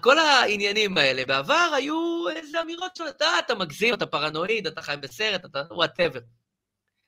כל 0.00 0.18
העניינים 0.18 0.98
האלה, 0.98 1.24
בעבר 1.26 1.70
היו 1.76 2.28
איזה 2.36 2.60
אמירות 2.60 2.96
של 2.96 3.04
אתה, 3.08 3.26
אתה 3.38 3.54
מגזים, 3.54 3.94
אתה 3.94 4.06
פרנואיד, 4.06 4.66
אתה 4.66 4.82
חי 4.82 4.94
בסרט, 5.00 5.44
אתה 5.44 5.62
whatever. 5.70 6.20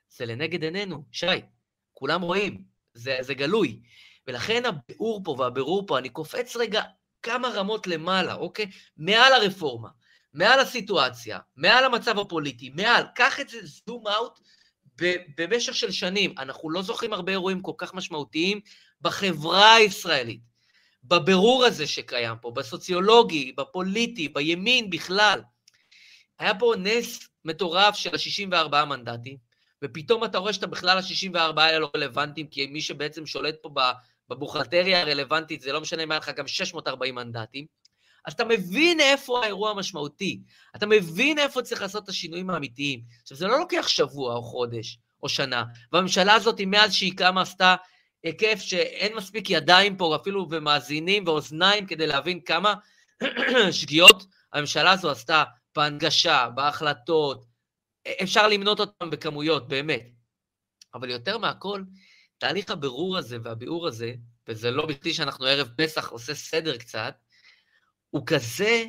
זה 0.09 0.27
לנגד 0.27 0.63
עינינו, 0.63 1.05
שי, 1.13 1.27
כולם 1.93 2.23
רואים, 2.23 2.63
זה, 2.95 3.19
זה 3.21 3.35
גלוי. 3.35 3.81
ולכן 4.27 4.63
הביאור 4.65 5.21
פה 5.25 5.37
והבירור 5.39 5.87
פה, 5.87 5.99
אני 5.99 6.09
קופץ 6.09 6.57
רגע 6.57 6.83
כמה 7.23 7.49
רמות 7.49 7.87
למעלה, 7.87 8.35
אוקיי? 8.35 8.71
מעל 8.97 9.33
הרפורמה, 9.33 9.89
מעל 10.35 10.61
הסיטואציה, 10.61 11.39
מעל 11.57 11.85
המצב 11.85 12.19
הפוליטי, 12.19 12.71
מעל, 12.75 13.03
קח 13.15 13.41
את 13.41 13.49
זה 13.49 13.59
zoom 13.63 14.09
out 14.09 14.41
במשך 15.39 15.75
של 15.75 15.91
שנים. 15.91 16.35
אנחנו 16.39 16.71
לא 16.71 16.83
זוכרים 16.83 17.13
הרבה 17.13 17.33
אירועים 17.33 17.63
כל 17.63 17.73
כך 17.79 17.95
משמעותיים 17.95 18.61
בחברה 19.01 19.75
הישראלית, 19.75 20.41
בבירור 21.05 21.65
הזה 21.65 21.87
שקיים 21.87 22.37
פה, 22.41 22.51
בסוציולוגי, 22.51 23.53
בפוליטי, 23.53 24.29
בימין 24.29 24.91
בכלל. 24.91 25.43
היה 26.39 26.55
פה 26.55 26.75
נס 26.79 27.29
מטורף 27.45 27.97
של 27.97 28.11
ה-64 28.15 28.85
מנדטים, 28.85 29.37
ופתאום 29.85 30.25
אתה 30.25 30.39
רואה 30.39 30.53
שאתה 30.53 30.67
בכלל 30.67 30.99
ה-64 30.99 31.61
האלה 31.61 31.79
לא 31.79 31.91
רלוונטיים, 31.97 32.47
כי 32.47 32.67
מי 32.67 32.81
שבעצם 32.81 33.27
שולט 33.27 33.55
פה 33.63 33.71
בבוכלטריה 34.29 35.01
הרלוונטית, 35.01 35.61
זה 35.61 35.73
לא 35.73 35.81
משנה 35.81 36.03
אם 36.03 36.11
היה 36.11 36.19
לך 36.19 36.31
גם 36.37 36.47
640 36.47 37.15
מנדטים, 37.15 37.67
אז 38.27 38.33
אתה 38.33 38.45
מבין 38.45 39.01
איפה 39.01 39.43
האירוע 39.43 39.71
המשמעותי, 39.71 40.41
אתה 40.77 40.87
מבין 40.87 41.39
איפה 41.39 41.63
צריך 41.63 41.83
לעשות 41.83 42.05
את 42.05 42.09
השינויים 42.09 42.51
האמיתיים. 42.51 43.01
עכשיו, 43.23 43.37
זה 43.37 43.47
לא 43.47 43.59
לוקח 43.59 43.89
שבוע 43.89 44.35
או 44.35 44.43
חודש 44.43 44.99
או 45.23 45.29
שנה, 45.29 45.65
והממשלה 45.93 46.35
הזאת, 46.35 46.61
מאז 46.61 46.95
שהיא 46.95 47.17
קמה, 47.17 47.43
עשתה 47.43 47.77
היקף 48.23 48.59
שאין 48.61 49.17
מספיק 49.17 49.51
ידיים 49.51 49.97
פה, 49.97 50.17
אפילו 50.17 50.47
ומאזינים 50.51 51.27
ואוזניים, 51.27 51.87
כדי 51.87 52.07
להבין 52.07 52.41
כמה 52.41 52.75
שגיאות 53.71 54.27
הממשלה 54.53 54.93
הזו 54.93 55.11
עשתה 55.11 55.45
בהנגשה, 55.77 56.49
בהחלטות, 56.55 57.45
אפשר 58.23 58.49
למנות 58.49 58.81
אותם 58.81 59.11
בכמויות, 59.11 59.69
באמת. 59.69 60.03
אבל 60.95 61.11
יותר 61.11 61.39
מהכל, 61.39 61.83
תהליך 62.39 62.71
הבירור 62.71 63.19
הזה 63.19 63.39
והביאור 63.43 63.87
הזה, 63.87 64.13
וזה 64.49 64.71
לא 64.71 64.87
בכדי 64.87 65.15
שאנחנו 65.15 65.47
ערב 65.47 65.69
פסח 65.77 66.09
עושה 66.09 66.35
סדר 66.35 66.77
קצת, 66.77 67.15
הוא 68.11 68.23
כזה 68.27 68.85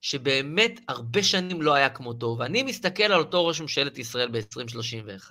שבאמת 0.00 0.80
הרבה 0.88 1.22
שנים 1.22 1.62
לא 1.62 1.74
היה 1.74 1.90
כמותו, 1.90 2.36
ואני 2.38 2.62
מסתכל 2.62 3.02
על 3.02 3.20
אותו 3.20 3.46
ראש 3.46 3.60
ממשלת 3.60 3.98
ישראל 3.98 4.28
ב-2031, 4.28 5.30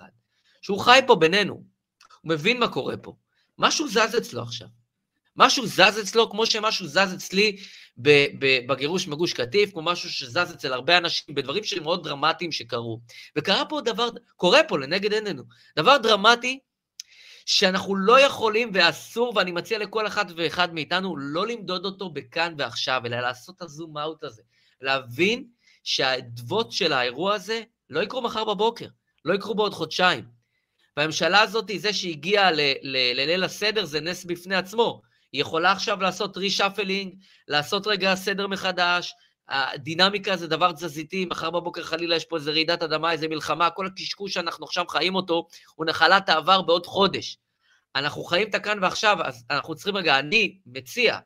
שהוא 0.62 0.80
חי 0.80 1.00
פה 1.06 1.14
בינינו, 1.14 1.54
הוא 2.20 2.30
מבין 2.32 2.60
מה 2.60 2.68
קורה 2.68 2.96
פה. 2.96 3.16
משהו 3.58 3.88
זז 3.88 4.16
אצלו 4.18 4.42
עכשיו. 4.42 4.68
משהו 5.36 5.66
זז 5.66 6.00
אצלו 6.02 6.30
כמו 6.30 6.46
שמשהו 6.46 6.86
זז 6.86 7.14
אצלי 7.14 7.56
בגירוש 8.68 9.08
מגוש 9.08 9.32
קטיף, 9.32 9.72
כמו 9.72 9.82
משהו 9.82 10.10
שזז 10.10 10.52
אצל 10.54 10.72
הרבה 10.72 10.98
אנשים, 10.98 11.34
בדברים 11.34 11.64
שהם 11.64 11.82
מאוד 11.82 12.04
דרמטיים 12.04 12.52
שקרו. 12.52 13.00
וקרה 13.36 13.64
פה 13.64 13.80
דבר, 13.84 14.08
קורה 14.36 14.60
פה 14.68 14.78
לנגד 14.78 15.12
עינינו, 15.12 15.42
דבר 15.76 15.98
דרמטי 15.98 16.58
שאנחנו 17.46 17.96
לא 17.96 18.20
יכולים 18.20 18.70
ואסור, 18.74 19.32
ואני 19.36 19.52
מציע 19.52 19.78
לכל 19.78 20.06
אחד 20.06 20.24
ואחד 20.36 20.74
מאיתנו 20.74 21.16
לא 21.16 21.46
למדוד 21.46 21.84
אותו 21.84 22.10
בכאן 22.10 22.54
ועכשיו, 22.58 23.02
אלא 23.06 23.20
לעשות 23.20 23.56
את 23.56 23.62
הזום 23.62 23.98
אאוט 23.98 24.24
הזה. 24.24 24.42
להבין 24.80 25.46
שהאדוות 25.84 26.72
של 26.72 26.92
האירוע 26.92 27.34
הזה 27.34 27.62
לא 27.90 28.00
יקרו 28.00 28.22
מחר 28.22 28.44
בבוקר, 28.44 28.86
לא 29.24 29.34
יקרו 29.34 29.54
בעוד 29.54 29.74
חודשיים. 29.74 30.24
והממשלה 30.96 31.40
הזאת, 31.40 31.70
זה 31.76 31.92
שהגיעה 31.92 32.50
לליל 32.82 33.44
הסדר, 33.44 33.84
זה 33.84 34.00
נס 34.00 34.24
בפני 34.24 34.56
עצמו. 34.56 35.02
היא 35.32 35.40
יכולה 35.40 35.72
עכשיו 35.72 36.00
לעשות 36.02 36.36
reshuffling, 36.36 37.14
לעשות 37.48 37.86
רגע 37.86 38.14
סדר 38.14 38.46
מחדש, 38.46 39.14
הדינמיקה 39.48 40.36
זה 40.36 40.46
דבר 40.46 40.72
תזזיתי, 40.72 41.24
מחר 41.24 41.50
בבוקר 41.50 41.82
חלילה 41.82 42.16
יש 42.16 42.24
פה 42.24 42.36
איזה 42.36 42.50
רעידת 42.50 42.82
אדמה, 42.82 43.12
איזה 43.12 43.28
מלחמה, 43.28 43.70
כל 43.70 43.86
הקשקוש 43.86 44.34
שאנחנו 44.34 44.66
עכשיו 44.66 44.84
חיים 44.88 45.14
אותו, 45.14 45.48
הוא 45.74 45.86
נחלת 45.86 46.28
העבר 46.28 46.62
בעוד 46.62 46.86
חודש. 46.86 47.38
אנחנו 47.96 48.24
חיים 48.24 48.48
את 48.48 48.54
הכאן 48.54 48.82
ועכשיו, 48.82 49.18
אז 49.24 49.44
אנחנו 49.50 49.74
צריכים 49.74 49.96
רגע, 49.96 50.18
אני 50.18 50.58
מציע 50.66 51.18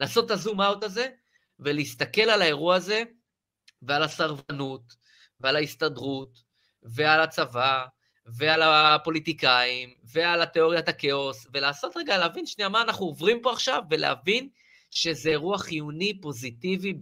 לעשות 0.00 0.26
את 0.26 0.30
הזום 0.30 0.60
אאוט 0.60 0.84
הזה, 0.84 1.08
ולהסתכל 1.58 2.30
על 2.30 2.42
האירוע 2.42 2.74
הזה, 2.76 3.02
ועל 3.82 4.02
הסרבנות, 4.02 4.82
ועל 5.40 5.56
ההסתדרות, 5.56 6.38
ועל 6.82 7.20
הצבא, 7.20 7.84
ועל 8.26 8.62
הפוליטיקאים, 8.62 9.94
ועל 10.04 10.42
התיאוריית 10.42 10.88
הכאוס, 10.88 11.46
ולעשות 11.52 11.96
רגע, 11.96 12.18
להבין 12.18 12.46
שנייה 12.46 12.68
מה 12.68 12.82
אנחנו 12.82 13.06
עוברים 13.06 13.42
פה 13.42 13.52
עכשיו, 13.52 13.82
ולהבין 13.90 14.48
שזה 14.90 15.30
אירוע 15.30 15.58
חיוני, 15.58 16.20
פוזיטיבי, 16.20 16.94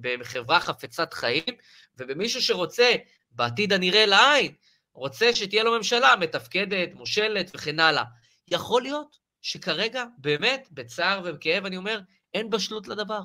בחברה 0.00 0.60
חפצת 0.60 1.14
חיים, 1.14 1.54
ובמישהו 1.98 2.42
שרוצה, 2.42 2.92
בעתיד 3.30 3.72
הנראה 3.72 4.06
לעין, 4.06 4.52
רוצה 4.94 5.34
שתהיה 5.34 5.64
לו 5.64 5.76
ממשלה 5.76 6.16
מתפקדת, 6.20 6.94
מושלת 6.94 7.50
וכן 7.54 7.80
הלאה. 7.80 8.04
יכול 8.50 8.82
להיות 8.82 9.16
שכרגע, 9.42 10.04
באמת, 10.18 10.68
בצער 10.70 11.22
ובכאב, 11.24 11.64
אני 11.64 11.76
אומר, 11.76 12.00
אין 12.34 12.50
בשלות 12.50 12.88
לדבר. 12.88 13.20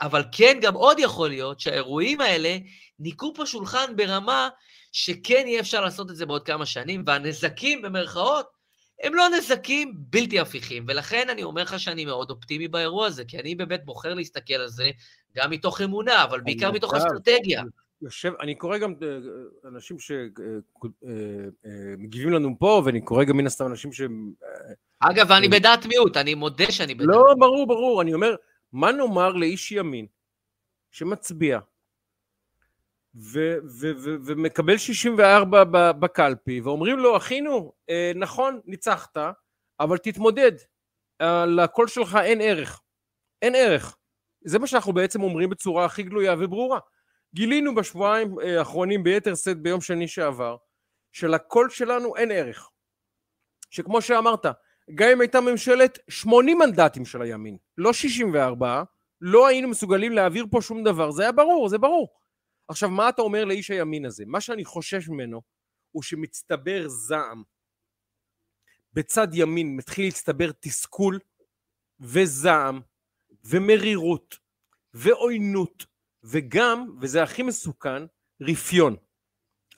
אבל 0.00 0.24
כן, 0.32 0.58
גם 0.62 0.74
עוד 0.74 0.98
יכול 0.98 1.28
להיות 1.28 1.60
שהאירועים 1.60 2.20
האלה 2.20 2.58
ניקו 2.98 3.34
פה 3.34 3.46
שולחן 3.46 3.96
ברמה 3.96 4.48
שכן 4.92 5.44
יהיה 5.46 5.60
אפשר 5.60 5.80
לעשות 5.80 6.10
את 6.10 6.16
זה 6.16 6.26
בעוד 6.26 6.46
כמה 6.46 6.66
שנים, 6.66 7.04
והנזקים, 7.06 7.82
במרכאות, 7.82 8.46
הם 9.02 9.14
לא 9.14 9.28
נזקים 9.38 9.94
בלתי 9.96 10.40
הפיכים, 10.40 10.84
ולכן 10.88 11.28
אני 11.30 11.42
אומר 11.42 11.62
לך 11.62 11.80
שאני 11.80 12.04
מאוד 12.04 12.30
אופטימי 12.30 12.68
באירוע 12.68 13.06
הזה, 13.06 13.24
כי 13.24 13.38
אני 13.38 13.54
באמת 13.54 13.84
בוחר 13.84 14.14
להסתכל 14.14 14.54
על 14.54 14.68
זה 14.68 14.90
גם 15.36 15.50
מתוך 15.50 15.80
אמונה, 15.80 16.24
אבל 16.24 16.40
בעיקר 16.40 16.72
מתוך 16.72 16.94
אסטרטגיה. 16.94 17.62
יושב, 18.02 18.32
אני 18.40 18.54
קורא 18.54 18.78
גם 18.78 18.94
אה, 19.02 19.18
אנשים 19.68 19.96
שמגיבים 19.98 20.38
אה, 22.28 22.32
אה, 22.32 22.38
לנו 22.38 22.58
פה, 22.58 22.82
ואני 22.84 23.00
קורא 23.00 23.24
גם 23.24 23.36
מן 23.36 23.46
הסתם 23.46 23.66
אנשים 23.66 23.92
ש... 23.92 24.00
אגב, 25.00 25.32
אני 25.32 25.48
בדעת 25.48 25.86
מיעוט, 25.86 26.16
אני 26.16 26.34
מודה 26.34 26.72
שאני 26.72 26.94
בדעת 26.94 27.08
לא, 27.08 27.14
מיעוט. 27.14 27.28
לא, 27.28 27.34
ברור, 27.38 27.66
ברור, 27.66 28.02
אני 28.02 28.14
אומר, 28.14 28.34
מה 28.72 28.92
נאמר 28.92 29.32
לאיש 29.32 29.72
ימין 29.72 30.06
שמצביע 30.90 31.58
ו- 33.14 33.56
ו- 33.64 33.96
ו- 33.96 34.16
ומקבל 34.24 34.78
64 34.78 35.64
בקלפי, 35.92 36.60
ואומרים 36.60 36.98
לו, 36.98 37.16
אחינו, 37.16 37.72
אה, 37.90 38.12
נכון, 38.14 38.60
ניצחת, 38.64 39.16
אבל 39.80 39.98
תתמודד, 39.98 40.52
לקול 41.46 41.88
שלך 41.88 42.18
אין 42.24 42.40
ערך. 42.40 42.82
אין 43.42 43.54
ערך. 43.54 43.96
זה 44.44 44.58
מה 44.58 44.66
שאנחנו 44.66 44.92
בעצם 44.92 45.22
אומרים 45.22 45.50
בצורה 45.50 45.84
הכי 45.84 46.02
גלויה 46.02 46.34
וברורה. 46.38 46.78
גילינו 47.34 47.74
בשבועיים 47.74 48.40
אה, 48.40 48.58
האחרונים 48.58 49.02
ביתר 49.02 49.34
שאת 49.34 49.58
ביום 49.58 49.80
שני 49.80 50.08
שעבר, 50.08 50.56
שלקול 51.12 51.70
שלנו 51.70 52.16
אין 52.16 52.30
ערך. 52.30 52.70
שכמו 53.70 54.02
שאמרת, 54.02 54.46
גם 54.94 55.08
אם 55.08 55.20
הייתה 55.20 55.40
ממשלת 55.40 55.98
80 56.08 56.58
מנדטים 56.58 57.04
של 57.04 57.22
הימין, 57.22 57.56
לא 57.78 57.92
64, 57.92 58.82
לא 59.20 59.46
היינו 59.46 59.68
מסוגלים 59.68 60.12
להעביר 60.12 60.46
פה 60.50 60.62
שום 60.62 60.84
דבר, 60.84 61.10
זה 61.10 61.22
היה 61.22 61.32
ברור, 61.32 61.68
זה 61.68 61.78
ברור. 61.78 62.08
עכשיו, 62.68 62.90
מה 62.90 63.08
אתה 63.08 63.22
אומר 63.22 63.44
לאיש 63.44 63.70
הימין 63.70 64.04
הזה? 64.04 64.24
מה 64.26 64.40
שאני 64.40 64.64
חושש 64.64 65.08
ממנו 65.08 65.42
הוא 65.92 66.02
שמצטבר 66.02 66.88
זעם. 66.88 67.42
בצד 68.92 69.28
ימין 69.32 69.76
מתחיל 69.76 70.04
להצטבר 70.04 70.50
תסכול, 70.60 71.18
וזעם 72.00 72.80
ומרירות 73.44 74.36
ועוינות 74.94 75.86
וגם, 76.24 76.86
וזה 77.00 77.22
הכי 77.22 77.42
מסוכן, 77.42 78.02
רפיון. 78.42 78.96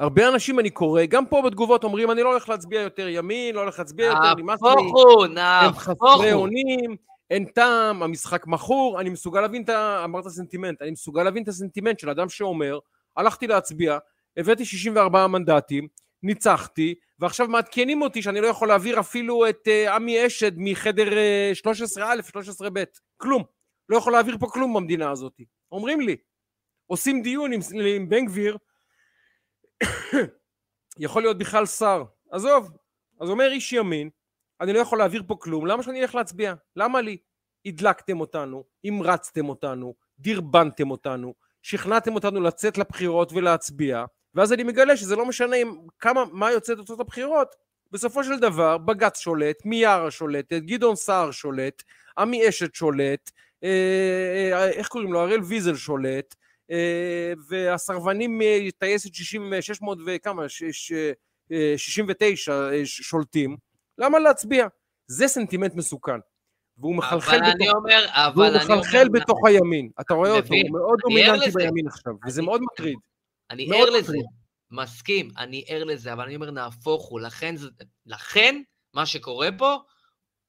הרבה 0.01 0.29
אנשים 0.29 0.59
אני 0.61 0.71
קורא, 0.71 1.05
גם 1.05 1.27
פה 1.27 1.43
בתגובות 1.47 1.85
אומרים, 1.85 2.11
אני 2.11 2.23
לא 2.23 2.31
הולך 2.31 2.49
להצביע 2.49 2.81
יותר 2.81 3.09
ימין, 3.09 3.55
לא 3.55 3.61
הולך 3.61 3.79
להצביע 3.79 4.07
יותר, 4.07 4.35
נמאס 4.39 4.63
לי, 4.63 4.69
הם 5.67 5.73
חסרי. 5.73 6.33
אונים, 6.33 6.97
אין 7.31 7.45
טעם, 7.45 8.03
המשחק 8.03 8.47
מכור, 8.47 9.01
אני 9.01 9.11
מסוגל 9.11 9.41
להבין 9.41 9.63
את 9.63 9.69
ה... 9.69 10.05
אמרת 10.05 10.29
סנטימנט, 10.29 10.83
אני 10.83 10.91
מסוגל 10.91 11.23
להבין 11.23 11.43
את 11.43 11.49
הסנטימנט 11.49 11.99
של 11.99 12.11
אדם 12.11 12.29
שאומר, 12.29 12.79
הלכתי 13.17 13.47
להצביע, 13.47 13.99
הבאתי 14.37 14.65
64 14.65 15.27
מנדטים, 15.27 15.89
ניצחתי, 16.23 16.95
ועכשיו 17.19 17.49
מעדכנים 17.49 18.03
אותי 18.03 18.23
שאני 18.23 18.41
לא 18.41 18.47
יכול 18.47 18.69
להעביר 18.69 19.01
אפילו 19.01 19.49
את 19.49 19.69
אה, 19.69 19.95
עמי 19.95 20.27
אשד 20.27 20.53
מחדר 20.57 21.19
אה, 21.19 21.53
13א, 21.65 22.01
13ב, 22.37 22.81
כלום. 23.17 23.43
לא 23.89 23.97
יכול 23.97 24.13
להעביר 24.13 24.39
פה 24.39 24.47
כלום 24.47 24.75
במדינה 24.75 25.11
הזאת. 25.11 25.41
אומרים 25.73 26.01
לי, 26.01 26.17
עושים 26.87 27.23
דיון 27.23 27.53
עם, 27.53 27.61
עם 27.97 28.09
בן 28.09 28.25
גביר, 28.27 28.57
יכול 30.99 31.23
להיות 31.23 31.39
בכלל 31.39 31.67
שר. 31.67 32.05
עזוב, 32.31 32.71
אז 33.21 33.31
אומר 33.31 33.53
איש 33.53 33.73
ימין, 33.73 34.11
אני 34.61 34.73
לא 34.73 34.79
יכול 34.79 34.99
להעביר 34.99 35.23
פה 35.27 35.37
כלום, 35.41 35.67
למה 35.67 35.83
שאני 35.83 36.03
אלך 36.03 36.15
להצביע? 36.15 36.55
למה 36.77 37.01
לי? 37.01 37.17
הדלקתם 37.67 38.21
אותנו, 38.21 38.65
המרצתם 38.85 39.49
אותנו, 39.49 39.95
דרבנתם 40.19 40.91
אותנו, 40.91 41.35
שכנעתם 41.63 42.15
אותנו 42.15 42.41
לצאת 42.41 42.79
לבחירות 42.79 43.33
ולהצביע, 43.33 44.05
ואז 44.35 44.53
אני 44.53 44.63
מגלה 44.63 44.97
שזה 44.97 45.17
לא 45.17 45.27
משנה 45.27 45.57
אם, 45.57 45.75
כמה, 45.99 46.25
מה 46.33 46.53
יוצא 46.53 46.75
תוצאות 46.75 47.01
הבחירות. 47.01 47.55
בסופו 47.93 48.25
של 48.25 48.39
דבר, 48.39 48.79
בג"ץ 48.79 49.19
שולט, 49.19 49.57
מיארה 49.65 50.11
שולטת, 50.11 50.63
גדעון 50.63 50.97
סער 50.97 51.31
שולט, 51.31 51.83
עמי 52.19 52.49
אשת 52.49 52.75
שולט, 52.75 53.31
אה, 53.65 54.51
אה, 54.53 54.69
איך 54.71 54.89
קוראים 54.89 55.13
לו? 55.13 55.21
אראל 55.21 55.41
ויזל 55.41 55.75
שולט, 55.77 56.35
אה, 56.71 57.33
והסרבנים 57.49 58.39
מטייסת 58.39 59.15
60, 59.15 59.53
600 59.61 59.99
וכמה, 60.07 60.49
ש- 60.49 60.65
ש- 60.73 60.93
אה, 61.53 61.75
69 61.77 62.53
אה, 62.73 62.87
ש- 62.87 63.01
שולטים. 63.03 63.57
למה 63.99 64.19
להצביע? 64.19 64.67
זה 65.07 65.29
סנטימנט 65.29 65.75
מסוכן. 65.75 66.19
והוא 66.79 66.97
מחלחל 66.97 67.37
אבל 67.37 67.45
אני 67.45 67.65
בתוך, 67.65 67.77
אומר, 67.77 68.07
אבל 68.13 68.33
והוא 68.35 68.47
אני 68.47 68.57
מחלחל 68.65 69.07
אומר, 69.07 69.21
בתוך 69.21 69.39
הימין. 69.47 69.91
אתה 70.01 70.15
רואה 70.15 70.31
אותו, 70.31 70.49
הוא 70.55 70.73
מאוד 70.73 70.99
אני 71.07 71.15
דומיננטי 71.15 71.47
לזה. 71.49 71.59
בימין 71.59 71.87
עכשיו, 71.89 72.13
וזה 72.27 72.41
אני- 72.41 72.47
מאוד 72.47 72.61
מטריד. 72.73 72.97
אני 73.51 73.67
מאוד 73.67 73.89
ער 73.89 73.91
לזה, 73.91 74.01
מטריד. 74.13 74.25
מסכים, 74.71 75.31
אני 75.39 75.65
ער 75.69 75.85
לזה, 75.85 76.13
אבל 76.13 76.25
אני 76.25 76.35
אומר 76.37 76.51
נהפוך 76.51 77.09
הוא, 77.09 77.21
לכן, 77.21 77.57
זה- 77.57 77.69
לכן 78.07 78.63
מה 78.95 79.07
שקורה 79.07 79.49
פה 79.59 79.77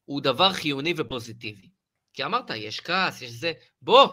הוא 0.05 0.21
דבר 0.21 0.53
חיוני 0.53 0.93
ופוזיטיבי. 0.97 1.69
כי 2.13 2.23
אמרת, 2.25 2.49
יש 2.55 2.79
כעס, 2.79 3.21
יש 3.21 3.31
זה, 3.31 3.51
בוא, 3.81 4.07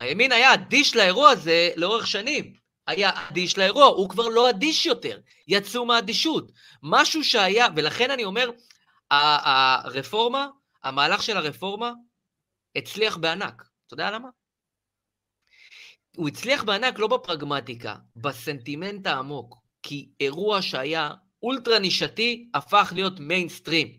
הימין 0.00 0.32
היה 0.32 0.54
אדיש 0.54 0.96
לאירוע 0.96 1.30
הזה 1.30 1.70
לאורך 1.76 2.06
שנים. 2.06 2.52
היה 2.88 3.10
אדיש 3.28 3.58
לאירוע, 3.58 3.86
הוא 3.86 4.08
כבר 4.08 4.28
לא 4.28 4.50
אדיש 4.50 4.86
יותר, 4.86 5.20
יצאו 5.48 5.86
מהאדישות. 5.86 6.52
משהו 6.82 7.24
שהיה, 7.24 7.66
ולכן 7.76 8.10
אני 8.10 8.24
אומר, 8.24 8.50
הרפורמה, 9.10 10.48
המהלך 10.84 11.22
של 11.22 11.36
הרפורמה, 11.36 11.92
הצליח 12.76 13.16
בענק. 13.16 13.64
אתה 13.86 13.94
יודע 13.94 14.10
למה? 14.10 14.28
הוא 16.16 16.28
הצליח 16.28 16.64
בענק 16.64 16.98
לא 16.98 17.06
בפרגמטיקה, 17.06 17.96
בסנטימנט 18.16 19.06
העמוק. 19.06 19.56
כי 19.82 20.08
אירוע 20.20 20.62
שהיה 20.62 21.10
אולטרה 21.42 21.78
נישתי 21.78 22.48
הפך 22.54 22.92
להיות 22.94 23.20
מיינסטרים. 23.20 23.98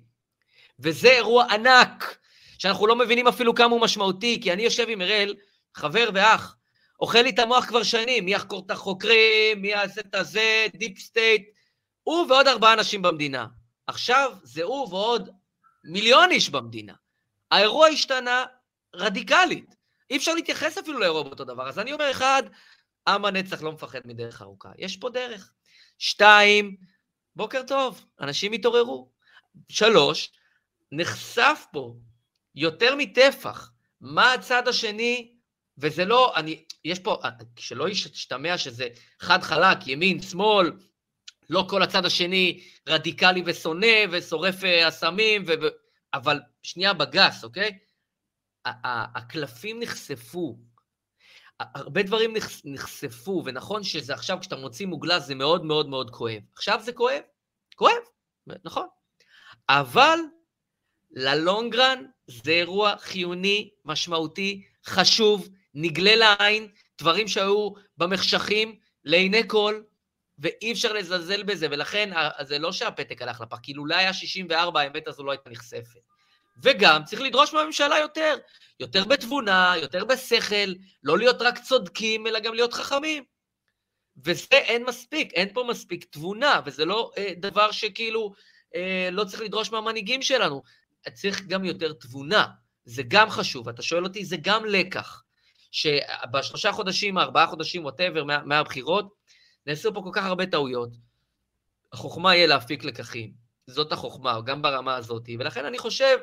וזה 0.80 1.12
אירוע 1.12 1.46
ענק, 1.54 2.18
שאנחנו 2.58 2.88
לא 2.88 2.96
מבינים 2.96 3.28
אפילו 3.28 3.56
כמה 3.56 3.74
הוא 3.74 3.82
משמעותי, 3.82 4.40
כי 4.44 4.54
אני 4.54 4.64
יושב 4.64 4.86
עם 4.90 5.02
אראל, 5.02 5.36
חבר 5.76 6.10
ואח, 6.14 6.56
אוכל 7.00 7.22
לי 7.22 7.30
את 7.30 7.40
המוח 7.40 7.66
כבר 7.66 7.84
שנים, 7.84 8.26
מי 8.26 8.34
יחקור 8.34 8.64
את 8.66 8.72
החוקרים, 8.72 9.62
מי 9.62 9.68
יעשה 9.68 10.02
את 10.02 10.16
הזה, 10.16 10.68
deep 10.76 11.00
state, 11.00 11.50
הוא 12.04 12.26
ועוד 12.30 12.48
ארבעה 12.48 12.74
אנשים 12.74 13.02
במדינה. 13.02 13.48
עכשיו 13.88 14.32
זה 14.44 14.64
הוא 14.64 14.90
ועוד 14.90 15.30
מיליון 15.84 16.32
איש 16.32 16.50
במדינה. 16.50 16.94
האירוע 17.52 17.88
השתנה 17.88 18.46
רדיקלית. 18.96 19.76
אי 20.10 20.18
אפשר 20.18 20.34
להתייחס 20.34 20.78
אפילו 20.78 21.00
לאירוע 21.00 21.24
באותו 21.24 21.44
דבר. 21.44 21.70
אז 21.70 21.80
אני 21.80 21.94
אומר, 21.94 22.12
אחד, 22.12 22.44
עם 23.08 23.26
הנצח 23.26 23.62
לא 23.62 23.72
מפחד 23.72 24.00
מדרך 24.06 24.42
ארוכה. 24.42 24.72
יש 24.78 24.98
פה 24.98 25.10
דרך. 25.10 25.52
שתיים, 25.98 26.78
בוקר 27.36 27.62
טוב, 27.68 28.06
אנשים 28.20 28.52
התעוררו. 28.52 29.12
שלוש, 29.70 30.32
נחשף 30.92 31.66
פה 31.72 31.94
יותר 32.56 32.96
מטפח 32.96 33.72
מה 34.02 34.34
הצד 34.34 34.68
השני, 34.68 35.34
וזה 35.82 36.06
לא, 36.06 36.34
אני, 36.36 36.64
יש 36.86 37.00
פה, 37.00 37.22
שלא 37.60 37.90
ישתמע 37.90 38.58
שזה 38.58 38.88
חד 39.20 39.42
חלק, 39.42 39.88
ימין, 39.88 40.22
שמאל, 40.22 40.72
לא 41.50 41.66
כל 41.70 41.84
הצד 41.84 42.06
השני 42.06 42.64
רדיקלי 42.88 43.44
ושונא 43.46 43.98
ושורף 44.12 44.64
אה, 44.64 44.88
אסמים, 44.88 45.44
ו... 45.48 45.52
ו- 45.62 45.68
אבל 46.14 46.40
שנייה 46.64 46.94
בגס, 46.94 47.44
אוקיי? 47.44 47.78
הקלפים 48.66 49.80
נחשפו, 49.80 50.58
הרבה 51.60 52.04
דברים 52.04 52.34
נחש- 52.38 52.62
נחשפו, 52.66 53.42
ונכון 53.46 53.84
שזה 53.84 54.14
עכשיו, 54.14 54.38
כשאתה 54.42 54.56
מוציא 54.56 54.88
מוגלה, 54.88 55.20
זה 55.20 55.36
מאוד 55.36 55.66
מאוד 55.66 55.90
מאוד 55.90 56.12
כואב. 56.12 56.42
עכשיו 56.54 56.80
זה 56.84 56.94
כואב, 56.94 57.22
כואב, 57.76 58.04
נכון. 58.64 58.88
אבל 59.70 60.20
ללונגרן 61.12 62.06
זה 62.28 62.52
אירוע 62.52 62.98
חיוני, 62.98 63.70
משמעותי, 63.86 64.64
חשוב, 64.86 65.50
נגלה 65.74 66.16
לעין, 66.16 66.68
דברים 67.00 67.28
שהיו 67.28 67.70
במחשכים, 67.98 68.76
לעיני 69.04 69.42
כל, 69.48 69.82
ואי 70.40 70.72
אפשר 70.72 70.94
לזלזל 70.94 71.44
בזה, 71.44 71.68
ולכן 71.72 72.14
ה- 72.14 72.44
זה 72.44 72.60
לא 72.60 72.72
שהפתק 72.72 73.22
הלך 73.22 73.42
לפח, 73.42 73.60
כי 73.60 73.74
לולא 73.74 73.96
היה 73.96 74.14
64, 74.14 74.82
האמת 74.82 75.08
הזו 75.08 75.24
לא 75.24 75.32
הייתה 75.32 75.50
נחשפת. 75.50 76.00
וגם 76.64 77.04
צריך 77.06 77.22
לדרוש 77.22 77.54
מהממשלה 77.54 77.98
יותר, 77.98 78.38
יותר 78.80 79.06
בתבונה, 79.06 79.74
יותר 79.82 80.06
בשכל, 80.06 80.74
לא 81.04 81.18
להיות 81.18 81.42
רק 81.42 81.60
צודקים, 81.60 82.28
אלא 82.28 82.40
גם 82.40 82.54
להיות 82.54 82.74
חכמים. 82.74 83.24
וזה 84.26 84.46
אין 84.52 84.84
מספיק, 84.86 85.34
אין 85.34 85.54
פה 85.54 85.64
מספיק 85.70 86.06
תבונה, 86.06 86.62
וזה 86.66 86.86
לא 86.86 87.12
אה, 87.18 87.34
דבר 87.38 87.72
שכאילו 87.72 88.34
אה, 88.76 89.10
לא 89.12 89.24
צריך 89.24 89.42
לדרוש 89.42 89.72
מהמנהיגים 89.72 90.22
שלנו. 90.22 90.64
צריך 91.14 91.42
גם 91.42 91.66
יותר 91.66 91.94
תבונה, 91.94 92.46
זה 92.86 93.04
גם 93.08 93.30
חשוב. 93.30 93.70
אתה 93.70 93.82
שואל 93.82 94.04
אותי, 94.04 94.26
זה 94.26 94.38
גם 94.42 94.66
לקח. 94.66 95.24
שבשלושה 95.72 96.72
חודשים, 96.72 97.18
ארבעה 97.18 97.48
חודשים, 97.48 97.86
ווטאבר, 97.86 98.24
מה, 98.24 98.44
מהבחירות, 98.46 99.14
נעשו 99.66 99.94
פה 99.94 100.02
כל 100.02 100.12
כך 100.14 100.26
הרבה 100.26 100.46
טעויות. 100.46 100.90
החוכמה 101.94 102.36
יהיה 102.36 102.48
להפיק 102.48 102.84
לקחים. 102.84 103.32
זאת 103.68 103.92
החוכמה, 103.92 104.42
גם 104.46 104.62
ברמה 104.62 104.96
הזאת. 104.96 105.30
ולכן 105.40 105.66
אני 105.66 105.78
חושב 105.78 106.18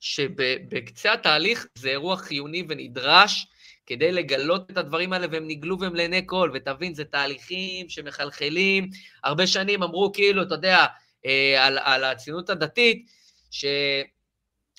שבקצה 0.00 1.12
התהליך 1.12 1.66
זה 1.74 1.88
אירוע 1.88 2.16
חיוני 2.16 2.64
ונדרש 2.68 3.46
כדי 3.86 4.12
לגלות 4.12 4.70
את 4.70 4.76
הדברים 4.76 5.12
האלה, 5.12 5.26
והם 5.30 5.48
נגלו 5.48 5.80
והם 5.80 5.94
לעיני 5.94 6.22
כל, 6.26 6.50
ותבין, 6.54 6.94
זה 6.94 7.04
תהליכים 7.04 7.88
שמחלחלים. 7.88 8.90
הרבה 9.24 9.46
שנים 9.46 9.82
אמרו 9.82 10.12
כאילו, 10.12 10.42
אתה 10.42 10.54
יודע, 10.54 10.86
אה, 11.26 11.66
על, 11.66 11.78
על 11.78 12.04
הציונות 12.04 12.50
הדתית, 12.50 13.10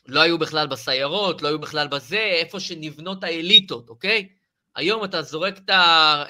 שלא 0.07 0.21
היו 0.21 0.37
בכלל 0.37 0.67
בסיירות, 0.67 1.41
לא 1.41 1.47
היו 1.47 1.59
בכלל 1.59 1.87
בזה, 1.87 2.19
איפה 2.19 2.59
שנבנות 2.59 3.23
האליטות, 3.23 3.89
אוקיי? 3.89 4.29
היום 4.75 5.03
אתה 5.03 5.21
זורק 5.21 5.59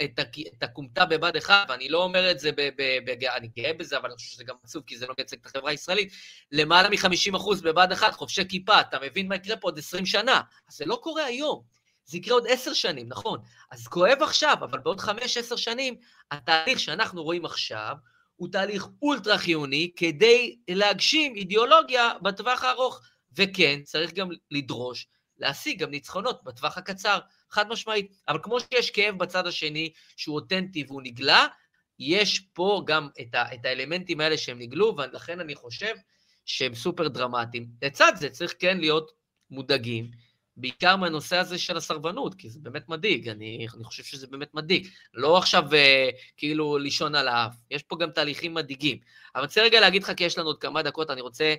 את, 0.03 0.63
הכומתה 0.63 1.05
בבד 1.05 1.35
אחד, 1.35 1.65
ואני 1.69 1.89
לא 1.89 2.03
אומר 2.03 2.31
את 2.31 2.39
זה, 2.39 2.51
אני 3.35 3.47
גאה 3.47 3.73
בזה, 3.73 3.97
אבל 3.97 4.09
אני 4.09 4.15
חושב 4.15 4.31
שזה 4.31 4.43
גם 4.43 4.55
עצוב, 4.63 4.83
כי 4.87 4.97
זה 4.97 5.07
לא 5.07 5.13
מייצג 5.17 5.37
את 5.41 5.45
החברה 5.45 5.71
הישראלית, 5.71 6.13
למעלה 6.51 6.89
מ-50% 6.89 7.61
בבד 7.63 7.87
אחד, 7.91 8.11
חובשי 8.11 8.47
כיפה, 8.49 8.81
אתה 8.81 8.97
מבין 8.99 9.27
מה 9.27 9.35
יקרה 9.35 9.57
פה 9.57 9.67
עוד 9.67 9.77
20 9.77 10.05
שנה. 10.05 10.41
אז 10.69 10.75
זה 10.75 10.85
לא 10.85 10.99
קורה 11.03 11.25
היום, 11.25 11.63
זה 12.05 12.17
יקרה 12.17 12.33
עוד 12.33 12.47
10 12.47 12.73
שנים, 12.73 13.05
נכון? 13.09 13.39
אז 13.71 13.87
כואב 13.87 14.17
עכשיו, 14.21 14.57
אבל 14.59 14.79
בעוד 14.79 14.99
5-10 14.99 15.57
שנים, 15.57 15.95
התהליך 16.31 16.79
שאנחנו 16.79 17.23
רואים 17.23 17.45
עכשיו, 17.45 17.95
הוא 18.35 18.49
תהליך 18.51 18.87
אולטרה 19.01 19.37
חיוני 19.37 19.91
כדי 19.95 20.57
להגשים 20.69 21.35
אידיאולוגיה 21.35 22.09
בטווח 22.21 22.63
הארוך. 22.63 23.01
וכן, 23.37 23.81
צריך 23.83 24.13
גם 24.13 24.29
לדרוש 24.51 25.07
להשיג 25.41 25.79
גם 25.79 25.91
ניצחונות 25.91 26.43
בטווח 26.43 26.77
הקצר, 26.77 27.19
חד 27.49 27.69
משמעית. 27.69 28.11
אבל 28.27 28.39
כמו 28.43 28.59
שיש 28.59 28.91
כאב 28.91 29.17
בצד 29.17 29.47
השני, 29.47 29.91
שהוא 30.17 30.35
אותנטי 30.35 30.83
והוא 30.87 31.01
נגלה, 31.01 31.47
יש 31.99 32.39
פה 32.39 32.83
גם 32.85 33.07
את, 33.21 33.35
ה, 33.35 33.53
את 33.53 33.65
האלמנטים 33.65 34.21
האלה 34.21 34.37
שהם 34.37 34.59
נגלו, 34.59 34.95
ולכן 34.97 35.39
אני 35.39 35.55
חושב 35.55 35.95
שהם 36.45 36.75
סופר 36.75 37.07
דרמטיים. 37.07 37.67
לצד 37.81 38.11
זה 38.15 38.29
צריך 38.29 38.53
כן 38.59 38.77
להיות 38.77 39.11
מודאגים, 39.49 40.11
בעיקר 40.57 40.95
מהנושא 40.95 41.37
הזה 41.37 41.57
של 41.57 41.77
הסרבנות, 41.77 42.35
כי 42.35 42.49
זה 42.49 42.59
באמת 42.59 42.89
מדאיג, 42.89 43.29
אני, 43.29 43.67
אני 43.75 43.83
חושב 43.83 44.03
שזה 44.03 44.27
באמת 44.27 44.53
מדאיג. 44.53 44.87
לא 45.13 45.37
עכשיו 45.37 45.73
אה, 45.73 46.09
כאילו 46.37 46.77
לישון 46.77 47.15
על 47.15 47.27
האף, 47.27 47.55
יש 47.71 47.83
פה 47.83 47.97
גם 47.99 48.11
תהליכים 48.11 48.53
מדאיגים. 48.53 48.97
אבל 49.35 49.41
אני 49.41 49.47
רוצה 49.47 49.61
רגע 49.61 49.79
להגיד 49.79 50.03
לך, 50.03 50.11
כי 50.17 50.23
יש 50.23 50.37
לנו 50.37 50.47
עוד 50.47 50.61
כמה 50.61 50.83
דקות, 50.83 51.09
אני 51.09 51.21
רוצה, 51.21 51.55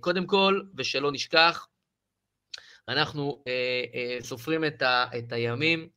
קודם 0.00 0.26
כל, 0.26 0.60
ושלא 0.76 1.12
נשכח, 1.12 1.68
אנחנו 2.88 3.42
אה, 3.46 3.84
אה, 3.94 4.18
סופרים 4.20 4.64
את, 4.64 4.82
ה, 4.82 5.06
את 5.18 5.32
הימים. 5.32 5.88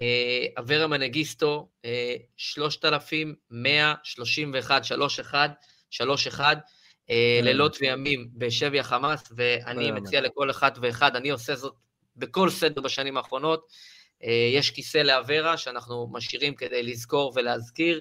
אה, 0.00 0.46
אברה 0.58 0.86
מנגיסטו, 0.86 1.68
אה, 1.84 2.16
3,131, 2.36 4.84
31, 4.84 5.50
31, 5.90 6.58
אה, 7.10 7.40
לילות 7.42 7.76
וימים 7.80 8.28
בשבי 8.34 8.80
החמאס, 8.80 9.32
ואני 9.36 9.88
לא 9.88 9.94
מציע 9.94 10.20
לכל 10.20 10.50
אחד 10.50 10.72
ואחד, 10.82 11.16
אני 11.16 11.30
עושה 11.30 11.54
זאת 11.54 11.74
בכל 12.16 12.50
סדר 12.50 12.80
בשנים 12.80 13.16
האחרונות. 13.16 13.66
אה, 14.24 14.50
יש 14.52 14.70
כיסא 14.70 14.98
לאברה 14.98 15.56
שאנחנו 15.56 16.08
משאירים 16.12 16.54
כדי 16.54 16.82
לזכור 16.82 17.32
ולהזכיר, 17.36 18.00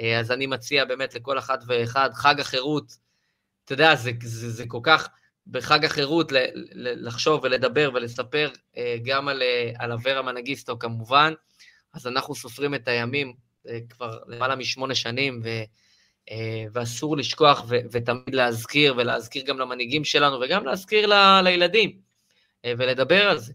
אה, 0.00 0.18
אז 0.18 0.30
אני 0.30 0.46
מציע 0.46 0.84
באמת 0.84 1.14
לכל 1.14 1.38
אחד 1.38 1.58
ואחד, 1.66 2.10
חג 2.14 2.40
החירות, 2.40 3.03
אתה 3.64 3.72
יודע, 3.72 3.94
זה, 3.94 4.10
זה, 4.22 4.50
זה 4.50 4.64
כל 4.68 4.80
כך, 4.82 5.08
בחג 5.46 5.84
החירות 5.84 6.32
ל, 6.32 6.36
ל, 6.54 7.06
לחשוב 7.06 7.40
ולדבר 7.44 7.90
ולספר 7.94 8.50
אה, 8.76 8.96
גם 9.04 9.28
על, 9.28 9.42
אה, 9.42 9.72
על 9.78 9.92
אברה 9.92 10.22
מנגיסטו 10.22 10.78
כמובן, 10.78 11.32
אז 11.92 12.06
אנחנו 12.06 12.34
סופרים 12.34 12.74
את 12.74 12.88
הימים 12.88 13.34
אה, 13.68 13.78
כבר 13.90 14.18
למעלה 14.26 14.56
משמונה 14.56 14.94
שנים, 14.94 15.40
ו, 15.44 15.48
אה, 16.30 16.64
ואסור 16.72 17.16
לשכוח 17.16 17.64
ו, 17.68 17.76
ותמיד 17.92 18.34
להזכיר, 18.34 18.94
ולהזכיר 18.96 19.44
גם 19.44 19.58
למנהיגים 19.58 20.04
שלנו, 20.04 20.40
וגם 20.40 20.64
להזכיר 20.64 21.06
ל, 21.06 21.40
לילדים, 21.44 21.98
אה, 22.64 22.72
ולדבר 22.78 23.28
על 23.28 23.38
זה. 23.38 23.52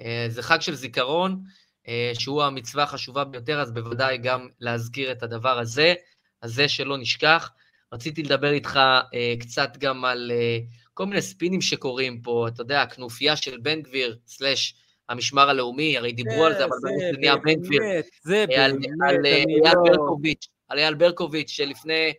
אה, 0.00 0.26
זה 0.28 0.42
חג 0.42 0.60
של 0.60 0.74
זיכרון, 0.74 1.42
אה, 1.88 2.12
שהוא 2.18 2.42
המצווה 2.42 2.84
החשובה 2.84 3.24
ביותר, 3.24 3.60
אז 3.60 3.72
בוודאי 3.72 4.18
גם 4.18 4.48
להזכיר 4.60 5.12
את 5.12 5.22
הדבר 5.22 5.58
הזה, 5.58 5.94
הזה 6.42 6.68
שלא 6.68 6.98
נשכח. 6.98 7.50
רציתי 7.92 8.22
לדבר 8.22 8.52
איתך 8.52 8.76
אה, 9.14 9.34
קצת 9.40 9.76
גם 9.78 10.04
על 10.04 10.32
אה, 10.34 10.58
כל 10.94 11.06
מיני 11.06 11.22
ספינים 11.22 11.60
שקורים 11.60 12.22
פה, 12.22 12.46
אתה 12.48 12.62
יודע, 12.62 12.82
הכנופיה 12.82 13.36
של 13.36 13.58
בן 13.58 13.82
גביר, 13.82 14.18
סלאש 14.26 14.74
המשמר 15.08 15.50
הלאומי, 15.50 15.98
הרי 15.98 16.12
דיברו 16.12 16.44
על 16.44 16.52
זה, 16.52 16.64
אבל 16.64 16.76
באמת 16.82 17.14
זה 17.14 17.18
נהיה 17.18 17.36
בן 17.36 17.54
גביר. 17.54 17.82
זה 18.22 18.44
אה, 18.50 18.64
על 18.64 18.72
באמת, 18.72 18.86
על, 19.08 19.26
אה, 19.26 19.32
אייל 19.32 19.74
לא... 19.74 19.82
ברקוביץ', 19.84 20.48
על 20.68 20.78
אייל 20.78 20.94
ברקוביץ', 20.94 21.50
שלפני 21.50 22.12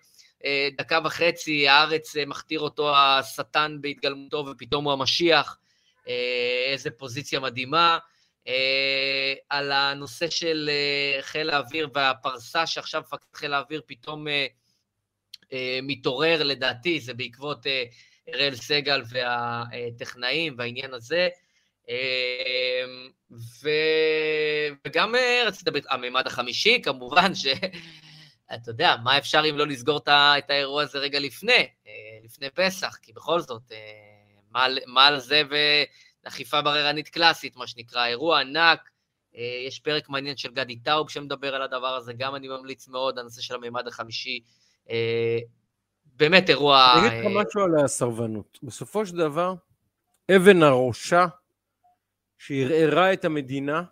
אה, 0.46 0.70
דקה 0.78 1.00
וחצי 1.06 1.68
הארץ 1.68 2.16
אה, 2.16 2.26
מכתיר 2.26 2.60
אותו 2.60 2.96
השטן 2.96 3.78
בהתגלמותו 3.82 4.46
ופתאום 4.52 4.86
הוא 4.86 4.94
המשיח. 4.94 5.58
אה, 6.08 6.72
איזה 6.72 6.92
פוזיציה 6.92 7.40
מדהימה. 7.40 7.98
אה, 8.48 9.34
על 9.50 9.72
הנושא 9.72 10.30
של 10.30 10.70
אה, 10.70 11.22
חיל 11.22 11.50
האוויר 11.50 11.90
והפרסה 11.94 12.68
שעכשיו 12.68 13.02
מפקד 13.02 13.26
חיל 13.34 13.54
האוויר 13.54 13.82
פתאום 13.86 14.28
אה, 14.28 14.46
מתעורר, 15.84 16.44
לדעתי, 16.44 17.00
זה 17.00 17.14
בעקבות 17.14 17.68
אה, 17.68 17.84
אראל 18.34 18.56
סגל 18.56 19.02
והטכנאים 19.10 20.56
והעניין 20.58 20.94
הזה. 20.94 21.30
אה, 21.90 22.84
ו... 23.64 23.70
וגם 24.88 25.16
אה, 25.16 25.44
רציתי 25.48 25.70
לדבר, 25.70 25.80
הממד 25.90 26.28
החמישי, 26.28 26.82
כמובן 26.84 27.36
ש... 27.36 27.46
אתה 28.54 28.72
יודע, 28.72 28.96
מה 29.04 29.18
אפשר 29.18 29.42
אם 29.50 29.58
לא 29.58 29.68
לסגור 29.68 29.98
את 30.08 30.50
האירוע 30.50 30.84
הזה 30.84 31.00
רגע 31.00 31.20
לפני, 31.20 31.68
אה, 31.88 31.92
לפני 32.24 32.50
פסח, 32.50 32.98
כי 33.02 33.14
בכל 33.14 33.40
זאת, 33.40 33.72
אה, 33.72 33.78
מה 34.88 35.08
על- 35.08 35.20
זה 35.20 35.42
ואכיפה 36.26 36.62
בררנית 36.62 37.10
קלאסית, 37.10 37.56
מה 37.56 37.68
שנקרא, 37.68 38.06
אירוע 38.06 38.40
ענק. 38.40 38.90
אה, 39.36 39.64
יש 39.68 39.80
פרק 39.80 40.10
מעניין 40.10 40.38
של 40.38 40.52
גדי 40.52 40.80
טאוב 40.80 41.10
שמדבר 41.10 41.56
על 41.56 41.62
הדבר 41.62 41.96
הזה, 41.96 42.14
גם 42.14 42.36
אני 42.36 42.48
ממליץ 42.48 42.88
מאוד, 42.88 43.20
הנושא 43.20 43.42
של 43.42 43.56
הממד 43.56 43.88
החמישי. 43.88 44.40
אה, 44.90 45.40
באמת 46.06 46.50
אירוע... 46.50 46.94
אני 46.98 47.08
אגיד 47.08 47.20
לך 47.20 47.26
אה, 47.26 47.44
משהו 47.44 47.62
על 47.62 47.86
הסרבנות. 47.86 48.60
בסופו 48.64 49.06
של 49.06 49.18
דבר, 49.18 49.54
אבן 50.36 50.64
הראשה 50.64 51.26
שערערה 52.38 53.14
את 53.14 53.26
המדינה 53.26 53.84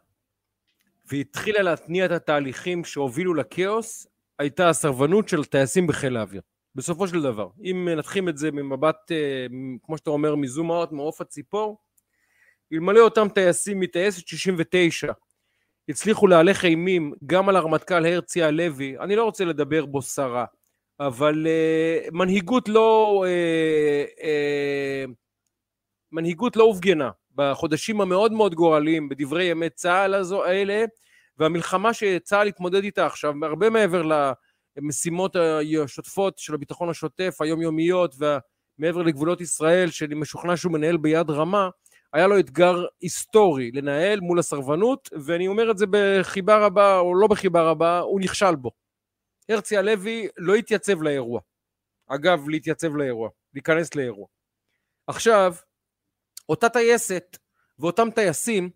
והתחילה 1.06 1.62
להתניע 1.62 2.06
את 2.06 2.12
התהליכים 2.12 2.84
שהובילו 2.84 3.34
לכאוס, 3.34 4.08
הייתה 4.40 4.70
הסרבנות 4.70 5.30
של 5.30 5.46
טייסים 5.46 5.88
בחיל 5.88 6.18
האוויר. 6.18 6.42
בסופו 6.76 7.08
של 7.08 7.22
דבר. 7.22 7.48
אם 7.64 7.86
מנתחים 7.86 8.30
את 8.30 8.38
זה 8.38 8.52
ממבט, 8.52 9.12
אה, 9.12 9.46
כמו 9.84 9.98
שאתה 9.98 10.10
אומר, 10.10 10.36
מזום 10.36 10.72
אאוט, 10.72 10.92
מעוף 10.92 11.22
הציפור, 11.22 11.78
אלמלא 12.74 13.00
אותם 13.00 13.28
טייסים 13.30 13.80
מטייסת 13.80 14.28
69 14.28 15.12
הצליחו 15.90 16.28
להלך 16.28 16.66
אימים 16.66 17.14
גם 17.26 17.50
על 17.50 17.56
הרמטכ"ל 17.56 18.06
הרצי 18.06 18.44
הלוי, 18.44 19.00
אני 19.00 19.16
לא 19.16 19.24
רוצה 19.24 19.46
לדבר 19.46 19.86
בו 19.86 20.02
סרה, 20.02 20.46
אבל 21.00 21.48
uh, 21.48 22.10
מנהיגות 22.12 22.70
לא 22.70 23.24
uh, 23.26 24.20
uh, 24.20 25.12
מנהיגות 26.12 26.56
לא 26.56 26.64
הופגנה. 26.64 27.10
בחודשים 27.36 28.02
המאוד 28.02 28.32
מאוד 28.32 28.56
גורליים 28.56 29.10
בדברי 29.10 29.44
ימי 29.44 29.70
צה"ל 29.70 30.14
הזו, 30.14 30.46
האלה 30.46 30.86
והמלחמה 31.38 31.94
שצה"ל 31.94 32.48
התמודד 32.48 32.84
איתה 32.84 33.06
עכשיו 33.06 33.34
הרבה 33.42 33.70
מעבר 33.70 34.04
למשימות 34.78 35.36
השוטפות 35.36 36.38
של 36.38 36.54
הביטחון 36.54 36.90
השוטף 36.90 37.38
היומיומיות 37.42 38.16
ומעבר 38.20 39.02
לגבולות 39.02 39.42
ישראל 39.42 39.90
שאני 39.90 40.16
משוכנע 40.16 40.58
שהוא 40.58 40.72
מנהל 40.74 40.98
ביד 40.98 41.30
רמה 41.30 41.70
היה 42.14 42.28
לו 42.28 42.40
אתגר 42.40 42.86
היסטורי. 43.02 43.72
לנהל 43.72 44.20
מול 44.20 44.40
הסרבנות 44.40 45.10
ואני 45.26 45.48
אומר 45.48 45.72
את 45.72 45.78
זה 45.78 45.86
בחיבה 45.90 46.66
רבה 46.66 47.00
או 47.00 47.16
לא 47.16 47.28
בחיבה 47.28 47.62
רבה 47.62 48.00
הוא 48.00 48.22
נכשל 48.22 48.56
בו 48.56 48.72
הרצי 49.50 49.78
הלוי 49.78 50.28
לא 50.38 50.56
התייצב 50.56 51.02
לאירוע. 51.02 51.42
אגב, 52.08 52.50
להתייצב 52.50 52.96
לאירוע, 52.96 53.30
להיכנס 53.54 53.96
לאירוע. 53.96 54.28
עכשיו, 55.08 55.56
אותה 56.50 56.70
טייסת 56.70 57.38
ואותם 57.80 58.08
טייסים, 58.16 58.70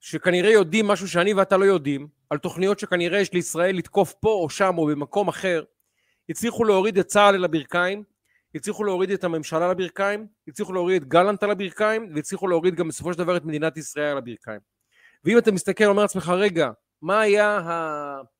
שכנראה 0.00 0.50
יודעים 0.50 0.86
משהו 0.86 1.08
שאני 1.08 1.34
ואתה 1.34 1.56
לא 1.56 1.64
יודעים, 1.64 2.08
על 2.30 2.38
תוכניות 2.38 2.78
שכנראה 2.78 3.20
יש 3.20 3.32
לישראל 3.32 3.76
לתקוף 3.76 4.14
פה 4.20 4.28
או 4.28 4.50
שם 4.50 4.74
או 4.78 4.86
במקום 4.86 5.28
אחר, 5.28 5.64
הצליחו 6.28 6.64
להוריד 6.64 6.98
את 6.98 7.06
צה"ל 7.06 7.34
אל 7.34 7.44
הברכיים, 7.44 8.04
הצליחו 8.54 8.84
להוריד 8.84 9.10
את 9.10 9.24
הממשלה 9.24 9.64
על 9.64 9.70
הברכיים, 9.70 10.26
הצליחו 10.48 10.72
להוריד 10.72 11.02
את 11.02 11.08
גלנט 11.08 11.42
על 11.42 11.50
הברכיים, 11.50 12.12
והצליחו 12.14 12.48
להוריד 12.48 12.74
גם 12.74 12.88
בסופו 12.88 13.12
של 13.12 13.18
דבר 13.18 13.36
את 13.36 13.44
מדינת 13.44 13.76
ישראל 13.76 14.10
על 14.10 14.18
הברכיים. 14.18 14.60
ואם 15.24 15.38
אתה 15.38 15.52
מסתכל 15.52 15.84
ואומר 15.84 16.02
לעצמך, 16.02 16.28
רגע, 16.28 16.70
מה 17.02 17.20
היה 17.20 17.58
ה... 17.58 18.37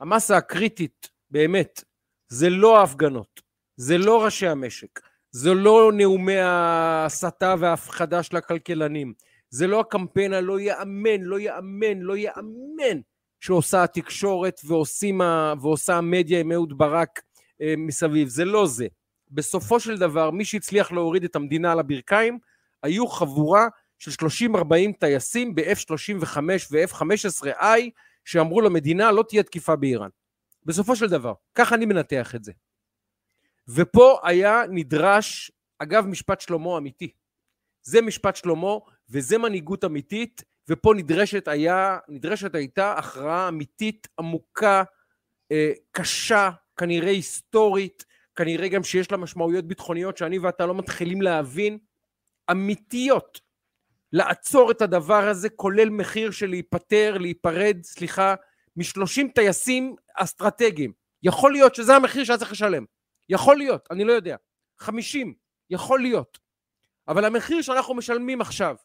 המסה 0.00 0.36
הקריטית, 0.36 1.10
באמת, 1.30 1.84
זה 2.28 2.50
לא 2.50 2.78
ההפגנות, 2.78 3.40
זה 3.76 3.98
לא 3.98 4.24
ראשי 4.24 4.46
המשק, 4.46 5.00
זה 5.30 5.54
לא 5.54 5.92
נאומי 5.94 6.38
ההסתה 6.38 7.54
וההפחדה 7.58 8.22
של 8.22 8.36
הכלכלנים, 8.36 9.14
זה 9.50 9.66
לא 9.66 9.80
הקמפיין 9.80 10.32
הלא 10.32 10.60
יאמן, 10.60 11.20
לא 11.20 11.38
יאמן, 11.38 11.98
לא 11.98 12.16
יאמן 12.16 13.00
שעושה 13.40 13.84
התקשורת 13.84 14.60
ועושים. 14.64 15.20
ועושה 15.60 15.96
המדיה 15.96 16.40
עם 16.40 16.52
אהוד 16.52 16.78
ברק 16.78 17.20
אה, 17.60 17.74
מסביב, 17.78 18.28
זה 18.28 18.44
לא 18.44 18.66
זה. 18.66 18.86
בסופו 19.30 19.80
של 19.80 19.98
דבר, 19.98 20.30
מי 20.30 20.44
שהצליח 20.44 20.92
להוריד 20.92 21.24
את 21.24 21.36
המדינה 21.36 21.72
על 21.72 21.78
הברכיים, 21.78 22.38
היו 22.82 23.06
חבורה 23.06 23.68
של 23.98 24.26
30-40 24.56 24.64
טייסים 25.00 25.54
ב-F-35 25.54 26.38
ו-F-15I, 26.70 27.90
שאמרו 28.24 28.60
למדינה 28.60 29.12
לא 29.12 29.24
תהיה 29.28 29.42
תקיפה 29.42 29.76
באיראן. 29.76 30.08
בסופו 30.64 30.96
של 30.96 31.08
דבר, 31.08 31.34
ככה 31.54 31.74
אני 31.74 31.86
מנתח 31.86 32.34
את 32.34 32.44
זה. 32.44 32.52
ופה 33.68 34.20
היה 34.22 34.62
נדרש, 34.68 35.52
אגב, 35.78 36.06
משפט 36.06 36.40
שלמה 36.40 36.78
אמיתי. 36.78 37.12
זה 37.82 38.02
משפט 38.02 38.36
שלמה 38.36 38.72
וזה 39.10 39.38
מנהיגות 39.38 39.84
אמיתית, 39.84 40.42
ופה 40.68 40.94
נדרשת, 40.96 41.48
היה, 41.48 41.98
נדרשת 42.08 42.54
הייתה 42.54 42.92
הכרעה 42.92 43.48
אמיתית, 43.48 44.08
עמוקה, 44.18 44.82
אה, 45.52 45.72
קשה, 45.92 46.50
כנראה 46.76 47.10
היסטורית, 47.10 48.04
כנראה 48.36 48.68
גם 48.68 48.82
שיש 48.82 49.10
לה 49.10 49.16
משמעויות 49.16 49.64
ביטחוניות 49.64 50.16
שאני 50.16 50.38
ואתה 50.38 50.66
לא 50.66 50.74
מתחילים 50.74 51.22
להבין, 51.22 51.78
אמיתיות. 52.50 53.40
לעצור 54.14 54.70
את 54.70 54.82
הדבר 54.82 55.28
הזה, 55.28 55.50
כולל 55.50 55.90
מחיר 55.90 56.30
של 56.30 56.46
להיפטר, 56.46 57.18
להיפרד, 57.18 57.76
סליחה, 57.82 58.34
משלושים 58.76 59.28
טייסים 59.28 59.96
אסטרטגיים. 60.14 60.92
יכול 61.22 61.52
להיות 61.52 61.74
שזה 61.74 61.96
המחיר 61.96 62.24
שהיה 62.24 62.38
צריך 62.38 62.52
לשלם. 62.52 62.84
יכול 63.28 63.56
להיות, 63.56 63.88
אני 63.90 64.04
לא 64.04 64.12
יודע. 64.12 64.36
חמישים, 64.78 65.34
יכול 65.70 66.00
להיות. 66.00 66.38
אבל 67.08 67.24
המחיר 67.24 67.62
שאנחנו 67.62 67.94
משלמים 67.94 68.40
עכשיו, 68.40 68.76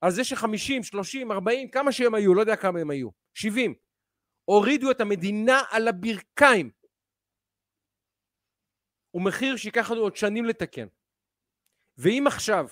על 0.00 0.10
זה 0.10 0.24
שחמישים, 0.24 0.82
שלושים, 0.82 1.32
ארבעים, 1.32 1.70
כמה 1.70 1.92
שהם 1.92 2.14
היו, 2.14 2.34
לא 2.34 2.40
יודע 2.40 2.56
כמה 2.56 2.80
הם 2.80 2.90
היו, 2.90 3.08
שבעים, 3.34 3.74
הורידו 4.44 4.90
את 4.90 5.00
המדינה 5.00 5.62
על 5.70 5.88
הברכיים. 5.88 6.70
הוא 9.10 9.22
מחיר 9.22 9.56
שייקח 9.56 9.90
לנו 9.90 10.00
עוד 10.00 10.16
שנים 10.16 10.44
לתקן. 10.44 10.86
ואם 11.98 12.24
עכשיו 12.26 12.66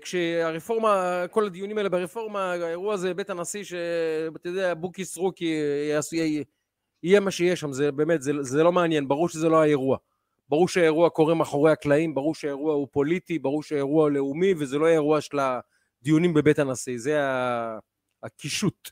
כשהרפורמה, 0.00 1.24
כל 1.30 1.46
הדיונים 1.46 1.78
האלה 1.78 1.88
ברפורמה, 1.88 2.52
האירוע 2.52 2.94
הזה 2.94 3.14
בית 3.14 3.30
הנשיא, 3.30 3.64
שאתה 3.64 4.48
יודע, 4.48 4.74
בוקי 4.74 5.04
סרוקי 5.04 5.44
יהיה, 6.12 6.44
יהיה 7.02 7.20
מה 7.20 7.30
שיהיה 7.30 7.56
שם, 7.56 7.72
זה 7.72 7.92
באמת, 7.92 8.22
זה, 8.22 8.32
זה 8.40 8.62
לא 8.62 8.72
מעניין, 8.72 9.08
ברור 9.08 9.28
שזה 9.28 9.48
לא 9.48 9.62
האירוע. 9.62 9.98
ברור 10.48 10.68
שהאירוע 10.68 11.10
קורה 11.10 11.34
מאחורי 11.34 11.72
הקלעים, 11.72 12.14
ברור 12.14 12.34
שהאירוע 12.34 12.74
הוא 12.74 12.88
פוליטי, 12.90 13.38
ברור 13.38 13.62
שהאירוע 13.62 14.10
לאומי, 14.10 14.54
וזה 14.58 14.78
לא 14.78 14.86
אירוע 14.86 15.20
של 15.20 15.38
הדיונים 15.38 16.34
בבית 16.34 16.58
הנשיא, 16.58 16.98
זה 16.98 17.20
הקישוט. 18.22 18.90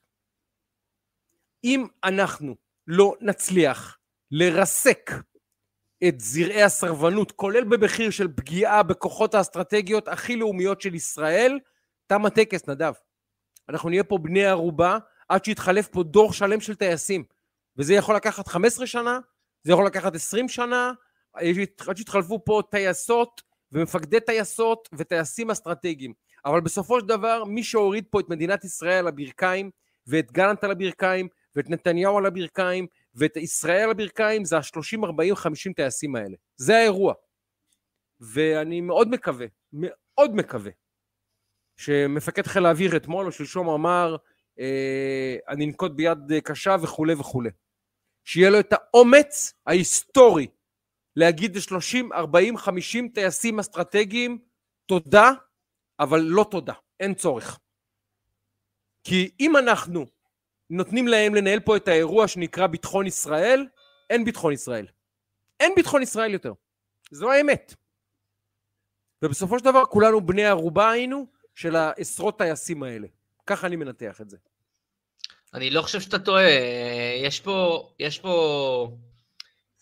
אם 1.65 1.87
אנחנו 2.05 2.57
לא 2.87 3.15
נצליח 3.21 3.99
לרסק 4.31 5.11
את 6.09 6.21
זרעי 6.21 6.63
הסרבנות, 6.63 7.33
כולל 7.33 7.65
במחיר 7.65 8.11
של 8.11 8.29
פגיעה 8.29 8.83
בכוחות 8.83 9.35
האסטרטגיות 9.35 10.09
הכי 10.09 10.37
לאומיות 10.37 10.81
של 10.81 10.95
ישראל, 10.95 11.59
תם 12.07 12.27
הטקס, 12.27 12.69
נדב. 12.69 12.93
אנחנו 13.69 13.89
נהיה 13.89 14.05
פה 14.05 14.19
בני 14.19 14.47
ערובה 14.47 14.99
עד 15.29 15.45
שיתחלף 15.45 15.89
פה 15.89 16.03
דור 16.03 16.33
שלם 16.33 16.61
של 16.61 16.75
טייסים. 16.75 17.25
וזה 17.77 17.95
יכול 17.95 18.17
לקחת 18.17 18.49
15 18.49 18.87
שנה, 18.87 19.19
זה 19.63 19.73
יכול 19.73 19.87
לקחת 19.87 20.15
20 20.15 20.49
שנה, 20.49 20.93
עד 21.87 21.97
שיתחלפו 21.97 22.45
פה 22.45 22.63
טייסות 22.71 23.43
ומפקדי 23.73 24.21
טייסות 24.21 24.89
וטייסים 24.93 25.51
אסטרטגיים. 25.51 26.13
אבל 26.45 26.61
בסופו 26.61 27.01
של 27.01 27.07
דבר, 27.07 27.45
מי 27.45 27.63
שהוריד 27.63 28.05
פה 28.11 28.21
את 28.21 28.29
מדינת 28.29 28.65
ישראל 28.65 28.99
על 28.99 29.09
הברכיים, 29.09 29.71
ואת 30.07 30.33
גלנט 30.33 30.65
על 30.65 30.71
הברכיים, 30.71 31.29
ואת 31.57 31.71
נתניהו 31.71 32.19
על 32.19 32.27
הברכיים, 32.27 32.87
ואת 33.19 33.37
ישראל 33.37 33.91
הברכיים, 33.91 34.45
זה 34.45 34.57
ה-30, 34.57 35.05
40, 35.05 35.37
50 35.37 35.73
טייסים 35.73 36.17
האלה. 36.17 36.37
זה 36.57 36.77
האירוע. 36.77 37.15
ואני 38.21 38.81
מאוד 38.81 39.09
מקווה, 39.09 39.47
מאוד 39.73 40.35
מקווה, 40.35 40.71
שמפקד 41.77 42.47
חיל 42.47 42.67
האוויר 42.67 42.97
אתמול 42.97 43.27
או 43.27 43.33
שלשום 43.33 43.69
אמר, 43.69 44.17
אה, 44.59 45.37
אני 45.49 45.65
אנקוט 45.65 45.93
ביד 45.93 46.19
קשה 46.45 46.77
וכולי 46.83 47.15
וכולי. 47.15 47.51
שיהיה 48.25 48.51
לו 48.51 48.61
את 48.61 48.73
האומץ 48.73 49.55
ההיסטורי 49.67 50.47
להגיד 51.17 51.57
ל-30, 51.57 52.15
40, 52.15 52.57
50 52.57 53.09
טייסים 53.09 53.59
אסטרטגיים, 53.59 54.39
תודה, 54.87 55.33
אבל 56.01 56.21
לא 56.21 56.47
תודה, 56.51 56.75
אין 57.01 57.15
צורך. 57.15 57.59
כי 59.05 59.31
אם 59.41 59.57
אנחנו 59.57 60.07
נותנים 60.71 61.09
להם 61.09 61.35
לנהל 61.35 61.61
פה 61.61 61.77
את 61.77 61.89
האירוע 61.89 62.29
שנקרא 62.29 62.67
ביטחון 62.67 63.07
ישראל, 63.07 63.67
אין 64.11 64.25
ביטחון 64.25 64.53
ישראל. 64.53 64.87
אין 65.61 65.73
ביטחון 65.77 66.03
ישראל 66.03 66.33
יותר. 66.33 66.53
זו 67.11 67.33
האמת. 67.33 67.75
ובסופו 69.23 69.59
של 69.59 69.65
דבר 69.65 69.85
כולנו 69.85 70.27
בני 70.27 70.45
ערובה 70.45 70.91
היינו 70.91 71.27
של 71.55 71.77
העשרות 71.77 72.39
טייסים 72.39 72.83
האלה. 72.83 73.07
ככה 73.47 73.67
אני 73.67 73.77
מנתח 73.77 74.21
את 74.21 74.31
זה. 74.31 74.37
אני 75.55 75.71
לא 75.71 75.83
חושב 75.83 76.01
שאתה 76.01 76.19
טועה. 76.19 76.51
יש 77.25 77.41
פה, 77.41 77.89
יש 77.99 78.19
פה, 78.19 78.97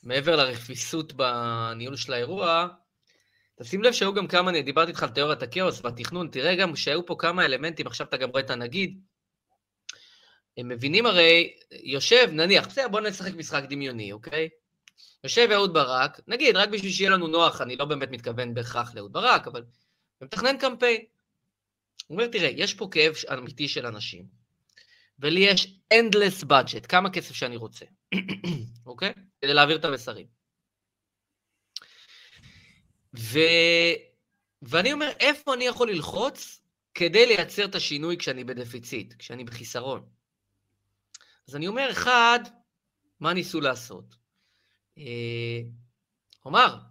מעבר 0.02 0.36
לרפיסות 0.36 1.12
בניהול 1.12 1.96
של 1.96 2.12
האירוע, 2.12 2.68
תשים 3.58 3.82
לב 3.82 3.92
שהיו 3.92 4.14
גם 4.14 4.26
כמה, 4.26 4.50
אני 4.50 4.62
דיברתי 4.62 4.90
איתך 4.90 5.02
על 5.02 5.08
תיאוריית 5.08 5.42
הכאוס 5.42 5.84
והתכנון, 5.84 6.28
תראה 6.28 6.56
גם 6.56 6.76
שהיו 6.76 7.06
פה 7.06 7.16
כמה 7.18 7.44
אלמנטים, 7.44 7.86
עכשיו 7.86 8.06
אתה 8.06 8.16
גם 8.16 8.30
רואה 8.30 8.42
את 8.42 8.50
הנגיד. 8.50 9.00
הם 10.56 10.68
מבינים 10.68 11.06
הרי, 11.06 11.54
יושב, 11.70 12.28
נניח, 12.32 12.66
בסדר, 12.66 12.88
בוא 12.88 13.00
נשחק 13.00 13.34
משחק 13.34 13.62
דמיוני, 13.70 14.12
אוקיי? 14.12 14.48
יושב 15.24 15.48
אהוד 15.52 15.74
ברק, 15.74 16.20
נגיד, 16.28 16.56
רק 16.56 16.68
בשביל 16.68 16.92
שיהיה 16.92 17.10
לנו 17.10 17.26
נוח, 17.28 17.60
אני 17.60 17.76
לא 17.76 17.84
באמת 17.84 18.10
מתכוון 18.10 18.54
בהכרח 18.54 18.94
לאהוד 18.94 19.12
ברק, 19.12 19.46
אבל 19.46 19.64
מתכנן 20.20 20.58
קמפיין. 20.58 21.00
הוא 22.06 22.18
אומר, 22.18 22.26
תראה, 22.26 22.48
יש 22.48 22.74
פה 22.74 22.88
כאב 22.90 23.14
אמיתי 23.32 23.68
של 23.68 23.86
אנשים, 23.86 24.26
ולי 25.18 25.40
יש 25.40 25.78
endless 25.94 26.44
budget, 26.44 26.86
כמה 26.88 27.10
כסף 27.10 27.34
שאני 27.34 27.56
רוצה, 27.56 27.84
אוקיי? 28.86 29.12
כדי 29.40 29.54
להעביר 29.54 29.76
את 29.76 29.84
המסרים. 29.84 30.26
ו... 33.18 33.38
ואני 34.62 34.92
אומר, 34.92 35.10
איפה 35.20 35.54
אני 35.54 35.64
יכול 35.64 35.90
ללחוץ 35.90 36.60
כדי 36.94 37.26
לייצר 37.26 37.64
את 37.64 37.74
השינוי 37.74 38.16
כשאני 38.16 38.44
בדפיציט, 38.44 39.14
כשאני 39.18 39.44
בחיסרון? 39.44 40.15
אז 41.48 41.56
אני 41.56 41.66
אומר, 41.66 41.88
אחד, 41.90 42.40
מה 43.20 43.32
ניסו 43.32 43.60
לעשות? 43.60 44.16
אה, 44.98 45.60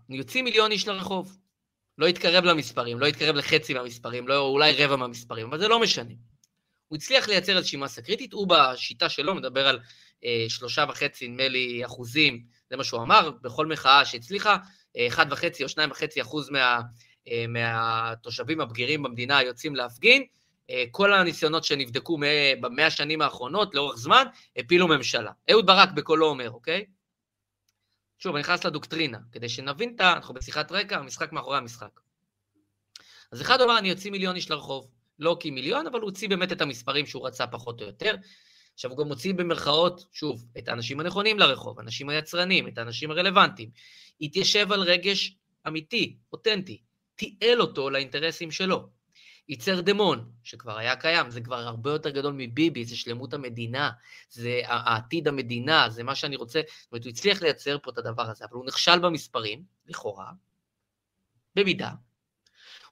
יוצאים 0.10 0.46
מיליון 0.46 0.72
איש 0.72 0.88
לרחוב. 0.88 1.38
לא 1.98 2.06
יתקרב 2.06 2.44
למספרים, 2.44 3.00
לא 3.00 3.06
יתקרב 3.06 3.36
לחצי 3.36 3.74
מהמספרים, 3.74 4.28
לא, 4.28 4.40
אולי 4.40 4.86
רבע 4.86 4.96
מהמספרים, 4.96 5.48
אבל 5.48 5.60
זה 5.60 5.68
לא 5.68 5.80
משנה. 5.80 6.14
הוא 6.88 6.98
הצליח 6.98 7.28
לייצר 7.28 7.58
איזושהי 7.58 7.78
מסה 7.78 8.02
קריטית, 8.02 8.34
הוא 8.34 8.48
בשיטה 8.48 9.10
שלו 9.10 9.36
מדבר 9.36 9.68
על 9.68 9.80
אה, 10.24 10.46
שלושה 10.50 10.86
וחצי, 10.90 11.28
נדמה 11.28 11.48
לי, 11.48 11.86
אחוזים, 11.86 12.46
זה 12.70 12.78
מה 12.78 12.84
שהוא 12.84 13.02
אמר, 13.02 13.32
בכל 13.42 13.66
מחאה 13.66 14.06
שהצליחה, 14.06 14.58
אה, 14.98 15.08
אחד 15.08 15.26
וחצי 15.32 15.64
או 15.64 15.70
שניים 15.70 15.92
וחצי 15.92 16.22
אחוז 16.22 16.50
מה, 16.50 16.82
אה, 17.28 17.46
מהתושבים 17.48 18.62
הבגירים 18.62 19.04
במדינה 19.04 19.44
יוצאים 19.44 19.76
להפגין, 19.76 20.26
כל 20.92 21.14
הניסיונות 21.14 21.64
שנבדקו 21.64 22.18
במאה 22.62 22.88
השנים 22.88 23.22
האחרונות, 23.22 23.76
לאורך 23.76 23.98
זמן, 23.98 24.26
הפילו 24.58 24.88
ממשלה. 24.88 25.32
אהוד 25.52 25.66
ברק 25.66 25.92
בקולו 25.92 26.28
אומר, 26.28 26.52
אוקיי? 26.52 26.86
שוב, 28.20 28.36
אני 28.36 28.42
נכנס 28.42 28.66
לדוקטרינה, 28.66 29.18
כדי 29.32 29.50
שנבין 29.50 29.94
את 29.96 30.02
ה... 30.02 30.14
אנחנו 30.14 30.34
בשיחת 30.34 30.72
רקע, 30.72 30.98
המשחק 30.98 31.32
מאחורי 31.32 31.58
המשחק. 31.58 32.00
אז 33.32 33.42
אחד 33.42 33.62
אומר, 33.62 33.78
אני 33.78 33.92
אוציא 33.92 34.12
מיליון 34.12 34.36
איש 34.36 34.52
לרחוב. 34.52 34.88
לא 35.20 35.38
כי 35.40 35.52
מיליון, 35.52 35.88
אבל 35.88 36.00
הוא 36.00 36.10
הוציא 36.10 36.30
באמת 36.30 36.52
את 36.52 36.62
המספרים 36.62 37.06
שהוא 37.06 37.28
רצה 37.28 37.48
פחות 37.48 37.82
או 37.82 37.86
יותר. 37.86 38.16
עכשיו, 38.74 38.92
הוא 38.92 38.98
גם 38.98 39.08
מוציא 39.08 39.34
במרכאות, 39.34 40.06
שוב, 40.12 40.46
את 40.58 40.68
האנשים 40.68 41.00
הנכונים 41.00 41.40
לרחוב, 41.40 41.80
האנשים 41.80 42.10
היצרנים, 42.10 42.68
את 42.68 42.78
האנשים 42.78 43.12
הרלוונטיים. 43.12 43.70
התיישב 44.22 44.72
על 44.72 44.82
רגש 44.82 45.38
אמיתי, 45.68 46.18
אותנטי, 46.34 46.82
תיעל 47.16 47.62
אותו 47.62 47.90
לאינטרסים 47.90 48.52
שלו. 48.52 48.90
ייצר 49.50 49.82
דמון, 49.82 50.32
שכבר 50.44 50.78
היה 50.78 50.96
קיים, 50.96 51.30
זה 51.30 51.42
כבר 51.42 51.56
הרבה 51.56 51.92
יותר 51.92 52.10
גדול 52.10 52.34
מביבי, 52.38 52.86
זה 52.86 52.96
שלמות 52.98 53.34
המדינה, 53.34 53.92
זה 54.30 54.62
העתיד 54.66 55.28
המדינה, 55.28 55.90
זה 55.90 56.04
מה 56.04 56.16
שאני 56.16 56.36
רוצה, 56.36 56.62
זאת 56.82 56.92
אומרת, 56.92 57.04
הוא 57.06 57.10
הצליח 57.10 57.42
לייצר 57.42 57.78
פה 57.84 57.92
את 57.92 57.98
הדבר 57.98 58.30
הזה, 58.30 58.46
אבל 58.46 58.54
הוא 58.54 58.66
נכשל 58.66 59.00
במספרים, 59.00 59.64
לכאורה, 59.88 60.32
במידה. 61.56 61.92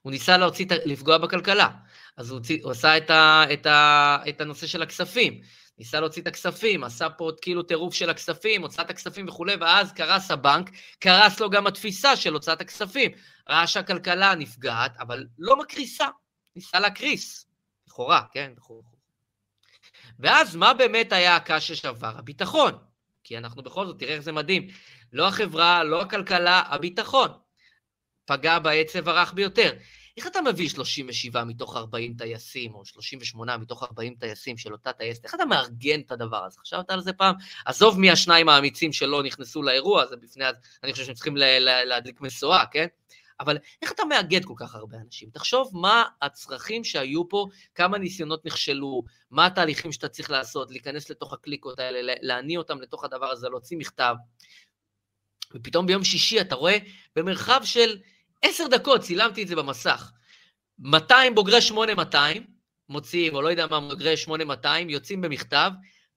הוא 0.02 0.10
ניסה 0.10 0.36
להוציא, 0.36 0.66
לפגוע 0.84 1.18
בכלכלה, 1.18 1.68
אז 2.16 2.30
הוא, 2.30 2.38
הוציא, 2.38 2.58
הוא 2.62 2.70
עשה 2.70 2.96
את, 2.96 3.10
ה, 3.10 3.44
את, 3.52 3.66
ה, 3.66 4.16
את 4.28 4.40
הנושא 4.40 4.66
של 4.66 4.82
הכספים, 4.82 5.40
ניסה 5.78 6.00
להוציא 6.00 6.22
את 6.22 6.26
הכספים, 6.26 6.84
עשה 6.84 7.10
פה 7.10 7.30
כאילו 7.42 7.62
טירוף 7.62 7.94
של 7.94 8.10
הכספים, 8.10 8.62
הוצאת 8.62 8.90
הכספים 8.90 9.28
וכולי, 9.28 9.54
ואז 9.60 9.92
קרס 9.92 10.30
הבנק, 10.30 10.70
קרס 10.98 11.40
לו 11.40 11.50
גם 11.50 11.66
התפיסה 11.66 12.16
של 12.16 12.32
הוצאת 12.32 12.60
הכספים. 12.60 13.10
ראה 13.48 13.66
שהכלכלה 13.66 14.34
נפגעת, 14.34 14.96
אבל 14.96 15.26
לא 15.38 15.56
מקריסה. 15.56 16.06
ניסה 16.56 16.80
להקריס, 16.80 17.46
לכאורה, 17.88 18.22
כן? 18.32 18.52
ואז 20.18 20.56
מה 20.56 20.74
באמת 20.74 21.12
היה 21.12 21.36
הקש 21.36 21.72
ששבר? 21.72 22.18
הביטחון. 22.18 22.78
כי 23.24 23.38
אנחנו 23.38 23.62
בכל 23.62 23.86
זאת, 23.86 23.98
תראה 23.98 24.14
איך 24.14 24.22
זה 24.22 24.32
מדהים. 24.32 24.68
לא 25.12 25.28
החברה, 25.28 25.84
לא 25.84 26.02
הכלכלה, 26.02 26.62
הביטחון. 26.66 27.28
פגע 28.24 28.58
בעצב 28.58 29.08
הרך 29.08 29.32
ביותר. 29.32 29.72
איך 30.16 30.26
אתה 30.26 30.40
מביא 30.40 30.68
37 30.68 31.44
מתוך 31.44 31.76
40 31.76 32.14
טייסים, 32.14 32.74
או 32.74 32.84
38 32.84 33.56
מתוך 33.56 33.82
40 33.82 34.14
טייסים 34.14 34.56
של 34.56 34.72
אותה 34.72 34.92
טייסת? 34.92 35.24
איך 35.24 35.34
אתה 35.34 35.44
מארגן 35.44 36.00
את 36.00 36.12
הדבר 36.12 36.44
הזה? 36.44 36.60
חשבת 36.60 36.90
על 36.90 37.00
זה 37.00 37.12
פעם? 37.12 37.34
עזוב 37.66 38.00
מי 38.00 38.10
השניים 38.10 38.48
האמיצים 38.48 38.92
שלא 38.92 39.22
נכנסו 39.22 39.62
לאירוע, 39.62 40.06
זה 40.06 40.16
בפני... 40.16 40.44
אני 40.84 40.92
חושב 40.92 41.04
שהם 41.04 41.14
צריכים 41.14 41.36
להדליק 41.86 42.20
משואה, 42.20 42.66
כן? 42.66 42.86
אבל 43.40 43.58
איך 43.82 43.92
אתה 43.92 44.04
מאגד 44.04 44.44
כל 44.44 44.54
כך 44.56 44.74
הרבה 44.74 44.96
אנשים? 45.06 45.30
תחשוב 45.30 45.70
מה 45.72 46.04
הצרכים 46.22 46.84
שהיו 46.84 47.28
פה, 47.28 47.46
כמה 47.74 47.98
ניסיונות 47.98 48.46
נכשלו, 48.46 49.02
מה 49.30 49.46
התהליכים 49.46 49.92
שאתה 49.92 50.08
צריך 50.08 50.30
לעשות, 50.30 50.70
להיכנס 50.70 51.10
לתוך 51.10 51.32
הקליקות 51.32 51.78
האלה, 51.78 52.14
להניע 52.22 52.58
אותם 52.58 52.80
לתוך 52.80 53.04
הדבר 53.04 53.30
הזה, 53.30 53.48
להוציא 53.48 53.76
מכתב. 53.76 54.14
ופתאום 55.54 55.86
ביום 55.86 56.04
שישי 56.04 56.40
אתה 56.40 56.54
רואה 56.54 56.76
במרחב 57.16 57.60
של 57.64 57.98
עשר 58.42 58.66
דקות, 58.66 59.00
צילמתי 59.00 59.42
את 59.42 59.48
זה 59.48 59.56
במסך, 59.56 60.12
200 60.78 61.34
בוגרי 61.34 61.60
8200 61.60 62.46
מוציאים, 62.88 63.34
או 63.34 63.42
לא 63.42 63.48
יודע 63.48 63.66
מה, 63.66 63.80
בוגרי 63.80 64.16
8200, 64.16 64.90
יוצאים 64.90 65.20
במכתב, 65.20 65.70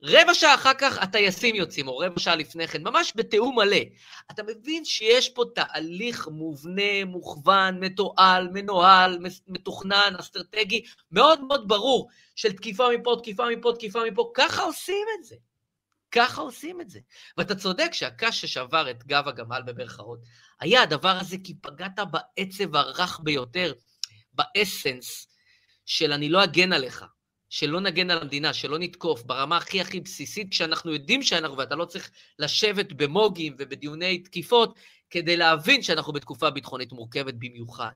רבע 0.03 0.33
שעה 0.33 0.55
אחר 0.55 0.73
כך 0.77 0.97
הטייסים 0.97 1.55
יוצאים, 1.55 1.87
או 1.87 1.97
רבע 1.97 2.19
שעה 2.19 2.35
לפני 2.35 2.67
כן, 2.67 2.83
ממש 2.83 3.13
בתיאום 3.15 3.59
מלא. 3.59 3.77
אתה 4.31 4.43
מבין 4.43 4.85
שיש 4.85 5.29
פה 5.29 5.43
תהליך 5.55 6.27
מובנה, 6.27 7.05
מוכוון, 7.05 7.79
מתועל, 7.79 8.49
מנוהל, 8.53 9.19
מתוכנן, 9.47 10.13
אסטרטגי, 10.19 10.83
מאוד 11.11 11.43
מאוד 11.43 11.67
ברור, 11.67 12.09
של 12.35 12.51
תקיפה 12.53 12.87
מפה, 12.99 13.15
תקיפה 13.21 13.45
מפה, 13.57 13.71
תקיפה 13.75 13.99
מפה, 14.11 14.31
ככה 14.35 14.63
עושים 14.63 15.05
את 15.19 15.23
זה. 15.23 15.35
ככה 16.11 16.41
עושים 16.41 16.81
את 16.81 16.89
זה. 16.89 16.99
ואתה 17.37 17.55
צודק 17.55 17.89
שהקש 17.93 18.41
ששבר 18.41 18.91
את 18.91 19.03
גב 19.03 19.27
הגמל 19.27 19.61
במרכאות, 19.65 20.19
היה 20.59 20.81
הדבר 20.81 21.17
הזה 21.21 21.37
כי 21.43 21.55
פגעת 21.61 21.99
בעצב 22.11 22.75
הרך 22.75 23.19
ביותר, 23.23 23.73
באסנס 24.33 25.27
של 25.85 26.13
אני 26.13 26.29
לא 26.29 26.43
אגן 26.43 26.73
עליך. 26.73 27.05
שלא 27.49 27.81
נגן 27.81 28.11
על 28.11 28.17
המדינה, 28.17 28.53
שלא 28.53 28.79
נתקוף 28.79 29.23
ברמה 29.23 29.57
הכי 29.57 29.81
הכי 29.81 29.99
בסיסית, 29.99 30.51
כשאנחנו 30.51 30.93
יודעים 30.93 31.23
שאנחנו, 31.23 31.57
ואתה 31.57 31.75
לא 31.75 31.85
צריך 31.85 32.11
לשבת 32.39 32.93
במוגים 32.93 33.55
ובדיוני 33.57 34.19
תקיפות, 34.19 34.79
כדי 35.09 35.37
להבין 35.37 35.81
שאנחנו 35.81 36.13
בתקופה 36.13 36.49
ביטחונית 36.49 36.91
מורכבת 36.91 37.33
במיוחד. 37.33 37.91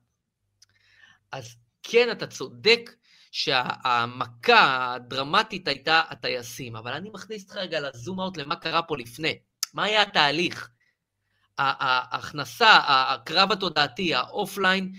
אז 1.32 1.56
כן, 1.84 2.12
אתה 2.12 2.28
צודק 2.28 2.92
שהמכה 3.32 4.94
הדרמטית 4.94 5.68
הייתה 5.68 6.02
הטייסים, 6.10 6.76
אבל 6.76 6.94
אני 6.94 7.10
מכניס 7.10 7.44
אותך 7.44 7.56
רגע 7.56 7.80
לזום 7.80 8.22
אאוט 8.22 8.38
למה 8.38 8.56
קרה 8.56 8.82
פה 8.82 8.98
לפני. 8.98 9.40
מה 9.74 9.84
היה 9.84 10.02
התהליך? 10.02 10.70
ההכנסה, 11.58 12.80
הקרב 12.88 13.52
התודעתי, 13.52 14.16
ה 14.16 14.24
offline, 14.24 14.92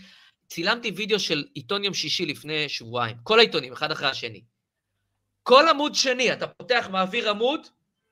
צילמתי 0.55 0.91
וידאו 0.97 1.21
של 1.21 1.45
עיתון 1.55 1.85
יום 1.85 1.95
שישי 1.95 2.27
לפני 2.27 2.69
שבועיים, 2.69 3.17
כל 3.23 3.39
העיתונים, 3.39 3.73
אחד 3.73 3.91
אחרי 3.91 4.09
השני. 4.09 4.43
כל 5.43 5.69
עמוד 5.69 5.95
שני, 5.95 6.33
אתה 6.33 6.47
פותח, 6.47 6.89
מעביר 6.91 7.31
עמוד, 7.31 7.67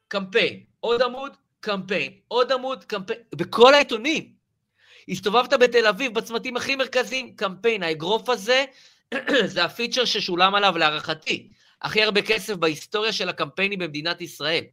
קמפיין. 0.09 0.65
עוד 0.81 1.03
עמוד, 1.03 1.37
קמפיין. 1.61 2.13
עוד 2.29 2.53
עמוד, 2.53 2.85
קמפיין. 2.85 3.19
בכל 3.35 3.75
העיתונים. 3.75 4.33
הסתובבת 5.09 5.53
בתל 5.53 5.87
אביב, 5.87 6.15
בצמתים 6.15 6.57
הכי 6.57 6.77
מרכזיים, 6.77 7.37
קמפיין. 7.37 7.83
האגרוף 7.83 8.29
הזה, 8.29 8.65
זה 9.53 9.65
ה 9.65 9.70
feature 9.70 10.05
ששולם 10.05 10.55
עליו, 10.55 10.79
להערכתי, 10.79 11.51
הכי 11.83 12.03
הרבה 12.03 12.23
כסף 12.23 12.55
בהיסטוריה 12.55 13.13
של 13.13 13.29
הקמפיינים 13.29 13.79
במדינת 13.79 14.21
ישראל. 14.21 14.65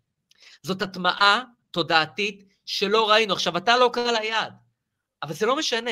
זאת 0.63 0.81
הטמעה 0.81 1.43
תודעתית 1.71 2.43
שלא 2.65 3.09
ראינו. 3.09 3.33
עכשיו, 3.33 3.57
אתה 3.57 3.77
לא 3.77 3.89
קהל 3.93 4.15
היעד, 4.15 4.53
אבל 5.23 5.33
זה 5.33 5.45
לא 5.45 5.55
משנה. 5.55 5.91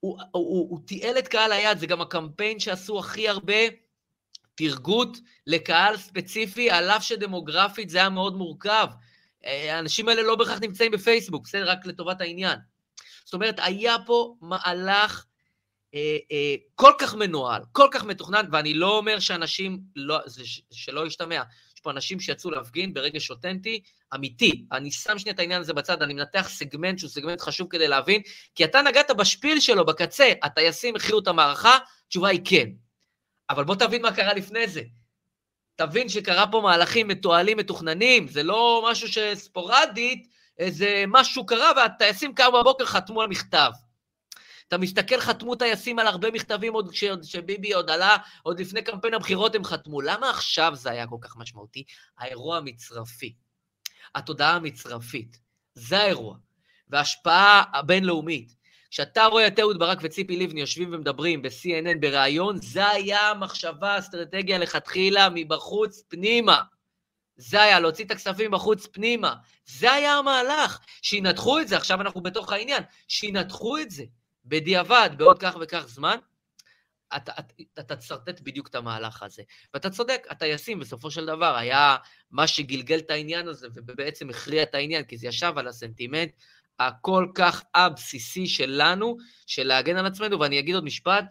הוא, 0.00 0.18
הוא, 0.30 0.70
הוא, 0.70 0.80
תיעל 0.86 1.18
את 1.18 1.28
קהל 1.28 1.52
היעד, 1.52 1.78
זה 1.78 1.86
גם 1.86 2.00
הקמפיין 2.00 2.60
שעשו 2.60 2.98
הכי 2.98 3.28
הרבה 3.28 3.54
תרגות 4.54 5.18
לקהל 5.46 5.96
ספציפי, 5.96 6.70
על 6.70 6.90
אף 6.90 7.04
שדמוגרפית 7.04 7.90
זה 7.90 7.98
היה 7.98 8.08
מאוד 8.08 8.36
מורכב. 8.36 8.86
אה, 9.44 9.76
האנשים 9.76 10.08
האלה 10.08 10.22
לא 10.22 10.36
בהכרח 10.36 10.58
נמצאים 10.60 10.92
בפייסבוק, 10.92 11.44
בסדר? 11.44 11.70
רק 11.70 11.86
לטובת 11.86 12.20
העניין. 12.20 12.58
זאת 13.24 13.34
אומרת, 13.34 13.54
היה 13.58 13.96
פה 14.06 14.34
מהלך 14.40 15.24
אה, 15.94 16.16
אה, 16.32 16.54
כל 16.74 16.92
כך 16.98 17.14
מנוהל, 17.14 17.62
כל 17.72 17.88
כך 17.92 18.04
מתוכנן, 18.04 18.46
ואני 18.52 18.74
לא 18.74 18.98
אומר 18.98 19.18
שאנשים, 19.18 19.80
לא, 19.96 20.18
זה, 20.26 20.42
שלא 20.70 21.06
ישתמע, 21.06 21.42
יש 21.74 21.80
פה 21.80 21.90
אנשים 21.90 22.20
שיצאו 22.20 22.50
להפגין 22.50 22.94
ברגש 22.94 23.30
אותנטי, 23.30 23.82
אמיתי. 24.14 24.64
אני 24.72 24.90
שם 24.90 25.18
שנייה 25.18 25.34
את 25.34 25.38
העניין 25.38 25.60
הזה 25.60 25.72
בצד, 25.72 26.02
אני 26.02 26.14
מנתח 26.14 26.48
סגמנט 26.48 26.98
שהוא 26.98 27.10
סגמנט 27.10 27.40
חשוב 27.40 27.68
כדי 27.70 27.88
להבין, 27.88 28.22
כי 28.54 28.64
אתה 28.64 28.82
נגעת 28.82 29.10
בשפיל 29.10 29.60
שלו, 29.60 29.86
בקצה, 29.86 30.32
הטייסים 30.42 30.96
הכריעו 30.96 31.18
את 31.18 31.28
המערכה, 31.28 31.78
התשובה 32.06 32.28
היא 32.28 32.40
כן. 32.44 32.68
אבל 33.50 33.64
בוא 33.64 33.74
תבין 33.74 34.02
מה 34.02 34.12
קרה 34.12 34.34
לפני 34.34 34.68
זה. 34.68 34.82
תבין 35.76 36.08
שקרה 36.08 36.46
פה 36.46 36.60
מהלכים 36.60 37.08
מתועלים, 37.08 37.56
מתוכננים, 37.56 38.28
זה 38.28 38.42
לא 38.42 38.86
משהו 38.90 39.08
שספורדית, 39.08 40.26
איזה 40.58 41.04
משהו 41.08 41.46
קרה 41.46 41.72
והטייסים 41.76 42.34
קמו 42.34 42.60
בבוקר, 42.60 42.84
חתמו 42.84 43.22
על 43.22 43.28
מכתב. 43.28 43.70
אתה 44.68 44.78
מסתכל, 44.78 45.20
חתמו 45.20 45.54
טייסים 45.54 45.98
על 45.98 46.06
הרבה 46.06 46.30
מכתבים 46.30 46.72
עוד 46.72 46.90
כשביבי 47.22 47.72
עוד 47.72 47.90
עלה, 47.90 48.16
עוד 48.42 48.60
לפני 48.60 48.82
קמפיין 48.82 49.14
הבחירות 49.14 49.54
הם 49.54 49.64
חתמו. 49.64 50.00
למה 50.00 50.30
עכשיו 50.30 50.72
זה 50.74 50.90
היה 50.90 51.06
כל 51.06 51.16
כך 51.20 51.36
משמעותי? 51.36 51.84
האירוע 52.18 52.56
המצרפי, 52.56 53.34
התודעה 54.14 54.56
המצרפית, 54.56 55.38
זה 55.74 55.98
האירוע. 55.98 56.36
וההשפעה 56.88 57.62
הבינלאומית. 57.74 58.60
כשאתה 58.90 59.24
רואה 59.24 59.46
את 59.46 59.58
אהוד 59.58 59.78
ברק 59.78 59.98
וציפי 60.02 60.36
לבני 60.36 60.60
יושבים 60.60 60.94
ומדברים 60.94 61.42
ב-CNN 61.42 61.98
בריאיון, 62.00 62.56
זה 62.62 62.88
היה 62.88 63.30
המחשבה, 63.30 63.94
האסטרטגיה 63.94 64.58
לכתחילה 64.58 65.28
מבחוץ 65.34 66.02
פנימה. 66.08 66.62
זה 67.36 67.62
היה 67.62 67.80
להוציא 67.80 68.04
את 68.04 68.10
הכספים 68.10 68.50
בחוץ 68.50 68.86
פנימה. 68.86 69.34
זה 69.66 69.92
היה 69.92 70.14
המהלך. 70.14 70.78
שינתחו 71.02 71.60
את 71.60 71.68
זה, 71.68 71.76
עכשיו 71.76 72.00
אנחנו 72.00 72.20
בתוך 72.20 72.52
העניין, 72.52 72.82
שינתחו 73.08 73.78
את 73.78 73.90
זה 73.90 74.04
בדיעבד, 74.44 75.10
בעוד 75.16 75.38
כך 75.38 75.56
וכך 75.60 75.84
זמן, 75.88 76.16
אתה, 77.16 77.32
אתה 77.78 77.96
תשרטט 77.96 78.40
בדיוק 78.40 78.68
את 78.68 78.74
המהלך 78.74 79.22
הזה. 79.22 79.42
ואתה 79.74 79.90
צודק, 79.90 80.26
הטייסים 80.30 80.80
בסופו 80.80 81.10
של 81.10 81.26
דבר 81.26 81.56
היה 81.56 81.96
מה 82.30 82.46
שגלגל 82.46 82.98
את 82.98 83.10
העניין 83.10 83.48
הזה 83.48 83.68
ובעצם 83.74 84.30
הכריע 84.30 84.62
את 84.62 84.74
העניין, 84.74 85.04
כי 85.04 85.18
זה 85.18 85.26
ישב 85.26 85.52
על 85.56 85.68
הסנטימנט 85.68 86.32
הכל 86.78 87.26
כך 87.34 87.62
הבסיסי 87.74 88.46
שלנו, 88.46 89.16
של 89.46 89.66
להגן 89.66 89.96
על 89.96 90.06
עצמנו, 90.06 90.40
ואני 90.40 90.58
אגיד 90.58 90.74
עוד 90.74 90.84
משפט, 90.84 91.24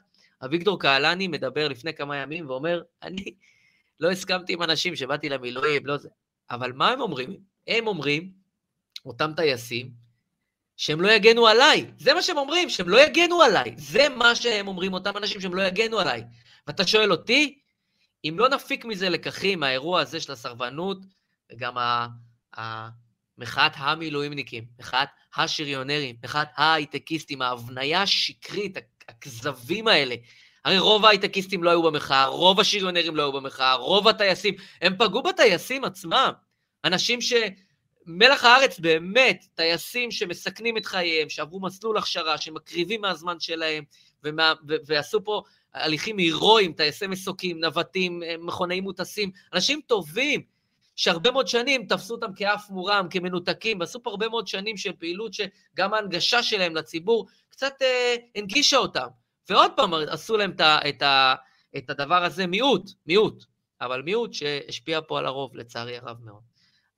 אביגדור 0.46 0.80
קהלני 0.80 1.28
מדבר 1.28 1.68
לפני 1.68 1.94
כמה 1.94 2.18
ימים 2.18 2.50
ואומר, 2.50 2.82
אני 3.04 3.34
לא 4.00 4.12
הסכמתי 4.12 4.54
עם 4.54 4.64
אנשים 4.64 4.96
שבאתי 4.96 5.30
למילואים, 5.30 5.86
לא 5.86 5.98
זה. 5.98 6.10
אבל 6.52 6.72
מה 6.72 6.90
הם 6.90 7.02
אומרים? 7.02 7.38
הם 7.68 7.88
אומרים, 7.88 8.32
אותם 9.06 9.32
טייסים, 9.36 10.09
שהם 10.80 11.02
לא 11.02 11.12
יגנו 11.12 11.48
עליי. 11.48 11.86
זה 11.98 12.14
מה 12.14 12.22
שהם 12.22 12.38
אומרים, 12.38 12.70
שהם 12.70 12.90
לא 12.90 13.02
יגנו 13.06 13.42
עליי. 13.42 13.74
זה 13.78 14.10
מה 14.10 14.36
שהם 14.36 14.68
אומרים, 14.68 14.94
אותם 14.94 15.18
אנשים 15.18 15.42
שהם 15.42 15.54
לא 15.54 15.62
יגנו 15.62 16.00
עליי. 16.00 16.24
ואתה 16.68 16.88
שואל 16.88 17.12
אותי, 17.12 17.60
אם 18.24 18.36
לא 18.40 18.50
נפיק 18.50 18.86
מזה 18.86 19.10
לקחים 19.10 19.60
מהאירוע 19.60 20.02
הזה 20.02 20.20
של 20.20 20.32
הסרבנות, 20.32 20.98
וגם 21.52 21.74
מחאת 23.38 23.72
המילואימניקים, 23.76 24.66
מחאת 24.80 25.08
השריונרים, 25.36 26.16
מחאת 26.24 26.48
ההייטקיסטים, 26.56 27.42
ההבניה 27.42 28.02
השקרית, 28.02 28.78
הכזבים 29.08 29.88
האלה. 29.88 30.16
הרי 30.66 30.80
רוב 30.80 31.06
ההייטקיסטים 31.06 31.64
לא 31.64 31.70
היו 31.70 31.84
במחאה, 31.84 32.26
רוב 32.26 32.60
השריונרים 32.60 33.16
לא 33.16 33.22
היו 33.22 33.32
במחאה, 33.32 33.74
רוב 33.74 34.08
הטייסים, 34.08 34.56
הם 34.82 34.96
פגעו 34.98 35.24
בטייסים 35.24 35.84
עצמם. 35.84 36.32
אנשים 36.86 37.22
ש... 37.22 37.34
מלח 38.12 38.44
הארץ 38.44 38.80
באמת, 38.80 39.46
טייסים 39.56 40.12
שמסכנים 40.12 40.78
את 40.78 40.86
חייהם, 40.86 41.30
שעברו 41.30 41.60
מסלול 41.60 41.98
הכשרה, 41.98 42.38
שמקריבים 42.38 43.02
מהזמן 43.02 43.40
שלהם, 43.40 43.84
ומה, 44.24 44.54
ו, 44.70 44.76
ועשו 44.86 45.24
פה 45.24 45.42
הליכים 45.74 46.18
הירואיים, 46.18 46.74
טייסי 46.74 47.08
מסוקים, 47.08 47.60
נווטים, 47.60 48.22
מכונאים 48.40 48.84
מוטסים, 48.84 49.32
אנשים 49.54 49.82
טובים, 49.88 50.42
שהרבה 50.96 51.32
מאוד 51.32 51.48
שנים 51.48 51.86
תפסו 51.86 52.14
אותם 52.14 52.34
כאף 52.34 52.70
מורם, 52.70 53.08
כמנותקים, 53.10 53.80
ועשו 53.80 54.04
פה 54.04 54.10
הרבה 54.10 54.30
מאוד 54.30 54.48
שנים 54.48 54.78
של 54.78 54.94
פעילות 54.94 55.34
שגם 55.34 55.94
ההנגשה 55.94 56.44
שלהם 56.44 56.76
לציבור 56.76 57.28
קצת 57.50 57.74
אה, 57.82 58.16
הנגישה 58.36 58.78
אותם. 58.78 59.08
ועוד 59.50 59.72
פעם 59.76 59.94
עשו 59.94 60.38
להם 60.38 60.52
את, 60.52 60.62
את, 60.62 61.04
את 61.78 61.90
הדבר 61.90 62.24
הזה 62.24 62.48
מיעוט, 62.48 62.92
מיעוט, 63.06 63.44
אבל 63.82 64.02
מיעוט 64.02 64.34
שהשפיע 64.34 65.00
פה 65.08 65.20
על 65.20 65.26
הרוב, 65.26 65.56
לצערי 65.56 65.98
הרב 65.98 66.18
מאוד. 66.24 66.49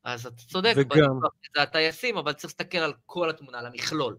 אז 0.03 0.25
אתה 0.25 0.35
צודק, 0.35 0.73
וגם... 0.77 1.19
זה 1.55 1.61
הטייסים, 1.61 2.17
אבל 2.17 2.33
צריך 2.33 2.53
להסתכל 2.53 2.77
על 2.77 2.93
כל 3.05 3.29
התמונה, 3.29 3.59
על 3.59 3.65
המכלול. 3.65 4.17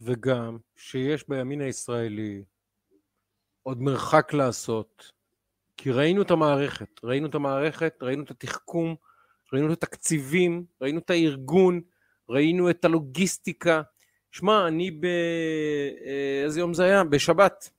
וגם 0.00 0.58
שיש 0.76 1.28
בימין 1.28 1.60
הישראלי 1.60 2.42
עוד 3.62 3.82
מרחק 3.82 4.32
לעשות, 4.32 5.12
כי 5.76 5.90
ראינו 5.90 6.22
את 6.22 6.30
המערכת, 6.30 7.00
ראינו 7.04 7.28
את 7.28 7.34
המערכת, 7.34 7.94
ראינו 8.02 8.22
את 8.22 8.30
התחכום, 8.30 8.94
ראינו 9.52 9.72
את 9.72 9.82
התקציבים, 9.82 10.64
ראינו 10.80 10.98
את 10.98 11.10
הארגון, 11.10 11.80
ראינו 12.28 12.70
את 12.70 12.84
הלוגיסטיקה. 12.84 13.82
שמע, 14.32 14.68
אני 14.68 14.90
ב... 14.90 15.04
אה, 15.04 16.42
איזה 16.44 16.60
יום 16.60 16.74
זה 16.74 16.84
היה? 16.84 17.04
בשבת. 17.04 17.70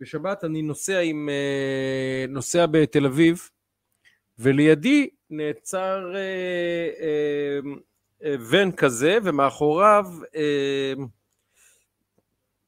בשבת 0.00 0.44
אני 0.44 0.62
נוסע 0.62 1.00
עם... 1.00 1.28
אה, 1.28 2.24
נוסע 2.28 2.66
בתל 2.66 3.06
אביב, 3.06 3.50
ולידי 4.38 5.08
נעצר 5.30 6.14
אה, 6.14 7.58
ון 8.50 8.72
כזה, 8.72 9.18
ומאחוריו, 9.24 10.06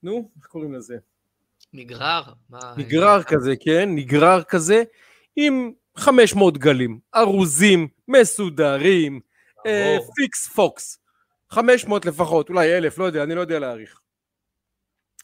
נו, 0.02 0.30
איך 0.36 0.46
קוראים 0.46 0.74
לזה? 0.74 0.96
נגרר? 1.72 2.22
נגרר 2.76 3.22
כזה, 3.22 3.54
כן, 3.60 3.88
נגרר 3.94 4.42
כזה, 4.42 4.82
עם 5.36 5.72
500 5.96 6.58
דגלים, 6.58 6.98
ארוזים, 7.14 7.88
מסודרים, 8.08 9.20
אה, 9.66 9.96
פיקס 10.14 10.48
פוקס, 10.48 10.98
500 11.50 12.06
לפחות, 12.06 12.48
אולי 12.48 12.76
אלף, 12.76 12.98
לא 12.98 13.04
יודע, 13.04 13.22
אני 13.22 13.34
לא 13.34 13.40
יודע 13.40 13.58
להעריך. 13.58 14.00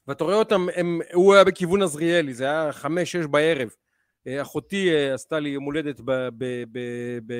ואתה 0.08 0.24
רואה 0.24 0.36
אותם, 0.36 0.66
הם, 0.74 1.00
הוא 1.12 1.34
היה 1.34 1.44
בכיוון 1.44 1.82
עזריאלי, 1.82 2.34
זה 2.34 2.44
היה 2.44 2.72
חמש, 2.72 3.12
שש 3.12 3.26
בערב. 3.26 3.68
אה, 4.26 4.42
אחותי 4.42 4.90
אה, 4.94 5.14
עשתה 5.14 5.40
לי 5.40 5.48
יום 5.48 5.64
הולדת 5.64 6.00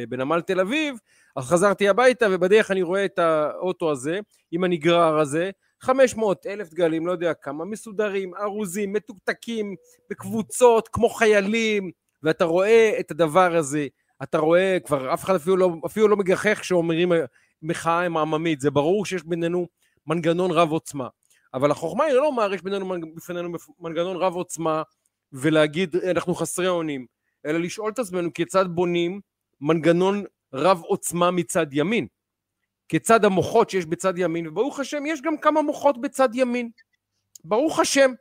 בנמל 0.09 0.41
תל 0.41 0.61
אביב, 0.61 0.97
אז 1.37 1.45
חזרתי 1.45 1.89
הביתה 1.89 2.27
ובדרך 2.31 2.71
אני 2.71 2.83
רואה 2.83 3.05
את 3.05 3.19
האוטו 3.19 3.91
הזה, 3.91 4.21
עם 4.51 4.65
הנגרר 4.65 5.19
הזה, 5.19 5.51
500 5.81 6.47
אלף 6.47 6.71
דגלים, 6.71 7.07
לא 7.07 7.13
יודע 7.13 7.35
כמה, 7.35 7.65
מסודרים, 7.65 8.35
ארוזים, 8.35 8.93
מתוקתקים, 8.93 9.75
בקבוצות, 10.11 10.89
כמו 10.89 11.09
חיילים, 11.09 11.91
ואתה 12.23 12.45
רואה 12.45 12.93
את 13.01 13.11
הדבר 13.11 13.57
הזה, 13.57 13.87
אתה 14.23 14.39
רואה, 14.39 14.79
כבר 14.85 15.15
אף 15.15 15.25
אחד 15.25 15.35
אפילו 15.35 15.57
לא, 15.57 15.71
אפילו 15.87 16.09
לא 16.09 16.17
מגחך 16.17 16.59
כשאומרים 16.61 17.13
מחאה 17.63 18.01
עם 18.01 18.17
עממית, 18.17 18.61
זה 18.61 18.71
ברור 18.71 19.07
שיש 19.07 19.25
בינינו 19.25 19.67
מנגנון 20.07 20.51
רב 20.51 20.71
עוצמה. 20.71 21.09
אבל 21.55 21.71
החוכמה 21.71 22.05
היא 22.05 22.15
לא 22.15 22.23
לומר, 22.23 22.55
יש 22.55 22.63
בינינו, 22.63 22.95
מנגנון 23.81 24.17
רב 24.17 24.35
עוצמה, 24.35 24.83
ולהגיד 25.33 25.97
אנחנו 25.97 26.35
חסרי 26.35 26.69
אונים, 26.69 27.07
אלא 27.47 27.59
לשאול 27.59 27.93
את 27.93 27.99
עצמנו 27.99 28.33
כיצד 28.35 28.65
בונים 28.69 29.21
מנגנון 29.61 30.25
רב 30.53 30.81
עוצמה 30.81 31.31
מצד 31.31 31.67
ימין. 31.73 32.07
כצד 32.89 33.25
המוחות 33.25 33.71
שיש 33.71 33.87
בצד 33.87 34.19
ימין, 34.19 34.47
וברוך 34.47 34.81
השם 34.81 35.07
יש 35.07 35.23
גם 35.23 35.39
כמה 35.39 35.63
מוחות 35.63 36.01
בצד 36.01 36.29
ימין. 36.35 36.71
ברוך 37.45 37.81
השם. 37.81 38.13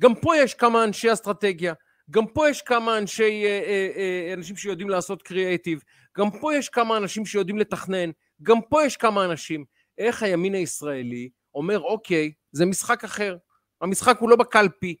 גם 0.00 0.14
פה 0.14 0.36
יש 0.36 0.54
כמה 0.54 0.84
אנשי 0.84 1.12
אסטרטגיה, 1.12 1.74
גם 2.10 2.26
פה 2.26 2.48
יש 2.48 2.62
כמה 2.62 2.98
אנשי, 2.98 3.44
אה, 3.44 3.60
אה, 3.66 3.88
אה, 3.96 4.34
אנשים 4.34 4.56
שיודעים 4.56 4.88
לעשות 4.88 5.22
קריאייטיב, 5.22 5.80
גם 6.18 6.30
פה 6.40 6.54
יש 6.54 6.68
כמה 6.68 6.96
אנשים 6.96 7.26
שיודעים 7.26 7.58
לתכנן, 7.58 8.10
גם 8.42 8.60
פה 8.70 8.84
יש 8.84 8.96
כמה 8.96 9.24
אנשים. 9.24 9.64
איך 9.98 10.22
הימין 10.22 10.54
הישראלי 10.54 11.30
אומר, 11.54 11.80
אוקיי, 11.80 12.32
זה 12.52 12.66
משחק 12.66 13.04
אחר. 13.04 13.36
המשחק 13.80 14.18
הוא 14.18 14.30
לא 14.30 14.36
בקלפי, 14.36 14.96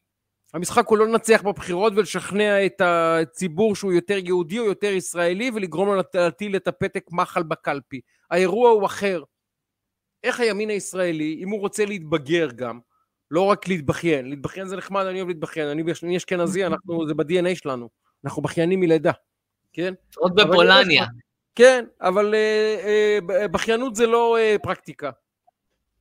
המשחק 0.54 0.86
הוא 0.86 0.98
לא 0.98 1.06
לנצח 1.06 1.42
בבחירות 1.42 1.92
ולשכנע 1.96 2.66
את 2.66 2.80
הציבור 2.84 3.76
שהוא 3.76 3.92
יותר 3.92 4.18
יהודי 4.24 4.58
או 4.58 4.64
יותר 4.64 4.86
ישראלי 4.86 5.50
ולגרום 5.54 5.88
לו 5.88 6.02
להטיל 6.14 6.56
את 6.56 6.68
הפתק 6.68 7.04
מחל 7.12 7.42
בקלפי. 7.42 8.00
האירוע 8.30 8.70
הוא 8.70 8.86
אחר. 8.86 9.22
איך 10.24 10.40
הימין 10.40 10.70
הישראלי, 10.70 11.40
אם 11.42 11.48
הוא 11.48 11.60
רוצה 11.60 11.84
להתבגר 11.84 12.48
גם, 12.56 12.80
לא 13.30 13.42
רק 13.42 13.68
להתבכיין, 13.68 14.30
להתבכיין 14.30 14.68
זה 14.68 14.76
נחמד, 14.76 15.04
אני 15.04 15.18
אוהב 15.18 15.28
להתבכיין, 15.28 15.68
אני, 15.68 15.82
אני 16.02 16.16
אשכנזי, 16.16 16.64
אנחנו, 16.66 17.08
זה 17.08 17.14
ב-DNA 17.14 17.54
שלנו, 17.54 17.88
אנחנו 18.24 18.42
בכיינים 18.42 18.80
מלידה, 18.80 19.12
כן? 19.72 19.94
עוד 20.16 20.40
בפולניה. 20.40 21.06
כן, 21.54 21.84
אבל 22.00 22.34
uh, 22.34 22.84
uh, 23.30 23.48
בכיינות 23.48 23.94
זה 23.94 24.06
לא 24.06 24.36
uh, 24.38 24.62
פרקטיקה. 24.62 25.10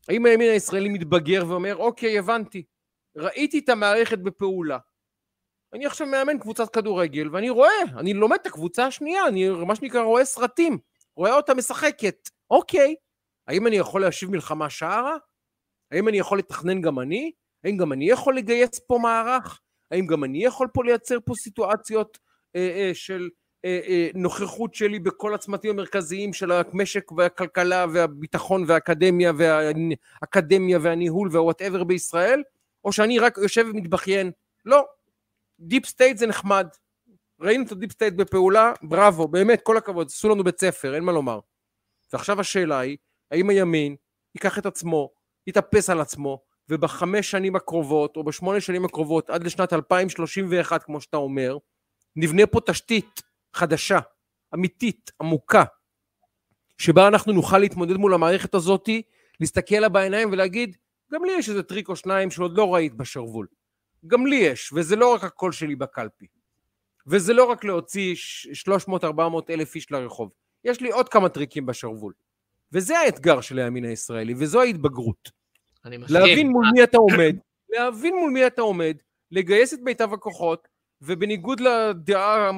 האם 0.09 0.25
הימין 0.25 0.49
הישראלי 0.51 0.89
מתבגר 0.89 1.43
ואומר, 1.47 1.75
אוקיי, 1.75 2.19
הבנתי, 2.19 2.63
ראיתי 3.17 3.59
את 3.59 3.69
המערכת 3.69 4.19
בפעולה. 4.19 4.77
אני 5.73 5.85
עכשיו 5.85 6.07
מאמן 6.07 6.39
קבוצת 6.39 6.73
כדורגל, 6.73 7.29
ואני 7.31 7.49
רואה, 7.49 7.81
אני 7.97 8.13
לומד 8.13 8.37
את 8.41 8.47
הקבוצה 8.47 8.85
השנייה, 8.85 9.27
אני 9.27 9.49
מה 9.49 9.75
שנקרא 9.75 10.01
רואה 10.01 10.25
סרטים, 10.25 10.77
רואה 11.15 11.35
אותה 11.35 11.53
משחקת. 11.53 12.29
אוקיי, 12.49 12.95
האם 13.47 13.67
אני 13.67 13.75
יכול 13.75 14.01
להשיב 14.01 14.29
מלחמה 14.31 14.69
שערה? 14.69 15.17
האם 15.91 16.07
אני 16.07 16.17
יכול 16.17 16.39
לתכנן 16.39 16.81
גם 16.81 16.99
אני? 16.99 17.31
האם 17.63 17.77
גם 17.77 17.93
אני 17.93 18.09
יכול 18.09 18.37
לגייס 18.37 18.79
פה 18.87 18.99
מערך? 19.01 19.61
האם 19.91 20.07
גם 20.07 20.23
אני 20.23 20.45
יכול 20.45 20.67
פה 20.73 20.83
לייצר 20.83 21.17
פה 21.25 21.33
סיטואציות 21.35 22.17
אה, 22.55 22.61
אה, 22.61 22.91
של 22.93 23.29
אה, 23.65 23.79
אה, 23.87 24.09
נוכחות 24.15 24.73
שלי 24.73 24.99
בכל 24.99 25.33
הצמתים 25.33 25.71
המרכזיים 25.71 26.33
של 26.33 26.51
המשק 26.51 27.11
והכלכלה 27.11 27.85
והביטחון 27.93 28.63
והאקדמיה 28.67 29.31
והאקדמיה 29.37 30.79
והניהול 30.81 31.29
וה 31.31 31.42
whatever 31.42 31.83
בישראל? 31.83 32.43
או 32.87 32.91
שאני 32.91 33.19
רק 33.19 33.37
יושב 33.37 33.65
ומתבכיין? 33.69 34.31
לא. 34.65 34.85
deep 35.59 35.85
state 35.85 36.17
זה 36.17 36.27
נחמד. 36.27 36.67
ראינו 37.41 37.65
את 37.65 37.71
ה 37.71 37.75
deep 37.75 37.91
state 37.91 38.13
בפעולה, 38.13 38.73
בראבו, 38.81 39.27
באמת, 39.27 39.61
כל 39.63 39.77
הכבוד, 39.77 40.07
עשו 40.07 40.29
לנו 40.29 40.43
בית 40.43 40.59
ספר, 40.59 40.95
אין 40.95 41.03
מה 41.03 41.11
לומר. 41.11 41.39
ועכשיו 42.13 42.39
השאלה 42.39 42.79
היא, 42.79 42.97
האם 43.31 43.49
הימין 43.49 43.95
ייקח 44.35 44.59
את 44.59 44.65
עצמו, 44.65 45.09
יתאפס 45.47 45.89
על 45.89 46.01
עצמו, 46.01 46.43
ובחמש 46.69 47.31
שנים 47.31 47.55
הקרובות, 47.55 48.17
או 48.17 48.23
בשמונה 48.23 48.61
שנים 48.61 48.85
הקרובות, 48.85 49.29
עד 49.29 49.43
לשנת 49.43 49.73
2031, 49.73 50.83
כמו 50.83 51.01
שאתה 51.01 51.17
אומר, 51.17 51.57
נבנה 52.15 52.47
פה 52.47 52.59
תשתית 52.65 53.21
חדשה, 53.53 53.99
אמיתית, 54.53 55.11
עמוקה, 55.21 55.63
שבה 56.77 57.07
אנחנו 57.07 57.33
נוכל 57.33 57.57
להתמודד 57.57 57.95
מול 57.95 58.13
המערכת 58.13 58.55
הזאתי, 58.55 59.01
להסתכל 59.39 59.75
לה 59.75 59.89
בעיניים 59.89 60.31
ולהגיד, 60.31 60.77
גם 61.13 61.25
לי 61.25 61.31
יש 61.31 61.49
איזה 61.49 61.63
טריק 61.63 61.89
או 61.89 61.95
שניים 61.95 62.31
שעוד 62.31 62.57
לא 62.57 62.73
ראית 62.73 62.93
בשרוול. 62.93 63.47
גם 64.07 64.27
לי 64.27 64.35
יש, 64.35 64.73
וזה 64.73 64.95
לא 64.95 65.13
רק 65.13 65.23
הקול 65.23 65.51
שלי 65.51 65.75
בקלפי. 65.75 66.25
וזה 67.07 67.33
לא 67.33 67.43
רק 67.43 67.63
להוציא 67.63 68.15
300-400 68.67 69.05
אלף 69.49 69.75
איש 69.75 69.91
לרחוב. 69.91 70.31
יש 70.63 70.81
לי 70.81 70.91
עוד 70.91 71.09
כמה 71.09 71.29
טריקים 71.29 71.65
בשרוול. 71.65 72.13
וזה 72.71 72.99
האתגר 72.99 73.41
של 73.41 73.59
הימין 73.59 73.85
הישראלי, 73.85 74.33
וזו 74.37 74.61
ההתבגרות. 74.61 75.31
אני 75.85 75.97
מסכים. 75.97 76.15
להבין 76.15 76.47
מול 76.47 76.65
מי 76.73 76.83
אתה 76.83 76.97
עומד, 76.97 77.35
להבין 77.69 78.15
מול 78.15 78.31
מי 78.31 78.47
אתה 78.47 78.61
עומד, 78.61 78.97
לגייס 79.31 79.73
את 79.73 79.79
מיטב 79.81 80.13
הכוחות, 80.13 80.67
ובניגוד 81.01 81.59
לדעה 81.59 82.51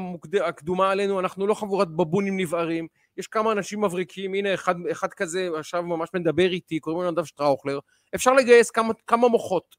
הקדומה 0.45 0.91
עלינו, 0.91 1.19
אנחנו 1.19 1.47
לא 1.47 1.53
חבורת 1.53 1.87
בבונים 1.87 2.37
נבערים, 2.37 2.87
יש 3.19 3.27
כמה 3.27 3.51
אנשים 3.51 3.83
מבריקים, 3.83 4.33
הנה 4.33 4.53
אחד, 4.53 4.75
אחד 4.91 5.13
כזה 5.13 5.49
עכשיו 5.57 5.83
ממש 5.83 6.09
מדבר 6.13 6.51
איתי, 6.51 6.79
קוראים 6.79 7.03
לו 7.03 7.11
נדב 7.11 7.25
שטראוכלר, 7.25 7.79
אפשר 8.15 8.33
לגייס 8.33 8.71
כמה, 8.71 8.93
כמה 9.07 9.27
מוחות, 9.27 9.75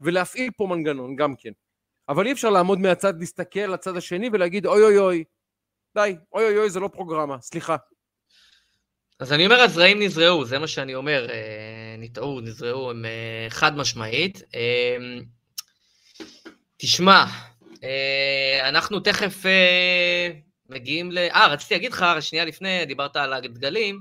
ולהפעיל 0.00 0.50
פה 0.56 0.66
מנגנון 0.66 1.16
גם 1.16 1.34
כן. 1.38 1.50
אבל 2.08 2.26
אי 2.26 2.32
אפשר 2.32 2.50
לעמוד 2.50 2.78
מהצד, 2.78 3.18
להסתכל 3.18 3.60
לצד 3.60 3.96
השני 3.96 4.30
ולהגיד 4.32 4.66
אוי 4.66 4.82
אוי 4.82 4.98
אוי, 4.98 5.24
די, 5.94 6.16
אוי 6.32 6.44
אוי 6.44 6.58
אוי 6.58 6.70
זה 6.70 6.80
לא 6.80 6.88
פרוגרמה, 6.88 7.40
סליחה. 7.40 7.76
אז 9.20 9.32
אני 9.32 9.46
אומר, 9.46 9.60
הזרעים 9.60 10.02
נזרעו, 10.02 10.44
זה 10.44 10.58
מה 10.58 10.66
שאני 10.66 10.94
אומר, 10.94 11.30
אה, 11.30 11.94
נטעו, 11.98 12.40
נזרעו, 12.40 12.90
הם 12.90 13.04
אה, 13.04 13.46
חד 13.48 13.76
משמעית. 13.76 14.42
אה, 14.54 14.96
תשמע, 16.76 17.24
אנחנו 18.62 19.00
תכף 19.00 19.42
מגיעים 20.68 21.12
ל... 21.12 21.18
אה, 21.18 21.46
רציתי 21.46 21.74
להגיד 21.74 21.92
לך, 21.92 22.06
שנייה 22.20 22.44
לפני, 22.44 22.86
דיברת 22.86 23.16
על 23.16 23.32
הדגלים, 23.32 24.00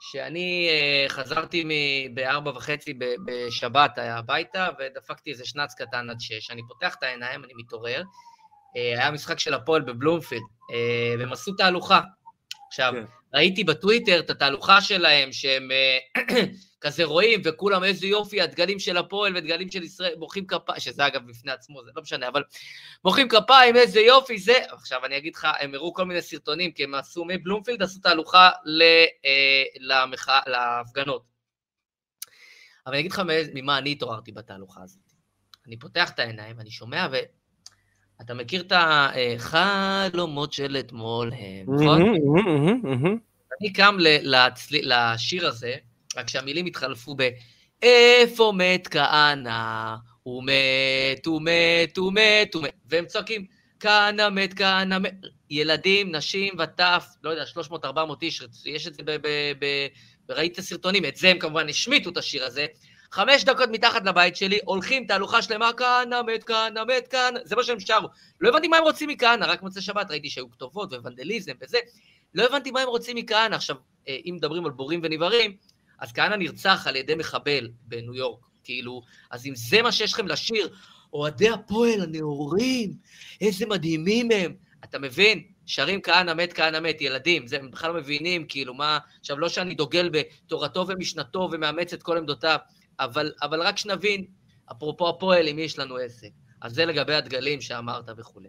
שאני 0.00 0.68
חזרתי 1.08 1.68
בארבע 2.14 2.50
וחצי 2.50 2.98
בשבת 3.26 3.98
הביתה, 3.98 4.68
ודפקתי 4.78 5.30
איזה 5.30 5.44
שנץ 5.44 5.74
קטן 5.74 6.10
עד 6.10 6.16
שש. 6.20 6.50
אני 6.50 6.62
פותח 6.68 6.94
את 6.94 7.02
העיניים, 7.02 7.44
אני 7.44 7.52
מתעורר. 7.56 8.02
היה 8.74 9.10
משחק 9.10 9.38
של 9.38 9.54
הפועל 9.54 9.82
בבלומפילד, 9.82 10.42
והם 11.18 11.32
עשו 11.32 11.52
תהלוכה. 11.52 12.00
עכשיו, 12.68 12.92
כן. 12.92 13.04
ראיתי 13.34 13.64
בטוויטר 13.64 14.20
את 14.20 14.30
התהלוכה 14.30 14.80
שלהם, 14.80 15.32
שהם 15.32 15.70
אה, 15.70 15.98
כזה 16.80 17.04
רואים, 17.04 17.40
וכולם 17.44 17.84
איזה 17.84 18.06
יופי, 18.06 18.40
הדגלים 18.40 18.78
של 18.78 18.96
הפועל 18.96 19.36
ודגלים 19.36 19.70
של 19.70 19.82
ישראל, 19.82 20.14
מוחאים 20.18 20.46
כפיים, 20.46 20.80
שזה 20.80 21.06
אגב 21.06 21.26
בפני 21.26 21.52
עצמו, 21.52 21.84
זה 21.84 21.90
לא 21.96 22.02
משנה, 22.02 22.28
אבל 22.28 22.42
מוחאים 23.04 23.28
כפיים, 23.28 23.76
איזה 23.76 24.00
יופי, 24.00 24.38
זה... 24.38 24.54
עכשיו 24.70 25.04
אני 25.04 25.16
אגיד 25.16 25.34
לך, 25.34 25.48
הם 25.60 25.74
הראו 25.74 25.94
כל 25.94 26.04
מיני 26.04 26.22
סרטונים, 26.22 26.72
כי 26.72 26.84
הם 26.84 26.94
עשו 26.94 27.24
מבלומפילד, 27.24 27.82
עשו 27.82 28.00
תהלוכה 28.00 28.50
אה, 29.24 29.62
למחאה, 29.80 30.40
להפגנות. 30.46 31.24
אבל 32.86 32.94
אני 32.94 33.00
אגיד 33.00 33.12
לך 33.12 33.22
ממה 33.54 33.78
אני 33.78 33.92
התעוררתי 33.92 34.32
בתהלוכה 34.32 34.82
הזאת. 34.82 35.02
אני 35.66 35.78
פותח 35.78 36.10
את 36.10 36.18
העיניים, 36.18 36.60
אני 36.60 36.70
שומע, 36.70 37.06
ו... 37.12 37.16
אתה 38.20 38.34
מכיר 38.34 38.60
את 38.60 38.72
החלומות 38.76 40.52
של 40.52 40.76
אתמול 40.80 41.32
הם, 41.38 41.74
נכון? 41.74 42.14
אני 43.60 43.72
קם 43.72 43.96
לשיר 44.82 45.46
הזה, 45.46 45.74
רק 46.16 46.28
שהמילים 46.28 46.66
התחלפו 46.66 47.14
ב... 47.18 47.28
איפה 47.82 48.52
מת 48.56 48.88
כהנא? 48.88 49.94
הוא 50.22 50.44
מת, 50.44 51.26
הוא 51.26 51.42
מת, 51.42 51.96
הוא 51.96 52.12
מת, 52.12 52.54
הוא 52.54 52.62
מת. 52.62 52.74
והם 52.86 53.06
צועקים, 53.06 53.46
כהנא 53.80 54.28
מת, 54.28 54.54
כהנא 54.54 54.98
מת. 54.98 55.14
ילדים, 55.50 56.14
נשים 56.14 56.54
וטף, 56.58 57.06
לא 57.22 57.30
יודע, 57.30 57.44
300-400 57.72 57.86
איש, 58.22 58.42
יש 58.64 58.86
את 58.86 58.94
זה 58.94 59.02
ב... 59.04 59.26
ראיתי 60.30 60.54
את 60.54 60.58
הסרטונים, 60.58 61.04
את 61.04 61.16
זה 61.16 61.30
הם 61.30 61.38
כמובן 61.38 61.68
השמיטו 61.68 62.10
את 62.10 62.16
השיר 62.16 62.44
הזה. 62.44 62.66
חמש 63.12 63.44
דקות 63.44 63.68
מתחת 63.72 64.06
לבית 64.06 64.36
שלי, 64.36 64.58
הולכים 64.64 65.06
תהלוכה 65.06 65.42
שלמה, 65.42 65.70
כהנא 65.76 66.22
מת, 66.22 66.44
כהנא 66.44 66.84
מת, 66.84 67.08
כהנא, 67.10 67.40
זה 67.44 67.56
מה 67.56 67.62
שהם 67.64 67.80
שרו. 67.80 68.08
לא 68.40 68.48
הבנתי 68.48 68.68
מה 68.68 68.76
הם 68.76 68.82
רוצים 68.82 69.08
מכהנא, 69.08 69.44
רק 69.44 69.62
מוצאי 69.62 69.82
שבת 69.82 70.10
ראיתי 70.10 70.30
שהיו 70.30 70.50
כתובות 70.50 70.92
וונדליזם 70.92 71.52
וזה. 71.60 71.78
לא 72.34 72.44
הבנתי 72.44 72.70
מה 72.70 72.80
הם 72.80 72.88
רוצים 72.88 73.16
מכהנא. 73.16 73.54
עכשיו, 73.54 73.76
אה, 74.08 74.16
אם 74.26 74.34
מדברים 74.36 74.64
על 74.64 74.70
בורים 74.70 75.00
ונבערים, 75.02 75.56
אז 75.98 76.12
כהנא 76.12 76.34
נרצח 76.34 76.86
על 76.86 76.96
ידי 76.96 77.14
מחבל 77.14 77.68
בניו 77.82 78.14
יורק, 78.14 78.40
כאילו, 78.64 79.02
אז 79.30 79.46
אם 79.46 79.54
זה 79.54 79.82
מה 79.82 79.92
שיש 79.92 80.12
לכם 80.12 80.28
לשיר, 80.28 80.68
אוהדי 81.12 81.48
הפועל 81.48 82.00
הנאורים, 82.00 82.92
איזה 83.40 83.66
מדהימים 83.66 84.28
הם, 84.30 84.54
אתה 84.84 84.98
מבין? 84.98 85.42
שרים 85.66 86.00
כהנא 86.00 86.34
מת, 86.34 86.52
כהנא 86.52 86.80
מת, 86.80 87.00
ילדים, 87.00 87.46
זה, 87.46 87.56
הם 87.56 87.70
בכלל 87.70 87.92
לא 87.92 87.96
מבינים, 88.00 88.46
כאילו, 88.48 88.74
מה... 88.74 88.98
עכשיו, 89.20 89.38
לא 89.38 89.48
שאני 89.48 89.74
דוגל 89.74 90.10
בתורתו 90.12 90.86
ומשנתו 90.88 91.48
ומאמץ 91.52 91.92
את 91.92 92.02
כל 92.02 92.18
עמדותיו, 92.18 92.58
אבל, 93.00 93.32
אבל 93.42 93.62
רק 93.62 93.78
שנבין, 93.78 94.24
אפרופו 94.72 95.08
הפועל, 95.08 95.48
עם 95.48 95.56
מי 95.56 95.62
יש 95.62 95.78
לנו 95.78 95.96
עסק. 95.96 96.30
אז 96.60 96.74
זה 96.74 96.84
לגבי 96.84 97.14
הדגלים 97.14 97.60
שאמרת 97.60 98.04
וכולי. 98.16 98.48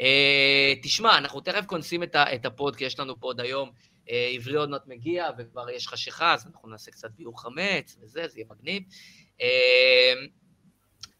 אה, 0.00 0.72
תשמע, 0.82 1.18
אנחנו 1.18 1.40
תכף 1.40 1.66
כונסים 1.66 2.02
את, 2.02 2.16
את 2.16 2.46
הפוד, 2.46 2.76
כי 2.76 2.84
יש 2.84 2.98
לנו 2.98 3.20
פה 3.20 3.26
עוד 3.26 3.40
היום, 3.40 3.70
אה, 4.10 4.30
עברי 4.34 4.56
עוד 4.56 4.70
מעט 4.70 4.86
מגיע, 4.86 5.28
וכבר 5.38 5.70
יש 5.70 5.88
חשיכה, 5.88 6.34
אז 6.34 6.46
אנחנו 6.46 6.68
נעשה 6.68 6.90
קצת 6.90 7.10
ביור 7.10 7.42
חמץ 7.42 7.96
וזה, 8.00 8.28
זה 8.28 8.38
יהיה 8.38 8.46
מגניב. 8.50 8.82
אה, 9.40 10.14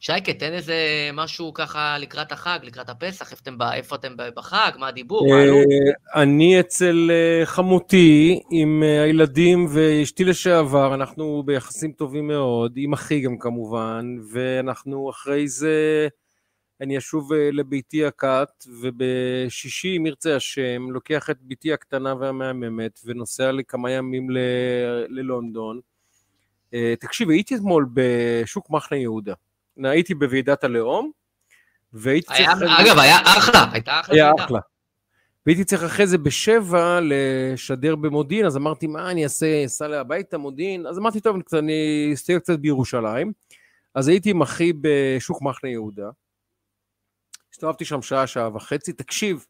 שייקה, 0.06 0.32
תן 0.32 0.52
איזה 0.52 0.74
משהו 1.12 1.54
ככה 1.54 1.98
לקראת 1.98 2.32
החג, 2.32 2.58
לקראת 2.62 2.88
הפסח, 2.88 3.32
איפה 3.72 3.96
אתם, 3.96 4.14
בחג, 4.36 4.70
מה 4.78 4.88
הדיבור, 4.88 5.28
מה 5.28 5.42
עלו? 5.42 5.56
אה, 5.56 6.22
אני 6.22 6.60
אצל 6.60 7.10
אה, 7.10 7.46
חמותי 7.46 8.40
עם 8.50 8.82
אה, 8.82 9.02
הילדים 9.02 9.66
ואשתי 9.70 10.24
לשעבר, 10.24 10.94
אנחנו 10.94 11.42
ביחסים 11.46 11.92
טובים 11.92 12.26
מאוד, 12.26 12.72
עם 12.76 12.92
אחי 12.92 13.20
גם 13.20 13.38
כמובן, 13.38 14.16
ואנחנו 14.32 15.10
אחרי 15.10 15.48
זה 15.48 16.08
אני 16.80 16.98
אשוב 16.98 17.32
לביתי 17.32 18.04
הקט, 18.04 18.66
ובשישי, 18.80 19.96
אם 19.96 20.06
ירצה 20.06 20.36
השם, 20.36 20.90
לוקח 20.90 21.30
את 21.30 21.36
ביתי 21.40 21.72
הקטנה 21.72 22.14
והמהממת, 22.20 23.00
ונוסע 23.04 23.52
לכמה 23.52 23.90
ימים 23.90 24.30
ל... 24.30 24.38
ללונדון. 25.08 25.80
תקשיב, 27.00 27.30
הייתי 27.30 27.54
אתמול 27.54 27.86
בשוק 27.94 28.70
מחנה 28.70 28.98
יהודה. 28.98 29.34
הייתי 29.84 30.14
בוועידת 30.14 30.64
הלאום, 30.64 31.10
והייתי 31.92 32.32
היה, 32.34 32.52
צריך... 32.58 32.70
אגב, 32.80 32.98
היה 32.98 33.16
אחלה, 33.24 33.66
הייתה 33.72 34.00
אחלה. 34.00 34.14
היה. 34.14 34.32
אחלה. 34.38 34.60
והייתי 35.46 35.64
צריך 35.64 35.82
אחרי 35.82 36.06
זה 36.06 36.18
בשבע 36.18 36.98
לשדר 37.02 37.96
במודיעין, 37.96 38.46
אז 38.46 38.56
אמרתי, 38.56 38.86
מה 38.86 39.10
אני 39.10 39.24
אעשה, 39.24 39.64
אסע 39.64 40.00
הביתה, 40.00 40.38
מודיעין? 40.38 40.86
אז 40.86 40.98
אמרתי, 40.98 41.20
טוב, 41.20 41.36
אני 41.58 42.10
אסתכל 42.14 42.38
קצת 42.38 42.58
בירושלים. 42.58 43.32
אז 43.94 44.08
הייתי 44.08 44.30
עם 44.30 44.42
אחי 44.42 44.72
בשוק 44.80 45.42
מחנה 45.42 45.70
יהודה. 45.70 46.10
הסתובבתי 47.52 47.84
שם 47.84 48.02
שעה, 48.02 48.26
שעה 48.26 48.56
וחצי. 48.56 48.92
תקשיב, 48.92 49.46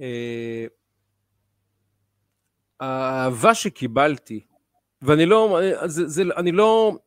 אה, 0.00 0.66
האהבה 2.80 3.54
שקיבלתי, 3.54 4.40
ואני 5.02 5.26
לא, 5.26 5.60
זה, 5.86 6.08
זה, 6.08 6.22
אני 6.36 6.52
לא, 6.52 6.98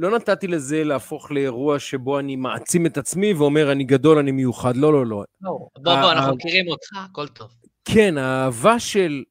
לא 0.00 0.10
נתתי 0.10 0.46
לזה 0.46 0.84
להפוך 0.84 1.30
לאירוע 1.30 1.78
שבו 1.78 2.18
אני 2.18 2.36
מעצים 2.36 2.86
את 2.86 2.98
עצמי 2.98 3.32
ואומר, 3.32 3.72
אני 3.72 3.84
גדול, 3.84 4.18
אני 4.18 4.30
מיוחד. 4.30 4.76
לא, 4.76 4.92
לא, 4.92 5.06
לא. 5.06 5.24
בוא, 5.40 5.68
בוא, 5.82 6.12
אנחנו 6.12 6.30
אה. 6.30 6.34
מכירים 6.34 6.68
אותך, 6.68 6.88
הכל 6.96 7.28
טוב. 7.28 7.50
כן, 7.84 8.18
האהבה 8.18 8.80
של 8.80 9.24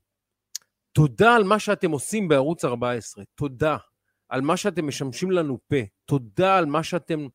תודה 0.92 1.36
על 1.36 1.44
מה 1.44 1.60
שאתם 1.60 1.92
עושים 1.92 2.28
בערוץ 2.28 2.66
14, 2.66 3.24
תודה 3.36 3.78
על 4.30 4.42
מה 4.42 4.58
שאתם 4.58 4.88
משמשים 4.88 5.32
לנו 5.32 5.60
פה, 5.68 5.76
תודה 6.06 6.58
על 6.58 6.66
מה 6.66 6.84
שאתם, 6.84 7.28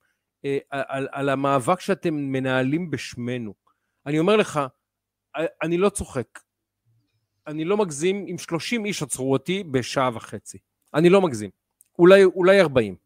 אה, 0.44 0.58
על, 0.70 1.08
על 1.12 1.28
המאבק 1.28 1.80
שאתם 1.80 2.14
מנהלים 2.14 2.90
בשמנו. 2.90 3.54
אני 4.06 4.18
אומר 4.18 4.36
לך, 4.36 4.60
אה, 5.36 5.46
אני 5.62 5.78
לא 5.78 5.88
צוחק, 5.88 6.38
אני 7.46 7.64
לא 7.64 7.76
מגזים, 7.76 8.26
אם 8.30 8.38
30 8.38 8.84
איש 8.84 9.02
עצרו 9.02 9.32
אותי 9.32 9.64
בשעה 9.64 10.10
וחצי. 10.14 10.58
אני 10.94 11.08
לא 11.10 11.20
מגזים, 11.20 11.50
אולי, 11.98 12.24
אולי 12.24 12.60
40. 12.60 13.01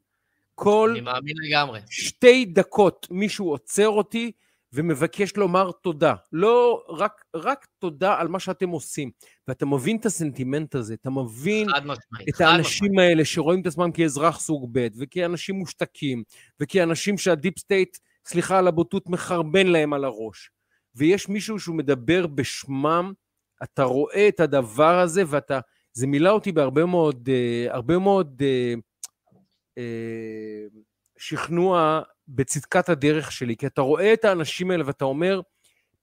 כל 0.58 0.90
אני 0.92 1.00
מאמין 1.00 1.36
לגמרי. 1.48 1.80
שתי 1.90 2.44
דקות 2.44 3.06
מישהו 3.10 3.50
עוצר 3.50 3.88
אותי 3.88 4.32
ומבקש 4.72 5.36
לומר 5.36 5.70
תודה. 5.72 6.14
לא, 6.32 6.84
רק, 6.88 7.24
רק 7.34 7.66
תודה 7.78 8.20
על 8.20 8.28
מה 8.28 8.40
שאתם 8.40 8.68
עושים. 8.68 9.10
ואתה 9.48 9.66
מבין 9.66 9.96
את 9.96 10.06
הסנטימנט 10.06 10.74
הזה, 10.74 10.94
אתה 10.94 11.10
מבין 11.10 11.68
משמעית. 11.68 11.88
את 12.28 12.34
חד 12.34 12.40
משמעית. 12.40 12.40
האנשים 12.40 12.98
האלה 12.98 13.24
שרואים 13.24 13.60
את 13.60 13.66
עצמם 13.66 13.92
כאזרח 13.92 14.40
סוג 14.40 14.68
ב' 14.72 14.88
וכאנשים 14.98 15.54
מושתקים, 15.54 16.22
וכאנשים 16.60 17.18
שה 17.18 17.35
deep 17.35 17.58
state, 17.58 17.96
סליחה 18.26 18.58
על 18.58 18.68
הבוטות, 18.68 19.08
מחרבן 19.08 19.66
להם 19.66 19.92
על 19.92 20.04
הראש. 20.04 20.50
ויש 20.94 21.28
מישהו 21.28 21.58
שהוא 21.58 21.76
מדבר 21.76 22.26
בשמם, 22.26 23.12
אתה 23.62 23.82
רואה 23.82 24.28
את 24.28 24.40
הדבר 24.40 24.98
הזה 24.98 25.22
ואתה, 25.26 25.60
זה 25.92 26.06
מילא 26.06 26.30
אותי 26.30 26.52
בהרבה 26.52 26.84
מאוד, 26.84 27.28
אה, 27.32 27.74
הרבה 27.74 27.98
מאוד 27.98 28.42
אה, 28.42 28.74
שכנוע 31.18 32.02
בצדקת 32.28 32.88
הדרך 32.88 33.32
שלי, 33.32 33.56
כי 33.56 33.66
אתה 33.66 33.80
רואה 33.80 34.12
את 34.12 34.24
האנשים 34.24 34.70
האלה 34.70 34.86
ואתה 34.86 35.04
אומר, 35.04 35.40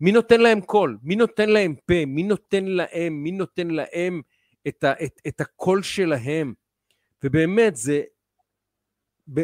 מי 0.02 0.12
נותן 0.12 0.42
להם 0.42 0.62
קול? 0.62 0.98
מי 1.04 1.16
נותן 1.16 1.50
להם 1.50 1.76
פה? 1.86 2.06
מי 2.08 2.24
נותן 2.24 2.66
להם? 2.66 3.14
מי 3.24 3.32
נותן 3.32 3.68
להם 3.68 4.22
את, 4.68 4.84
ה, 4.84 4.94
את, 5.04 5.22
את 5.28 5.42
הקול 5.42 5.84
שלהם? 5.84 6.54
ובאמת, 7.24 7.76
זה... 7.76 8.02
ב, 9.34 9.44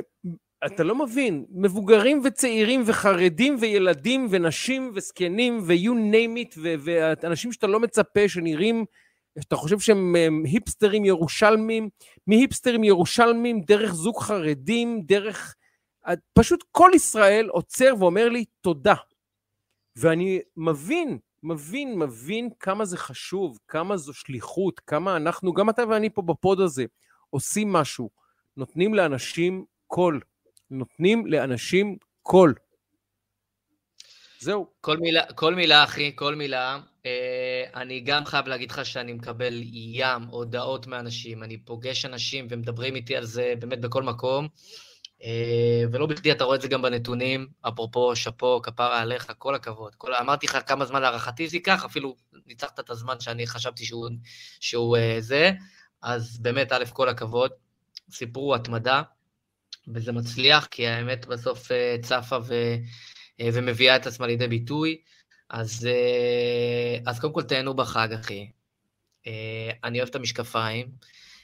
אתה 0.65 0.83
לא 0.83 0.95
מבין, 0.95 1.45
מבוגרים 1.49 2.21
וצעירים 2.23 2.83
וחרדים 2.85 3.57
וילדים 3.59 4.27
ונשים 4.29 4.91
וזקנים 4.95 5.59
ו-you 5.63 6.13
name 6.13 6.53
it, 6.53 6.59
ואנשים 6.59 7.51
שאתה 7.51 7.67
לא 7.67 7.79
מצפה 7.79 8.29
שנראים, 8.29 8.85
שאתה 9.39 9.55
חושב 9.55 9.79
שהם 9.79 10.15
הם, 10.15 10.43
היפסטרים 10.45 11.05
ירושלמים, 11.05 11.89
מהיפסטרים 12.27 12.83
ירושלמים, 12.83 13.61
דרך 13.61 13.93
זוג 13.93 14.21
חרדים, 14.21 15.01
דרך... 15.05 15.55
פשוט 16.33 16.63
כל 16.71 16.91
ישראל 16.95 17.47
עוצר 17.47 17.93
ואומר 17.99 18.29
לי 18.29 18.45
תודה. 18.61 18.95
ואני 19.95 20.39
מבין, 20.57 21.19
מבין, 21.43 21.99
מבין 21.99 22.49
כמה 22.59 22.85
זה 22.85 22.97
חשוב, 22.97 23.59
כמה 23.67 23.97
זו 23.97 24.13
שליחות, 24.13 24.79
כמה 24.79 25.15
אנחנו, 25.15 25.53
גם 25.53 25.69
אתה 25.69 25.87
ואני 25.87 26.09
פה 26.09 26.21
בפוד 26.21 26.59
הזה, 26.59 26.85
עושים 27.29 27.73
משהו, 27.73 28.09
נותנים 28.57 28.93
לאנשים 28.93 29.65
קול, 29.87 30.21
נותנים 30.69 31.27
לאנשים 31.27 31.97
קול. 32.21 32.53
זהו. 34.39 34.67
כל 34.81 34.97
מילה, 34.97 35.33
כל 35.35 35.55
מילה, 35.55 35.83
אחי, 35.83 36.11
כל 36.15 36.35
מילה. 36.35 36.79
אה, 37.05 37.81
אני 37.81 37.99
גם 37.99 38.25
חייב 38.25 38.47
להגיד 38.47 38.71
לך 38.71 38.85
שאני 38.85 39.13
מקבל 39.13 39.53
ים 39.71 40.23
הודעות 40.23 40.87
מאנשים, 40.87 41.43
אני 41.43 41.57
פוגש 41.57 42.05
אנשים 42.05 42.47
ומדברים 42.49 42.95
איתי 42.95 43.15
על 43.15 43.25
זה 43.25 43.53
באמת 43.59 43.81
בכל 43.81 44.03
מקום, 44.03 44.47
אה, 45.23 45.83
ולא 45.91 46.05
בכדי 46.05 46.31
אתה 46.31 46.43
רואה 46.43 46.55
את 46.55 46.61
זה 46.61 46.67
גם 46.67 46.81
בנתונים, 46.81 47.47
אפרופו 47.61 48.15
שאפו, 48.15 48.61
כפרה 48.63 48.99
עליך, 49.01 49.31
כל 49.37 49.55
הכבוד. 49.55 49.95
כל, 49.95 50.13
אמרתי 50.13 50.47
לך 50.47 50.57
כמה 50.65 50.85
זמן 50.85 51.01
להערכתי 51.01 51.47
זה 51.47 51.57
ייקח, 51.57 51.85
אפילו 51.85 52.15
ניצחת 52.45 52.79
את 52.79 52.89
הזמן 52.89 53.19
שאני 53.19 53.47
חשבתי 53.47 53.85
שהוא, 53.85 54.09
שהוא 54.59 54.97
אה, 54.97 55.15
זה, 55.19 55.51
אז 56.01 56.39
באמת, 56.41 56.71
א', 56.71 56.83
כל 56.93 57.09
הכבוד. 57.09 57.51
סיפור 58.11 58.55
התמדה, 58.55 59.01
וזה 59.93 60.11
מצליח, 60.11 60.65
כי 60.65 60.87
האמת 60.87 61.25
בסוף 61.25 61.71
צפה 62.01 62.37
ו... 62.43 62.53
אה, 63.41 63.49
ומביאה 63.53 63.95
את 63.95 64.07
עצמה 64.07 64.27
לידי 64.27 64.47
ביטוי. 64.47 65.01
אז, 65.49 65.87
אה, 65.91 67.11
אז 67.11 67.19
קודם 67.19 67.33
כל 67.33 67.43
תהנו 67.43 67.73
בחג, 67.73 68.13
אחי. 68.13 68.49
אה, 69.27 69.71
אני 69.83 69.97
אוהב 69.97 70.09
את 70.09 70.15
המשקפיים. 70.15 70.87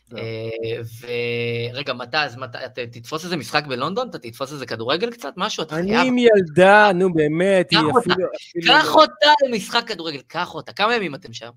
טוב. 0.09 0.19
אה, 0.19 1.71
ורגע, 1.73 1.93
מתי, 1.93 2.17
אז 2.17 2.37
מתי, 2.37 2.57
אתה 2.65 2.81
תתפוס 2.91 3.23
איזה 3.23 3.37
משחק 3.37 3.65
בלונדון? 3.67 4.09
אתה 4.09 4.19
תתפוס 4.19 4.53
איזה 4.53 4.65
כדורגל 4.65 5.11
קצת? 5.11 5.33
משהו? 5.37 5.63
אני. 5.71 6.07
עם 6.07 6.17
ילדה, 6.17 6.91
נו 6.93 7.13
באמת, 7.13 7.71
היא 7.71 7.79
אפילו... 7.99 8.27
קח 8.65 8.95
אותה 8.95 9.31
למשחק 9.47 9.83
כדורגל, 9.87 10.21
קח 10.27 10.55
אותה. 10.55 10.73
כמה 10.73 10.95
ימים 10.95 11.15
אתם 11.15 11.33
שם? 11.33 11.49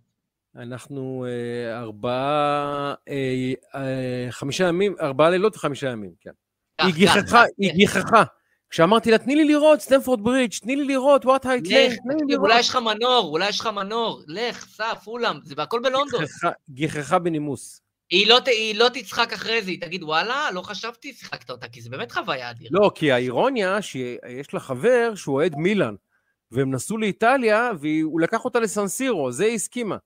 אנחנו 0.56 1.26
ארבעה, 1.72 2.94
חמישה 4.30 4.68
ימים, 4.68 4.94
ארבעה 5.00 5.30
לילות 5.30 5.56
וחמישה 5.56 5.90
ימים, 5.90 6.10
כן. 6.20 6.30
היא 6.78 6.94
גיחכה. 6.94 7.44
היא 7.58 7.72
גיחכה. 7.72 8.24
כשאמרתי 8.70 9.10
לה, 9.10 9.18
תני 9.18 9.36
לי 9.36 9.44
לראות 9.44 9.80
סטנפורד 9.80 10.24
ברידג', 10.24 10.52
תני 10.62 10.76
לי 10.76 10.84
לראות 10.84 11.24
ווייט 11.26 11.46
הארט 11.46 11.66
ליין, 11.66 11.90
תני 11.90 12.14
לי 12.14 12.32
לראות. 12.32 12.44
אולי 12.50 12.60
יש 12.60 12.68
לך 12.68 12.76
מנור, 12.76 13.28
אולי 13.32 13.48
יש 13.48 13.60
לך 13.60 13.66
מנור. 13.66 14.22
לך, 14.26 14.64
סע, 14.66 14.94
פולאם, 14.94 15.36
זה 15.42 15.54
הכל 15.58 15.80
בלונדון. 15.82 16.24
גיחכה- 16.70 17.18
בנימוס. 17.18 17.80
היא 18.10 18.26
לא, 18.26 18.38
היא 18.46 18.74
לא 18.74 18.88
תצחק 18.88 19.32
אחרי 19.32 19.62
זה, 19.62 19.70
היא 19.70 19.80
תגיד, 19.80 20.02
וואלה, 20.02 20.48
לא 20.54 20.62
חשבתי, 20.62 21.12
שיחקת 21.12 21.50
אותה, 21.50 21.68
כי 21.68 21.80
זה 21.80 21.90
באמת 21.90 22.12
חוויה 22.12 22.50
אדירה. 22.50 22.70
לא, 22.72 22.90
כי 22.94 23.12
האירוניה 23.12 23.82
שיש 23.82 24.54
לה 24.54 24.60
חבר 24.60 25.14
שהוא 25.14 25.34
אוהד 25.34 25.54
מילאן, 25.56 25.94
והם 26.50 26.70
נסעו 26.70 26.98
לאיטליה, 26.98 27.70
והוא 27.80 28.20
לקח 28.20 28.44
אותה 28.44 28.60
לסנסירו, 28.60 29.32
זה 29.32 29.44
היא 29.44 29.54
הסכימה. 29.54 29.96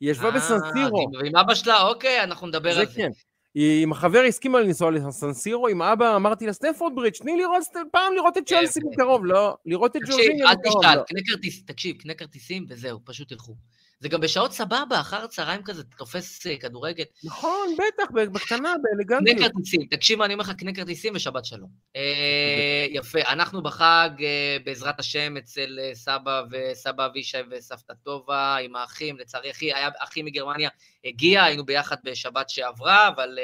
היא 0.00 0.10
ישבה 0.10 0.28
אה, 0.28 0.30
בסנסירו, 0.30 1.10
ועם 1.20 1.36
אבא 1.36 1.54
שלה, 1.54 1.82
אוקיי, 1.82 2.22
אנחנו 2.22 2.46
נדבר 2.46 2.74
זה 2.74 2.80
על 2.80 2.86
זה. 2.86 2.94
כן. 2.94 3.10
עם 3.54 3.92
החבר 3.92 4.22
הסכימה 4.28 4.60
לנסוע 4.60 4.90
לסנסירו, 4.90 5.68
עם 5.68 5.82
אבא 5.82 6.16
אמרתי 6.16 6.46
לה, 6.46 6.52
סטנפורד 6.52 6.94
ברידג', 6.94 7.16
תני 7.16 7.36
לראות 7.36 7.62
פעם 7.92 8.14
לראות 8.14 8.38
את 8.38 8.46
צ'לסי 8.46 8.80
כן. 8.80 8.86
מקרוב, 8.86 9.24
לא, 9.24 9.56
לראות 9.66 9.96
את 9.96 10.00
תקשיב, 10.00 10.14
ג'ורג'יניה 10.16 10.50
אל 10.50 10.54
מקרוב, 10.54 10.82
תשאל, 10.82 10.96
לא. 10.96 11.02
קנה 11.02 11.20
כרטיס, 11.26 11.64
תקשיב, 11.64 11.96
קנה 11.96 12.14
כרטיסים 12.14 12.66
וזהו, 12.68 12.98
פשוט 13.04 13.28
תלכו. 13.28 13.54
זה 14.00 14.08
גם 14.08 14.20
בשעות 14.20 14.52
סבבה, 14.52 15.00
אחר 15.00 15.24
הצהריים 15.24 15.62
כזה, 15.62 15.82
אתה 15.82 15.96
תופס 15.96 16.46
אה, 16.46 16.56
כדורגל. 16.56 17.04
נכון, 17.24 17.76
בטח, 17.76 18.10
בקטנה, 18.10 18.58
קנה 18.58 18.74
באלגנטיות. 18.82 19.52
כרטיסים, 19.52 19.80
תקשיב 19.90 20.22
אני 20.22 20.34
אומר 20.34 20.44
לך, 20.44 20.52
קנה 20.52 20.74
כרטיסים 20.74 21.12
ושבת 21.16 21.44
שלום. 21.44 21.70
אה, 21.96 22.86
יפה, 22.90 23.18
אנחנו 23.20 23.62
בחג, 23.62 24.10
אה, 24.20 24.56
בעזרת 24.64 25.00
השם, 25.00 25.36
אצל 25.36 25.78
סבא 25.94 26.42
וסבא 26.50 27.06
אבישי 27.06 27.38
וסבתא 27.50 27.92
טובה, 28.04 28.56
עם 28.56 28.76
האחים, 28.76 29.18
לצערי 29.18 29.50
אחי, 29.50 29.74
היה 29.74 29.88
אחי 29.98 30.22
מגרמניה, 30.22 30.70
הגיע, 31.04 31.44
היינו 31.44 31.64
ביחד 31.64 31.96
בשבת 32.04 32.50
שעברה, 32.50 33.08
אבל 33.08 33.38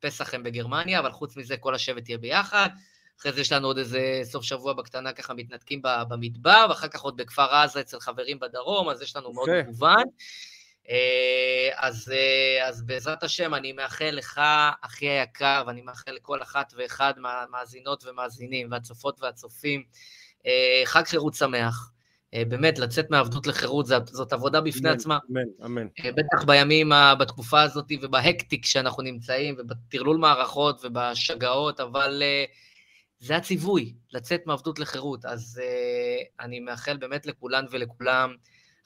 פסח 0.00 0.34
הם 0.34 0.42
בגרמניה, 0.42 0.98
אבל 0.98 1.12
חוץ 1.12 1.36
מזה 1.36 1.56
כל 1.56 1.74
השבט 1.74 2.08
יהיה 2.08 2.18
ביחד. 2.18 2.68
אחרי 3.22 3.32
זה 3.32 3.40
יש 3.40 3.52
לנו 3.52 3.66
עוד 3.66 3.78
איזה 3.78 4.20
סוף 4.24 4.44
שבוע 4.44 4.72
בקטנה, 4.72 5.12
ככה 5.12 5.34
מתנתקים 5.34 5.82
במדבר, 5.82 6.66
ואחר 6.68 6.88
כך 6.88 7.00
עוד 7.00 7.16
בכפר 7.16 7.54
עזה 7.54 7.80
אצל 7.80 8.00
חברים 8.00 8.38
בדרום, 8.40 8.88
אז 8.88 9.02
יש 9.02 9.16
לנו 9.16 9.32
מאוד 9.32 9.48
יפה. 9.48 9.70
מגוון. 9.70 10.04
אה, 10.90 11.70
אז, 11.76 12.12
אה, 12.14 12.68
אז 12.68 12.82
בעזרת 12.82 13.22
השם, 13.22 13.54
אני 13.54 13.72
מאחל 13.72 14.10
לך, 14.12 14.40
אחי 14.80 15.08
היקר, 15.08 15.64
ואני 15.66 15.82
מאחל 15.82 16.12
לכל 16.12 16.42
אחת 16.42 16.72
ואחד 16.76 17.12
מהמאזינות 17.16 18.04
ומאזינים, 18.06 18.68
והצופות 18.70 19.22
והצופים, 19.22 19.82
אה, 20.46 20.82
חג 20.84 21.02
חירות 21.04 21.34
שמח. 21.34 21.88
באמת, 22.48 22.78
לצאת 22.78 23.10
מעבדות 23.10 23.46
לחירות, 23.46 23.86
זאת, 23.86 24.06
זאת 24.06 24.32
עבודה 24.32 24.60
בפני 24.60 24.88
אמן, 24.88 24.98
עצמה. 24.98 25.18
אמן, 25.30 25.40
אמן. 25.64 25.86
בטח 26.04 26.44
בימים, 26.44 26.92
בתקופה 27.18 27.62
הזאת 27.62 27.92
ובהקטיק 28.02 28.66
שאנחנו 28.66 29.02
נמצאים, 29.02 29.54
ובטרלול 29.58 30.16
מערכות 30.16 30.84
ובשגעות, 30.84 31.80
אבל 31.80 32.22
אה, 32.22 32.44
זה 33.22 33.36
הציווי, 33.36 33.94
לצאת 34.12 34.46
מעבדות 34.46 34.78
לחירות. 34.78 35.24
אז 35.24 35.60
uh, 35.62 36.44
אני 36.44 36.60
מאחל 36.60 36.96
באמת 36.96 37.26
לכולן 37.26 37.64
ולכולם 37.70 38.34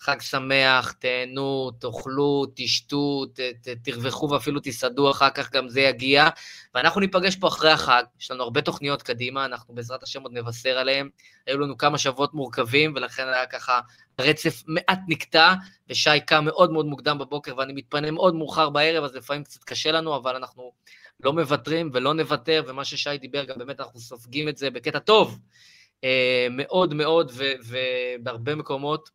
חג 0.00 0.20
שמח, 0.20 0.92
תהנו, 0.92 1.70
תאכלו, 1.70 2.46
תשתו, 2.54 3.26
ת, 3.26 3.40
ת, 3.40 3.68
תרווחו 3.68 4.30
ואפילו 4.30 4.60
תסעדו 4.62 5.10
אחר 5.10 5.30
כך, 5.30 5.52
גם 5.52 5.68
זה 5.68 5.80
יגיע. 5.80 6.28
ואנחנו 6.74 7.00
ניפגש 7.00 7.36
פה 7.36 7.48
אחרי 7.48 7.70
החג, 7.70 8.02
יש 8.20 8.30
לנו 8.30 8.42
הרבה 8.42 8.62
תוכניות 8.62 9.02
קדימה, 9.02 9.44
אנחנו 9.44 9.74
בעזרת 9.74 10.02
השם 10.02 10.22
עוד 10.22 10.32
נבשר 10.32 10.78
עליהן. 10.78 11.08
היו 11.46 11.58
לנו 11.58 11.78
כמה 11.78 11.98
שבועות 11.98 12.34
מורכבים, 12.34 12.92
ולכן 12.96 13.28
היה 13.28 13.46
ככה 13.46 13.80
רצף 14.20 14.62
מעט 14.66 15.00
נקטע, 15.08 15.54
ושי 15.90 16.20
קם 16.26 16.44
מאוד 16.44 16.72
מאוד 16.72 16.86
מוקדם 16.86 17.18
בבוקר, 17.18 17.56
ואני 17.56 17.72
מתפנה 17.72 18.10
מאוד 18.10 18.34
מאוחר 18.34 18.70
בערב, 18.70 19.04
אז 19.04 19.14
לפעמים 19.14 19.44
קצת 19.44 19.64
קשה 19.64 19.92
לנו, 19.92 20.16
אבל 20.16 20.36
אנחנו 20.36 20.72
לא 21.20 21.32
מוותרים 21.32 21.90
ולא 21.93 22.14
נוותר, 22.14 22.62
ומה 22.66 22.84
ששי 22.84 23.18
דיבר, 23.18 23.44
גם 23.44 23.59
באמת 23.59 23.80
אנחנו 23.80 24.01
סופגים 24.01 24.48
את 24.48 24.56
זה 24.56 24.70
בקטע 24.70 24.98
טוב, 24.98 25.38
אה, 26.05 26.47
מאוד 26.51 26.94
מאוד, 26.94 27.32
ובהרבה 27.66 28.55
מקומות. 28.55 29.10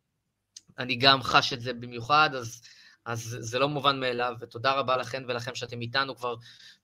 אני 0.78 0.96
גם 0.96 1.22
חש 1.22 1.52
את 1.52 1.60
זה 1.60 1.72
במיוחד, 1.72 2.30
אז, 2.34 2.62
אז 3.06 3.36
זה 3.40 3.58
לא 3.58 3.68
מובן 3.68 4.00
מאליו, 4.00 4.34
ותודה 4.40 4.72
רבה 4.72 4.96
לכם 4.96 5.22
ולכם 5.28 5.54
שאתם 5.54 5.80
איתנו 5.80 6.16
כבר 6.16 6.34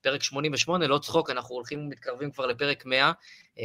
פרק 0.01 0.23
88, 0.23 0.87
לא 0.87 0.99
צחוק, 0.99 1.31
אנחנו 1.31 1.55
הולכים 1.55 1.79
ומתקרבים 1.79 2.31
כבר 2.31 2.47
לפרק 2.47 2.87
100. 2.87 3.13
אמ, 3.59 3.65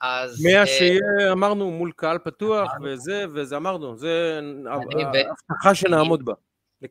אז... 0.00 0.44
100 0.44 0.60
אה, 0.60 0.66
שיהיה, 0.66 1.32
אמרנו, 1.32 1.70
מול 1.70 1.92
קהל 1.96 2.18
פתוח, 2.18 2.70
וזה, 2.82 3.24
וזה 3.34 3.56
אמרנו, 3.56 3.96
זה 3.96 4.40
הבטחה 4.70 5.74
שנעמוד 5.74 6.24
בה. 6.24 6.32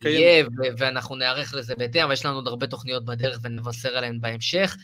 יהיה, 0.06 0.46
ואנחנו 0.78 1.16
נערך 1.16 1.54
לזה 1.54 1.76
בהתאם, 1.76 2.04
אבל 2.04 2.14
יש 2.14 2.26
לנו 2.26 2.36
עוד 2.36 2.48
הרבה 2.48 2.68
תוכניות 2.68 3.06
בדרך 3.06 3.40
ונבשר 3.44 3.98
עליהן 3.98 4.22
בהמשך. 4.22 4.76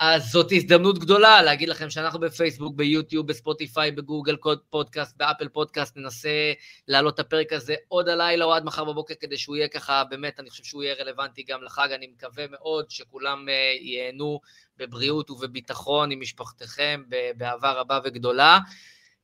אז 0.00 0.30
זאת 0.30 0.52
הזדמנות 0.52 0.98
גדולה 0.98 1.42
להגיד 1.42 1.68
לכם 1.68 1.90
שאנחנו 1.90 2.20
בפייסבוק, 2.20 2.76
ביוטיוב, 2.76 3.26
בספוטיפיי, 3.26 3.90
בגוגל 3.90 4.36
פודקאסט, 4.70 5.16
באפל 5.16 5.48
פודקאסט, 5.48 5.96
ננסה 5.96 6.52
להעלות 6.88 7.14
את 7.14 7.20
הפרק 7.20 7.52
הזה 7.52 7.74
עוד 7.88 8.08
הלילה 8.08 8.44
או 8.44 8.54
עד 8.54 8.64
מחר 8.64 8.84
בבוקר 8.84 9.14
כדי 9.20 9.38
שהוא 9.38 9.56
יהיה 9.56 9.68
ככה, 9.68 10.04
באמת, 10.04 10.40
אני 10.40 10.50
חושב 10.50 10.64
שהוא 10.64 10.82
יהיה 10.82 10.94
רלוונטי 10.94 11.42
גם 11.42 11.62
לחג, 11.62 11.88
אני 11.92 12.06
מקווה 12.06 12.44
מאוד 12.50 12.90
שכולם 12.90 13.48
אה, 13.48 13.54
ייהנו 13.80 14.40
בבריאות 14.76 15.30
ובביטחון 15.30 16.10
עם 16.10 16.20
משפחתכם, 16.20 17.02
באהבה 17.36 17.72
רבה 17.72 18.00
וגדולה. 18.04 18.58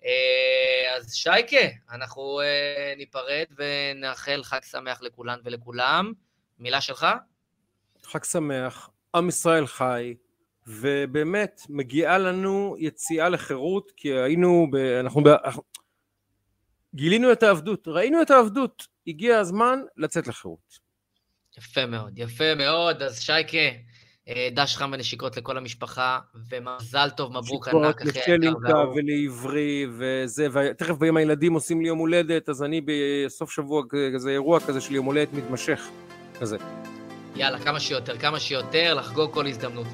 אה, 0.05 0.97
אז 0.97 1.14
שייקה, 1.14 1.66
אנחנו 1.90 2.40
אה, 2.40 2.94
ניפרד 2.97 3.44
ונאחל 3.56 4.43
חג 4.43 4.60
שמח 4.70 5.02
לכולן 5.02 5.39
ולכולם. 5.44 6.12
מילה 6.59 6.81
שלך? 6.81 7.06
חג 8.02 8.24
שמח, 8.24 8.90
עם 9.14 9.28
ישראל 9.28 9.66
חי. 9.66 10.14
ובאמת 10.66 11.60
מגיעה 11.68 12.18
לנו 12.18 12.76
יציאה 12.78 13.28
לחירות, 13.28 13.93
כי 13.97 14.12
היינו, 14.12 14.66
ב, 14.72 14.76
אנחנו, 14.76 15.24
ב, 15.24 15.28
גילינו 16.94 17.32
את 17.32 17.43
העבדות, 17.43 17.89
ראינו 17.89 18.22
את 18.22 18.31
העבדות, 18.31 18.86
הגיע 19.06 19.39
הזמן 19.39 19.81
לצאת 19.97 20.26
לחירות. 20.26 20.78
יפה 21.59 21.86
מאוד, 21.86 22.18
יפה 22.18 22.55
מאוד, 22.55 23.02
אז 23.02 23.20
שייקה, 23.20 23.59
דש 24.52 24.76
חם 24.76 24.90
ונשיקות 24.92 25.36
לכל 25.36 25.56
המשפחה, 25.56 26.18
ומזל 26.51 27.10
טוב, 27.10 27.32
מברוק 27.32 27.68
ענק 27.68 28.02
אחרי 28.02 28.10
היקר 28.10 28.20
לשלינקה 28.20 28.78
ולעברי 28.94 29.86
וזה, 29.98 30.46
ותכף 30.52 30.94
באים 30.94 31.16
הילדים 31.16 31.52
עושים 31.52 31.80
לי 31.80 31.88
יום 31.88 31.98
הולדת, 31.98 32.48
אז 32.48 32.62
אני 32.62 32.80
בסוף 32.84 33.51
שבוע 33.51 33.82
כזה 34.14 34.30
אירוע 34.30 34.60
כזה 34.60 34.80
של 34.80 34.94
יום 34.94 35.06
הולדת 35.06 35.32
מתמשך, 35.32 35.88
כזה. 36.40 36.56
יאללה, 37.36 37.59
כמה 37.59 37.80
שיותר, 37.80 38.18
כמה 38.18 38.40
שיותר, 38.40 38.94
לחגוג 38.94 39.32
כל 39.32 39.46
הזדמנות. 39.46 39.86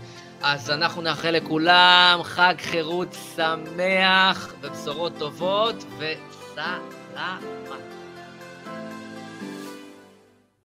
אז 0.43 0.71
אנחנו 0.71 1.03
נאחל 1.03 1.31
לכולם 1.31 2.21
חג 2.23 2.55
חירות 2.59 3.17
שמח 3.37 4.55
ובשורות 4.63 5.13
טובות 5.19 5.85
וסלמת. 5.99 7.90